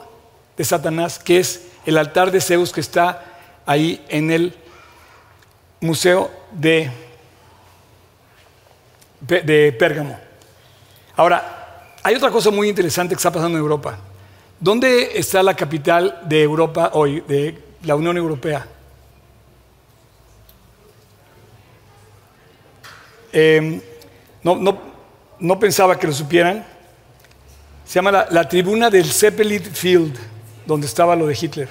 de 0.55 0.64
Satanás, 0.64 1.20
que 1.20 1.39
es 1.39 1.64
el 1.86 1.97
altar 1.97 2.32
de 2.32 2.39
Zeus 2.39 2.72
que 2.72 2.80
está 2.80 3.26
ahí 3.66 4.01
en 4.08 4.32
el 4.32 4.53
Museo 5.82 6.32
de, 6.53 6.91
de 9.22 9.72
Pérgamo. 9.74 10.18
Ahora, 11.15 11.57
hay 12.03 12.15
otra 12.15 12.32
cosa 12.32 12.51
muy 12.51 12.70
interesante 12.70 13.13
que 13.13 13.18
está 13.18 13.32
pasando 13.32 13.57
en 13.57 13.63
Europa. 13.63 13.97
¿Dónde 14.59 15.18
está 15.20 15.43
la 15.43 15.55
capital 15.55 16.22
de 16.24 16.41
Europa 16.41 16.91
hoy, 16.93 17.22
de 17.28 17.57
la 17.84 17.95
Unión 17.95 18.18
Europea? 18.18 18.65
Em, 23.32 23.82
no, 24.41 25.59
pensaba 25.59 25.99
que 25.99 26.07
lo 26.07 26.13
supieran. 26.13 26.65
Se 27.86 27.95
llama 27.95 28.26
la, 28.30 28.47
tribuna 28.47 28.89
del 28.89 29.05
Zeppelin 29.05 29.61
Field, 29.61 30.18
donde 30.65 30.88
estaba 30.88 31.15
lo 31.15 31.28
de 31.28 31.38
Hitler. 31.39 31.70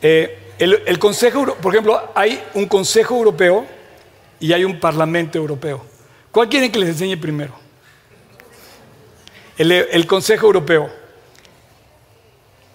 Eh, 0.00 0.54
el, 0.58 0.98
Consejo, 0.98 1.54
por 1.56 1.74
ejemplo, 1.74 2.00
hay 2.14 2.42
un 2.54 2.66
Consejo 2.66 3.16
Europeo 3.16 3.66
y 4.38 4.52
hay 4.52 4.64
un 4.64 4.80
Parlamento 4.80 5.38
Europeo. 5.38 5.89
¿Cuál 6.32 6.48
quieren 6.48 6.70
que 6.70 6.78
les 6.78 6.90
enseñe 6.90 7.16
primero? 7.16 7.58
el 9.58 10.06
Consejo 10.06 10.46
Europeo. 10.46 10.90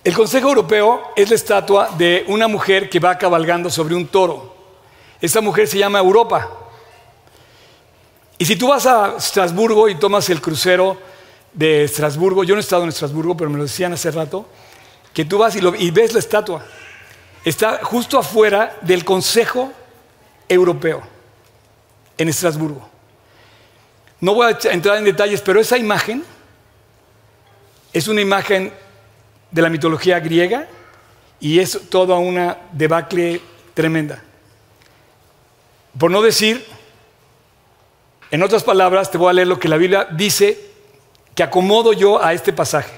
El 0.04 0.14
Consejo 0.14 0.50
Europeo 0.50 1.02
es 1.16 1.30
la 1.30 1.36
estatua 1.36 1.90
de 1.98 2.26
una 2.28 2.48
mujer 2.48 2.92
que 2.92 3.00
va 3.00 3.18
cabalgando 3.18 3.72
sobre 3.72 3.96
un 3.96 4.06
toro. 4.06 4.56
Esa 5.20 5.42
mujer 5.42 5.68
se 5.68 5.80
llama 5.80 5.98
Europa. 5.98 6.48
Y 8.38 8.46
si 8.46 8.56
tú 8.56 8.68
vas 8.68 8.86
a 8.86 9.16
Estrasburgo 9.18 9.90
y 9.90 9.96
tomas 9.96 10.30
el 10.30 10.42
crucero 10.42 10.96
de 11.54 11.86
Estrasburgo, 11.86 12.44
yo 12.44 12.54
no 12.54 12.60
he 12.60 12.62
estado 12.62 12.84
en 12.84 12.90
Estrasburgo, 12.90 13.36
pero 13.36 13.50
me 13.50 13.58
lo 13.58 13.64
decían 13.64 13.94
hace 13.94 14.12
rato, 14.12 14.46
que 15.12 15.26
tú 15.26 15.40
vas 15.40 15.56
y, 15.56 15.90
ves 15.90 16.14
la 16.14 16.20
estatua. 16.20 16.64
Está 17.44 17.80
justo 17.82 18.20
afuera 18.20 18.78
del 18.82 19.04
Consejo 19.04 19.72
Europeo, 20.48 21.02
en 22.16 22.30
Estrasburgo. 22.30 22.95
No 24.26 24.34
voy 24.34 24.52
a 24.52 24.58
entrar 24.72 24.98
en 24.98 25.04
detalles, 25.04 25.40
pero 25.40 25.60
esa 25.60 25.78
imagen 25.78 26.24
es 27.94 28.08
una 28.08 28.22
imagen 28.22 28.74
de 29.52 29.62
la 29.62 29.70
mitología 29.70 30.20
griega 30.20 30.68
y 31.40 31.60
es 31.60 31.80
toda 31.92 32.18
una 32.18 32.58
debacle 32.72 33.40
tremenda. 33.76 34.24
Por 36.00 36.10
no 36.10 36.24
decir 36.24 36.66
en 38.32 38.42
otras 38.42 38.64
palabras, 38.64 39.12
te 39.12 39.20
voy 39.20 39.30
a 39.30 39.34
leer 39.34 39.48
lo 39.48 39.60
que 39.60 39.70
la 39.70 39.78
Biblia 39.78 40.08
dice 40.10 40.60
que 41.36 41.44
acomodo 41.44 41.94
yo 41.94 42.20
a 42.20 42.34
este 42.34 42.52
pasaje. 42.52 42.98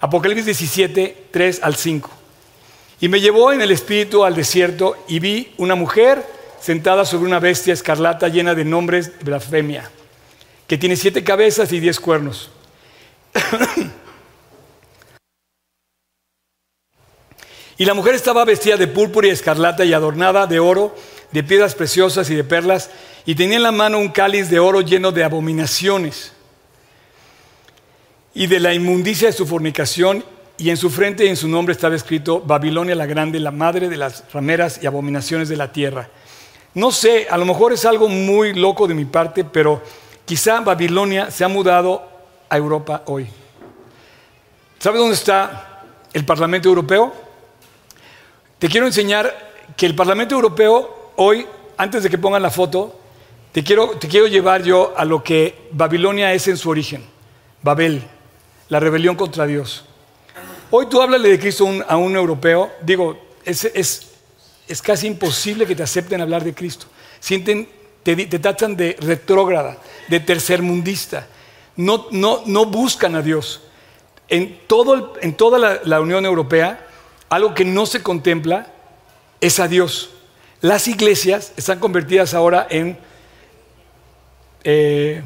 Apocalipsis 0.00 0.46
17, 0.46 1.26
3 1.30 1.60
al 1.62 1.74
5. 1.74 2.10
Y 3.02 3.08
me 3.08 3.20
llevó 3.20 3.52
en 3.52 3.60
el 3.60 3.70
espíritu 3.70 4.24
al 4.24 4.34
desierto 4.34 4.96
y 5.08 5.18
vi 5.18 5.52
una 5.58 5.74
mujer 5.74 6.24
sentada 6.58 7.04
sobre 7.04 7.26
una 7.26 7.38
bestia 7.38 7.74
escarlata 7.74 8.28
llena 8.28 8.54
de 8.54 8.64
nombres 8.64 9.18
de 9.18 9.24
blasfemia, 9.24 9.90
que 10.66 10.78
tiene 10.78 10.96
siete 10.96 11.22
cabezas 11.24 11.72
y 11.72 11.80
diez 11.80 12.00
cuernos. 12.00 12.50
y 17.78 17.84
la 17.84 17.94
mujer 17.94 18.14
estaba 18.14 18.44
vestida 18.44 18.76
de 18.76 18.86
púrpura 18.86 19.26
y 19.26 19.30
escarlata 19.30 19.84
y 19.84 19.92
adornada 19.92 20.46
de 20.46 20.60
oro, 20.60 20.94
de 21.32 21.42
piedras 21.42 21.74
preciosas 21.74 22.30
y 22.30 22.34
de 22.34 22.44
perlas 22.44 22.90
y 23.26 23.34
tenía 23.34 23.56
en 23.56 23.62
la 23.62 23.72
mano 23.72 23.98
un 23.98 24.08
cáliz 24.08 24.50
de 24.50 24.58
oro 24.58 24.82
lleno 24.82 25.10
de 25.10 25.24
abominaciones 25.24 26.32
y 28.34 28.46
de 28.46 28.60
la 28.60 28.74
inmundicia 28.74 29.28
de 29.28 29.32
su 29.32 29.46
fornicación, 29.46 30.24
y 30.56 30.70
en 30.70 30.76
su 30.76 30.90
frente 30.90 31.24
y 31.24 31.28
en 31.28 31.36
su 31.36 31.48
nombre 31.48 31.72
estaba 31.72 31.96
escrito 31.96 32.40
Babilonia 32.40 32.94
la 32.94 33.06
Grande, 33.06 33.40
la 33.40 33.50
madre 33.50 33.88
de 33.88 33.96
las 33.96 34.24
rameras 34.32 34.80
y 34.82 34.86
abominaciones 34.86 35.48
de 35.48 35.56
la 35.56 35.72
tierra. 35.72 36.10
No 36.74 36.92
sé, 36.92 37.26
a 37.28 37.36
lo 37.38 37.44
mejor 37.44 37.72
es 37.72 37.84
algo 37.84 38.08
muy 38.08 38.54
loco 38.54 38.86
de 38.86 38.94
mi 38.94 39.04
parte, 39.04 39.44
pero 39.44 39.82
quizá 40.24 40.60
Babilonia 40.60 41.30
se 41.30 41.44
ha 41.44 41.48
mudado 41.48 42.02
a 42.48 42.56
Europa 42.56 43.02
hoy. 43.06 43.28
¿Sabe 44.78 44.98
dónde 44.98 45.14
está 45.14 45.82
el 46.12 46.24
Parlamento 46.24 46.68
Europeo? 46.68 47.12
Te 48.58 48.68
quiero 48.68 48.86
enseñar 48.86 49.52
que 49.76 49.86
el 49.86 49.94
Parlamento 49.94 50.34
Europeo 50.34 51.12
hoy, 51.16 51.46
antes 51.76 52.02
de 52.02 52.10
que 52.10 52.18
pongan 52.18 52.42
la 52.42 52.50
foto, 52.50 53.00
te 53.52 53.62
quiero, 53.62 53.90
te 53.98 54.08
quiero 54.08 54.26
llevar 54.26 54.62
yo 54.62 54.94
a 54.96 55.04
lo 55.04 55.22
que 55.22 55.68
Babilonia 55.70 56.32
es 56.32 56.48
en 56.48 56.56
su 56.56 56.70
origen, 56.70 57.04
Babel, 57.62 58.02
la 58.68 58.80
rebelión 58.80 59.16
contra 59.16 59.46
Dios. 59.46 59.84
Hoy 60.70 60.86
tú 60.86 61.00
háblale 61.00 61.28
de 61.28 61.38
Cristo 61.38 61.68
a 61.86 61.96
un 61.96 62.16
europeo, 62.16 62.72
digo, 62.82 63.16
es, 63.44 63.64
es, 63.64 64.82
casi 64.82 65.06
imposible 65.06 65.66
que 65.66 65.76
te 65.76 65.82
acepten 65.82 66.20
hablar 66.20 66.42
de 66.42 66.54
Cristo. 66.54 66.86
Sienten, 67.20 67.68
te, 68.04 68.14
te 68.14 68.38
tratan 68.38 68.76
de 68.76 68.96
retrógrada, 69.00 69.78
de 70.08 70.20
tercermundista. 70.20 71.26
No, 71.74 72.06
no, 72.12 72.42
no 72.46 72.66
buscan 72.66 73.16
a 73.16 73.22
Dios. 73.22 73.62
En, 74.28 74.60
todo 74.68 75.14
en 75.20 75.34
toda 75.34 75.58
la, 75.58 75.80
la 75.84 76.00
Unión 76.00 76.24
Europea, 76.24 76.86
algo 77.28 77.54
que 77.54 77.64
no 77.64 77.86
se 77.86 78.02
contempla 78.02 78.68
es 79.40 79.58
a 79.58 79.66
Dios. 79.66 80.10
Las 80.60 80.86
iglesias 80.86 81.52
están 81.56 81.80
convertidas 81.80 82.32
ahora 82.32 82.66
en 82.70 82.96
eh, 84.62 85.22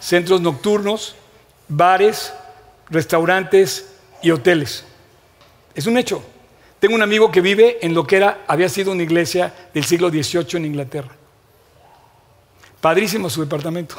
centros 0.00 0.40
nocturnos, 0.40 1.14
bares, 1.68 2.32
restaurantes 2.90 3.94
y 4.22 4.30
hoteles. 4.30 4.84
Es 5.74 5.86
un 5.86 5.96
hecho. 5.96 6.22
Tengo 6.78 6.94
un 6.94 7.02
amigo 7.02 7.30
que 7.30 7.40
vive 7.40 7.78
en 7.80 7.94
lo 7.94 8.06
que 8.06 8.16
era, 8.16 8.44
había 8.46 8.68
sido 8.68 8.92
una 8.92 9.02
iglesia 9.02 9.54
del 9.72 9.84
siglo 9.84 10.10
XVIII 10.10 10.56
en 10.56 10.64
Inglaterra. 10.66 11.21
Padrísimo 12.82 13.30
su 13.30 13.40
departamento. 13.40 13.94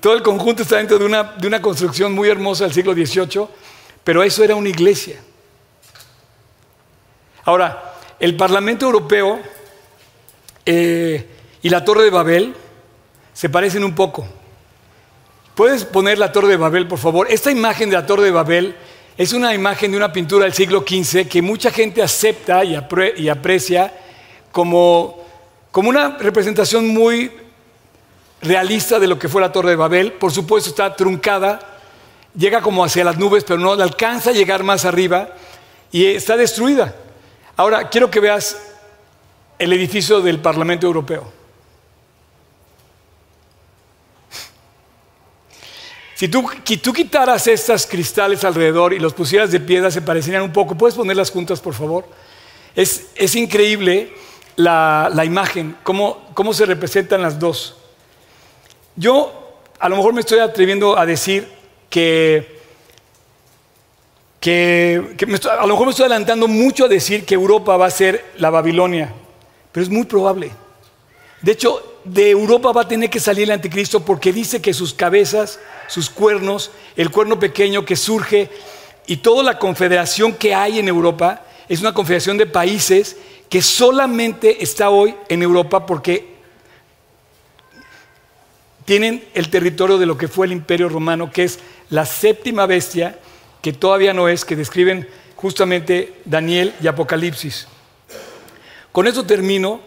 Todo 0.00 0.14
el 0.14 0.22
conjunto 0.22 0.62
está 0.62 0.76
dentro 0.76 0.98
de 0.98 1.04
una, 1.04 1.22
de 1.22 1.46
una 1.46 1.62
construcción 1.62 2.12
muy 2.12 2.28
hermosa 2.28 2.64
del 2.64 2.74
siglo 2.74 2.94
XVIII, 2.94 3.46
pero 4.02 4.24
eso 4.24 4.42
era 4.42 4.56
una 4.56 4.68
iglesia. 4.68 5.20
Ahora, 7.44 7.94
el 8.18 8.36
Parlamento 8.36 8.86
Europeo 8.86 9.40
eh, 10.64 11.28
y 11.62 11.68
la 11.68 11.84
Torre 11.84 12.02
de 12.02 12.10
Babel 12.10 12.54
se 13.32 13.48
parecen 13.48 13.84
un 13.84 13.94
poco. 13.94 14.26
¿Puedes 15.54 15.84
poner 15.84 16.18
la 16.18 16.32
Torre 16.32 16.48
de 16.48 16.56
Babel, 16.56 16.88
por 16.88 16.98
favor? 16.98 17.28
Esta 17.30 17.52
imagen 17.52 17.88
de 17.88 17.96
la 17.96 18.04
Torre 18.04 18.24
de 18.24 18.30
Babel 18.32 18.74
es 19.16 19.32
una 19.32 19.54
imagen 19.54 19.92
de 19.92 19.96
una 19.96 20.12
pintura 20.12 20.44
del 20.44 20.54
siglo 20.54 20.84
XV 20.86 21.28
que 21.28 21.40
mucha 21.40 21.70
gente 21.70 22.02
acepta 22.02 22.64
y, 22.64 22.74
aprecia 23.28 23.94
como, 24.50 25.25
como 25.76 25.90
una 25.90 26.16
representación 26.16 26.88
muy 26.88 27.30
realista 28.40 28.98
de 28.98 29.06
lo 29.06 29.18
que 29.18 29.28
fue 29.28 29.42
la 29.42 29.52
Torre 29.52 29.68
de 29.68 29.76
Babel. 29.76 30.12
Por 30.14 30.32
supuesto 30.32 30.70
está 30.70 30.96
truncada, 30.96 31.58
llega 32.34 32.62
como 32.62 32.82
hacia 32.82 33.04
las 33.04 33.18
nubes, 33.18 33.44
pero 33.44 33.58
no 33.58 33.72
alcanza 33.72 34.30
a 34.30 34.32
llegar 34.32 34.62
más 34.62 34.86
arriba 34.86 35.28
y 35.92 36.06
está 36.06 36.34
destruida. 36.38 36.96
Ahora, 37.58 37.90
quiero 37.90 38.10
que 38.10 38.20
veas 38.20 38.56
el 39.58 39.70
edificio 39.70 40.22
del 40.22 40.38
Parlamento 40.38 40.86
Europeo. 40.86 41.30
Si 46.14 46.28
tú, 46.28 46.48
quitaras 46.94 47.46
estos 47.48 47.84
cristales 47.84 48.44
alrededor 48.44 48.94
y 48.94 48.98
los 48.98 49.12
pusieras 49.12 49.52
de 49.52 49.60
piedra, 49.60 49.90
se 49.90 50.00
parecerían 50.00 50.40
un 50.40 50.54
poco. 50.54 50.74
¿Puedes 50.74 50.96
ponerlas 50.96 51.30
juntas, 51.30 51.60
por 51.60 51.74
favor? 51.74 52.08
Es, 52.74 53.08
es 53.14 53.34
increíble 53.34 54.24
la, 54.56 55.10
la 55.12 55.24
imagen, 55.24 55.76
cómo, 55.82 56.26
cómo, 56.34 56.52
se 56.52 56.66
representan 56.66 57.22
las 57.22 57.38
dos. 57.38 57.76
Yo 58.96 59.60
a 59.78 59.88
lo 59.88 59.96
mejor 59.96 60.14
me 60.14 60.20
estoy 60.20 60.38
atreviendo 60.38 60.98
a 60.98 61.04
decir 61.04 61.48
que, 61.90 62.60
que, 64.40 65.16
a 65.50 65.66
lo 65.66 65.74
mejor 65.74 65.86
me 65.86 65.90
estoy 65.90 66.06
adelantando 66.06 66.48
mucho 66.48 66.86
a 66.86 66.88
decir 66.88 67.24
que 67.24 67.34
Europa 67.34 67.76
va 67.76 67.86
a 67.86 67.90
ser 67.90 68.24
la 68.38 68.50
Babilonia, 68.50 69.12
pero 69.72 69.84
es 69.84 69.90
muy 69.90 70.04
probable. 70.04 70.50
De 71.42 71.52
hecho, 71.52 72.00
de 72.04 72.30
Europa 72.30 72.72
va 72.72 72.82
a 72.82 72.88
tener 72.88 73.10
que 73.10 73.20
salir 73.20 73.44
el 73.44 73.50
anticristo 73.50 74.04
porque 74.04 74.32
dice 74.32 74.62
que 74.62 74.72
sus 74.72 74.94
cabezas, 74.94 75.60
sus 75.88 76.08
cuernos, 76.08 76.70
el 76.96 77.10
cuerno 77.10 77.38
pequeño 77.38 77.84
que 77.84 77.96
surge 77.96 78.48
y 79.06 79.18
toda 79.18 79.42
la 79.42 79.58
confederación 79.58 80.32
que 80.32 80.54
hay 80.54 80.78
en 80.78 80.88
Europa 80.88 81.42
es 81.68 81.80
una 81.80 81.92
confederación 81.92 82.38
de 82.38 82.46
países 82.46 83.16
que 83.48 83.62
solamente 83.62 84.62
está 84.62 84.90
hoy 84.90 85.14
en 85.28 85.42
Europa 85.42 85.86
porque 85.86 86.36
tienen 88.84 89.24
el 89.34 89.50
territorio 89.50 89.98
de 89.98 90.06
lo 90.06 90.16
que 90.16 90.28
fue 90.28 90.46
el 90.46 90.52
imperio 90.52 90.88
romano, 90.88 91.30
que 91.30 91.44
es 91.44 91.58
la 91.90 92.06
séptima 92.06 92.66
bestia, 92.66 93.18
que 93.60 93.72
todavía 93.72 94.12
no 94.12 94.28
es, 94.28 94.44
que 94.44 94.56
describen 94.56 95.08
justamente 95.34 96.14
Daniel 96.24 96.74
y 96.80 96.86
Apocalipsis. 96.86 97.66
Con 98.92 99.06
eso 99.06 99.26
termino. 99.26 99.80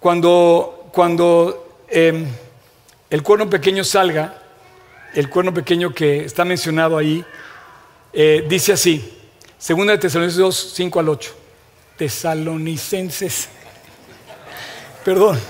Cuando, 0.00 0.90
cuando 0.92 1.82
em, 1.88 2.26
el 3.08 3.22
cuerno 3.22 3.48
pequeño 3.48 3.82
salga, 3.82 4.42
el 5.14 5.30
cuerno 5.30 5.54
pequeño 5.54 5.94
que 5.94 6.24
está 6.24 6.44
mencionado 6.44 6.98
ahí, 6.98 7.24
eh, 8.12 8.44
dice 8.48 8.72
así, 8.72 9.16
segunda 9.58 9.92
de 9.92 9.98
Tesalonicenses 9.98 10.38
2, 10.38 10.72
5 10.74 11.00
al 11.00 11.08
8. 11.08 11.45
Tesalonicenses. 11.96 13.48
Perdón. 15.04 15.40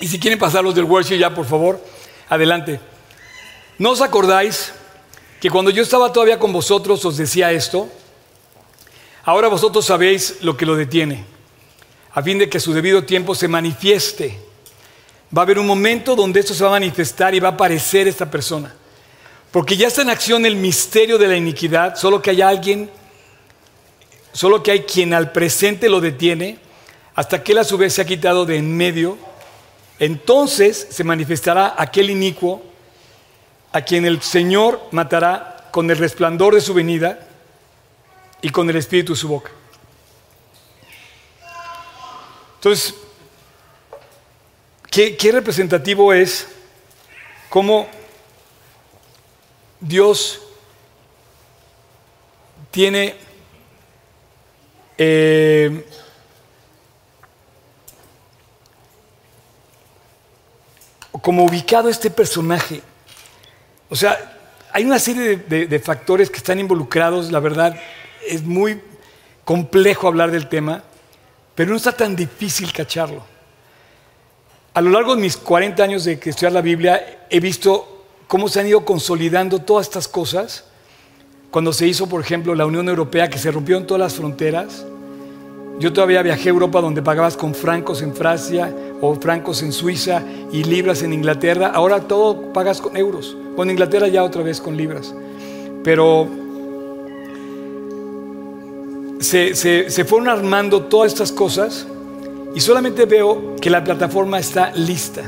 Y 0.00 0.08
si 0.08 0.18
quieren 0.20 0.38
pasar 0.38 0.62
los 0.62 0.74
del 0.74 0.84
worship 0.84 1.18
ya, 1.18 1.34
por 1.34 1.46
favor, 1.46 1.82
adelante. 2.28 2.80
¿No 3.78 3.90
os 3.90 4.00
acordáis 4.00 4.72
que 5.40 5.50
cuando 5.50 5.70
yo 5.70 5.82
estaba 5.82 6.12
todavía 6.12 6.38
con 6.38 6.52
vosotros 6.52 7.04
os 7.04 7.16
decía 7.16 7.52
esto? 7.52 7.88
Ahora 9.24 9.48
vosotros 9.48 9.84
sabéis 9.84 10.36
lo 10.42 10.56
que 10.56 10.66
lo 10.66 10.76
detiene, 10.76 11.24
a 12.12 12.22
fin 12.22 12.38
de 12.38 12.48
que 12.48 12.58
a 12.58 12.60
su 12.60 12.72
debido 12.72 13.04
tiempo 13.04 13.34
se 13.34 13.48
manifieste. 13.48 14.38
Va 15.36 15.42
a 15.42 15.44
haber 15.44 15.58
un 15.58 15.66
momento 15.66 16.14
donde 16.14 16.40
esto 16.40 16.54
se 16.54 16.62
va 16.62 16.70
a 16.70 16.72
manifestar 16.72 17.34
y 17.34 17.40
va 17.40 17.48
a 17.48 17.52
aparecer 17.52 18.06
esta 18.06 18.30
persona. 18.30 18.74
Porque 19.56 19.78
ya 19.78 19.88
está 19.88 20.02
en 20.02 20.10
acción 20.10 20.44
el 20.44 20.54
misterio 20.54 21.16
de 21.16 21.28
la 21.28 21.34
iniquidad, 21.34 21.96
solo 21.96 22.20
que 22.20 22.28
hay 22.28 22.42
alguien, 22.42 22.90
solo 24.30 24.62
que 24.62 24.70
hay 24.70 24.80
quien 24.82 25.14
al 25.14 25.32
presente 25.32 25.88
lo 25.88 26.02
detiene, 26.02 26.58
hasta 27.14 27.42
que 27.42 27.52
él 27.52 27.58
a 27.60 27.64
su 27.64 27.78
vez 27.78 27.94
se 27.94 28.02
ha 28.02 28.04
quitado 28.04 28.44
de 28.44 28.58
en 28.58 28.76
medio 28.76 29.16
entonces 29.98 30.88
se 30.90 31.04
manifestará 31.04 31.74
aquel 31.78 32.10
inicuo 32.10 32.62
a 33.72 33.80
quien 33.80 34.04
el 34.04 34.20
Señor 34.20 34.78
matará 34.90 35.68
con 35.70 35.90
el 35.90 35.96
resplandor 35.96 36.54
de 36.54 36.60
su 36.60 36.74
venida 36.74 37.26
y 38.42 38.50
con 38.50 38.68
el 38.68 38.76
espíritu 38.76 39.14
de 39.14 39.18
su 39.18 39.28
boca. 39.28 39.52
Entonces, 42.56 42.94
¿qué, 44.90 45.30
representativo 45.32 46.12
es 46.12 46.46
cómo 47.48 47.88
Dios 49.80 50.40
tiene 52.70 53.14
eh, 54.98 55.84
como 61.22 61.44
ubicado 61.44 61.88
este 61.88 62.10
personaje. 62.10 62.82
O 63.88 63.96
sea, 63.96 64.38
hay 64.72 64.84
una 64.84 64.98
serie 64.98 65.36
de, 65.36 65.78
factores 65.78 66.28
que 66.30 66.36
están 66.36 66.58
involucrados, 66.58 67.32
la 67.32 67.40
verdad, 67.40 67.76
es 68.26 68.42
muy 68.42 68.80
complejo 69.44 70.06
hablar 70.06 70.30
del 70.30 70.48
tema, 70.48 70.82
pero 71.54 71.70
no 71.70 71.76
está 71.76 71.92
tan 71.92 72.14
difícil 72.14 72.72
cacharlo. 72.72 73.24
A 74.74 74.80
lo 74.82 74.90
largo 74.90 75.16
de 75.16 75.22
mis 75.22 75.36
40 75.36 75.82
años 75.82 76.04
de 76.04 76.12
estudiar 76.12 76.52
la 76.52 76.60
Biblia, 76.60 77.26
he 77.30 77.40
visto 77.40 77.95
cómo 78.26 78.48
se 78.48 78.60
han 78.60 78.66
ido 78.66 78.84
consolidando 78.84 79.60
todas 79.60 79.86
estas 79.86 80.08
cosas. 80.08 80.64
Cuando 81.50 81.72
se 81.72 81.86
hizo, 81.86 82.08
por 82.08 82.20
ejemplo, 82.20 82.54
la 82.54 82.66
Unión 82.66 82.88
Europea, 82.88 83.30
que 83.30 83.38
se 83.38 83.50
rompieron 83.50 83.86
todas 83.86 84.00
las 84.00 84.14
fronteras, 84.14 84.84
yo 85.78 85.92
todavía 85.92 86.22
viajé 86.22 86.48
a 86.48 86.52
Europa 86.52 86.80
donde 86.80 87.02
pagabas 87.02 87.36
con 87.36 87.54
francos 87.54 88.00
en 88.02 88.14
Francia 88.14 88.74
o 89.00 89.14
francos 89.14 89.62
en 89.62 89.72
Suiza 89.72 90.22
y 90.50 90.64
libras 90.64 91.02
en 91.02 91.12
Inglaterra. 91.12 91.70
Ahora 91.74 92.00
todo 92.00 92.52
pagas 92.52 92.80
con 92.80 92.96
euros. 92.96 93.36
Con 93.56 93.70
Inglaterra 93.70 94.08
ya 94.08 94.24
otra 94.24 94.42
vez 94.42 94.60
con 94.60 94.76
libras. 94.76 95.14
Pero 95.84 96.28
se, 99.20 99.54
se 99.54 100.04
fueron 100.04 100.28
armando 100.28 100.84
todas 100.84 101.12
estas 101.12 101.30
cosas 101.30 101.86
y 102.54 102.60
solamente 102.60 103.04
veo 103.04 103.54
que 103.60 103.68
la 103.68 103.84
plataforma 103.84 104.38
está 104.38 104.72
lista. 104.72 105.24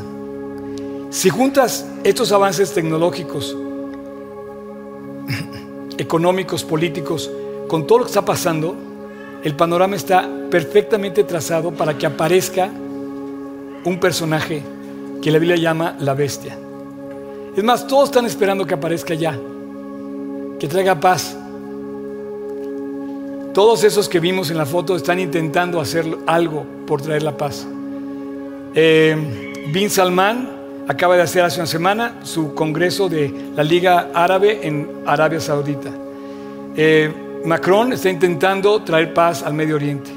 Si 1.11 1.31
juntas 1.31 1.87
estos 2.05 2.33
avances 2.33 2.75
tecnológicos, 2.75 3.57
económicos, 5.99 6.65
políticos, 6.65 7.31
con 7.67 7.87
todo 7.87 7.99
lo 7.99 8.05
que 8.05 8.11
está 8.11 8.25
pasando, 8.25 8.77
el 9.43 9.55
panorama 9.57 9.97
está 9.97 10.29
perfectamente 10.51 11.25
trazado 11.25 11.71
para 11.71 11.97
que 11.97 12.05
aparezca 12.05 12.71
un 13.85 13.99
personaje 13.99 14.63
que 15.23 15.31
la 15.31 15.39
Biblia 15.39 15.57
llama 15.57 15.97
la 15.99 16.13
bestia. 16.13 16.59
Es 17.57 17.65
más, 17.65 17.87
todos 17.87 18.11
están 18.11 18.27
esperando 18.27 18.67
que 18.67 18.75
aparezca 18.75 19.15
ya, 19.15 19.39
que 20.59 20.69
traiga 20.69 21.01
paz. 21.01 21.37
Todos 23.55 23.83
esos 23.83 24.11
que 24.11 24.21
vimos 24.21 24.51
en 24.51 24.59
la 24.59 24.67
foto 24.67 24.95
están 24.95 25.19
intentando 25.19 25.81
hacer 25.81 26.05
algo 26.27 26.67
por 26.87 27.01
traer 27.01 27.23
la 27.23 27.37
paz. 27.37 27.67
Eh, 28.75 29.17
Bin 29.73 29.89
Salman 29.89 30.58
acaba 30.89 31.17
de 31.17 31.23
hacer 31.23 31.45
hace 31.45 31.61
una 31.61 31.67
semana 31.67 32.15
su 32.25 32.55
congreso 32.55 33.11
de 33.11 33.53
la 33.55 33.63
Liga 33.63 34.09
Árabe 34.15 34.61
en 34.63 34.89
Arabia 35.07 35.39
Saudita. 35.39 35.91
Eh, 36.75 37.13
Macron 37.45 37.93
está 37.93 38.09
intentando 38.09 38.83
traer 38.83 39.13
paz 39.13 39.43
al 39.43 39.53
Medio 39.53 39.77
Oriente. 39.77 40.11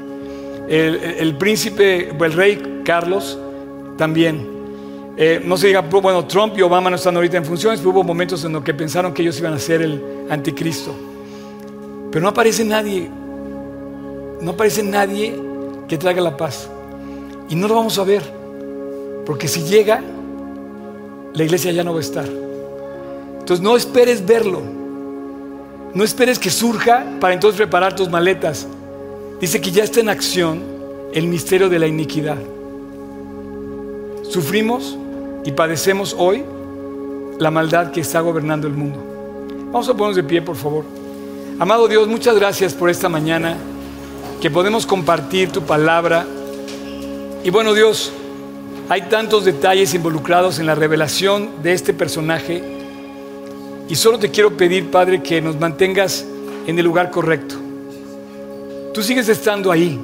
El, 0.68 1.36
príncipe, 1.36 2.08
el 2.08 2.32
rey 2.32 2.80
Carlos 2.84 3.38
también. 3.98 4.48
Eh, 5.18 5.42
no 5.44 5.58
se 5.58 5.66
diga, 5.66 5.80
bueno, 5.82 6.24
Trump 6.24 6.56
y 6.56 6.62
Obama 6.62 6.88
no 6.88 6.96
están 6.96 7.14
ahorita 7.16 7.36
en 7.36 7.44
funciones, 7.44 7.80
pero 7.80 7.90
hubo 7.90 8.02
momentos 8.02 8.42
en 8.44 8.54
los 8.54 8.64
que 8.64 8.72
pensaron 8.72 9.12
que 9.12 9.20
ellos 9.20 9.38
iban 9.38 9.52
a 9.52 9.58
ser 9.58 9.82
el 9.82 10.02
anticristo. 10.30 10.94
Pero 12.10 12.22
no 12.22 12.30
aparece 12.30 12.64
nadie, 12.64 13.10
no 14.40 14.52
aparece 14.52 14.82
nadie 14.82 15.38
que 15.86 15.98
traiga 15.98 16.22
la 16.22 16.34
paz. 16.34 16.70
Y 17.50 17.56
no 17.56 17.68
lo 17.68 17.74
vamos 17.74 17.98
a 17.98 18.04
ver, 18.04 18.22
porque 19.26 19.48
si 19.48 19.64
llega, 19.64 20.02
la 21.34 21.44
iglesia 21.44 21.72
ya 21.72 21.84
no 21.84 21.92
va 21.92 21.98
a 21.98 22.02
estar. 22.02 22.26
Entonces 23.40 23.60
no 23.60 23.76
esperes 23.76 24.24
verlo. 24.24 24.62
No 25.94 26.04
esperes 26.04 26.38
que 26.38 26.50
surja 26.50 27.04
para 27.20 27.34
entonces 27.34 27.56
preparar 27.56 27.94
tus 27.94 28.08
maletas. 28.08 28.66
Dice 29.40 29.60
que 29.60 29.70
ya 29.70 29.84
está 29.84 30.00
en 30.00 30.08
acción 30.08 30.62
el 31.12 31.26
misterio 31.26 31.68
de 31.68 31.78
la 31.78 31.86
iniquidad. 31.86 32.38
Sufrimos 34.22 34.96
y 35.44 35.52
padecemos 35.52 36.14
hoy 36.18 36.44
la 37.38 37.50
maldad 37.50 37.90
que 37.90 38.00
está 38.00 38.20
gobernando 38.20 38.66
el 38.66 38.74
mundo. 38.74 38.98
Vamos 39.66 39.88
a 39.88 39.92
ponernos 39.92 40.16
de 40.16 40.22
pie, 40.22 40.40
por 40.40 40.56
favor. 40.56 40.84
Amado 41.58 41.88
Dios, 41.88 42.08
muchas 42.08 42.36
gracias 42.36 42.72
por 42.72 42.88
esta 42.88 43.08
mañana 43.08 43.56
que 44.40 44.50
podemos 44.50 44.86
compartir 44.86 45.50
tu 45.50 45.62
palabra. 45.62 46.24
Y 47.44 47.50
bueno, 47.50 47.74
Dios, 47.74 48.12
hay 48.88 49.02
tantos 49.02 49.44
detalles 49.44 49.94
involucrados 49.94 50.58
en 50.58 50.66
la 50.66 50.74
revelación 50.74 51.62
de 51.62 51.72
este 51.72 51.94
personaje 51.94 52.62
y 53.88 53.94
solo 53.94 54.18
te 54.18 54.30
quiero 54.30 54.56
pedir, 54.56 54.90
Padre, 54.90 55.22
que 55.22 55.40
nos 55.40 55.58
mantengas 55.58 56.24
en 56.66 56.78
el 56.78 56.84
lugar 56.84 57.10
correcto. 57.10 57.56
Tú 58.94 59.02
sigues 59.02 59.28
estando 59.28 59.70
ahí. 59.70 60.00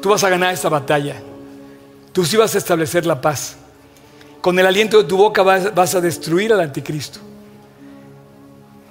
Tú 0.00 0.10
vas 0.10 0.22
a 0.24 0.28
ganar 0.28 0.54
esta 0.54 0.68
batalla. 0.68 1.16
Tú 2.12 2.24
sí 2.24 2.36
vas 2.36 2.54
a 2.54 2.58
establecer 2.58 3.04
la 3.06 3.20
paz. 3.20 3.56
Con 4.40 4.58
el 4.58 4.66
aliento 4.66 4.98
de 4.98 5.04
tu 5.04 5.16
boca 5.16 5.42
vas, 5.42 5.94
a 5.94 6.00
destruir 6.00 6.52
al 6.52 6.60
anticristo. 6.60 7.18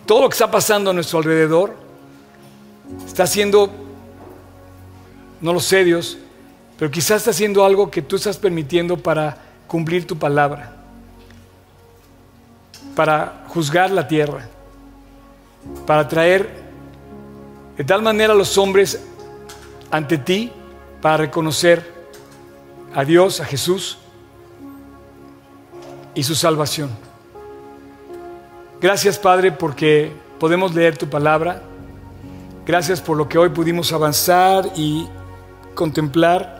Todo 0.05 0.21
lo 0.21 0.29
que 0.29 0.33
está 0.33 0.51
pasando 0.51 0.89
a 0.89 0.93
nuestro 0.93 1.19
alrededor 1.19 1.73
está 3.05 3.23
haciendo, 3.23 3.71
no 5.41 5.53
lo 5.53 5.59
sé 5.59 5.83
Dios, 5.83 6.17
pero 6.77 6.91
quizás 6.91 7.17
está 7.17 7.31
haciendo 7.31 7.63
algo 7.63 7.89
que 7.89 8.01
tú 8.01 8.15
estás 8.15 8.37
permitiendo 8.37 8.97
para 8.97 9.37
cumplir 9.67 10.05
tu 10.05 10.17
palabra 10.17 10.75
para 12.95 13.43
juzgar 13.49 13.91
la 13.91 14.07
tierra, 14.07 14.47
para 15.85 16.07
traer 16.07 16.63
de 17.77 17.83
tal 17.83 18.01
manera 18.01 18.33
a 18.33 18.35
los 18.35 18.57
hombres 18.57 19.03
ante 19.91 20.17
ti, 20.17 20.51
para 21.01 21.17
reconocer 21.17 21.93
a 22.95 23.03
Dios, 23.03 23.41
a 23.41 23.45
Jesús 23.45 23.97
y 26.15 26.23
su 26.23 26.33
salvación. 26.33 26.89
Gracias 28.79 29.19
Padre 29.19 29.51
porque 29.51 30.11
podemos 30.39 30.73
leer 30.73 30.97
tu 30.97 31.09
palabra. 31.09 31.61
Gracias 32.65 33.01
por 33.01 33.17
lo 33.17 33.27
que 33.27 33.37
hoy 33.37 33.49
pudimos 33.49 33.91
avanzar 33.91 34.71
y 34.75 35.07
contemplar. 35.75 36.54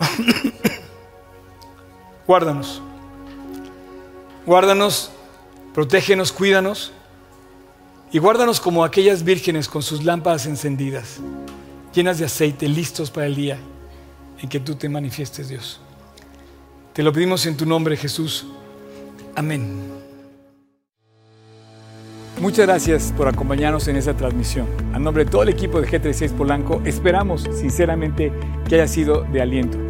Guárdanos. 2.26 2.80
Guárdanos 4.46 5.12
Protégenos, 5.74 6.32
cuídanos 6.32 6.92
y 8.10 8.18
guárdanos 8.18 8.58
como 8.58 8.84
aquellas 8.84 9.22
vírgenes 9.22 9.68
con 9.68 9.82
sus 9.82 10.02
lámparas 10.02 10.46
encendidas, 10.46 11.18
llenas 11.94 12.18
de 12.18 12.24
aceite, 12.24 12.68
listos 12.68 13.10
para 13.10 13.26
el 13.26 13.36
día 13.36 13.58
en 14.42 14.48
que 14.48 14.58
tú 14.58 14.74
te 14.74 14.88
manifiestes, 14.88 15.48
Dios. 15.48 15.80
Te 16.92 17.04
lo 17.04 17.12
pedimos 17.12 17.46
en 17.46 17.56
tu 17.56 17.66
nombre, 17.66 17.96
Jesús. 17.96 18.46
Amén. 19.36 19.80
Muchas 22.40 22.66
gracias 22.66 23.12
por 23.16 23.28
acompañarnos 23.28 23.86
en 23.86 23.96
esta 23.96 24.16
transmisión. 24.16 24.66
A 24.92 24.98
nombre 24.98 25.24
de 25.24 25.30
todo 25.30 25.44
el 25.44 25.50
equipo 25.50 25.80
de 25.80 25.86
G36 25.86 26.32
Polanco, 26.32 26.82
esperamos 26.84 27.48
sinceramente 27.54 28.32
que 28.68 28.74
haya 28.74 28.88
sido 28.88 29.22
de 29.22 29.40
aliento. 29.40 29.89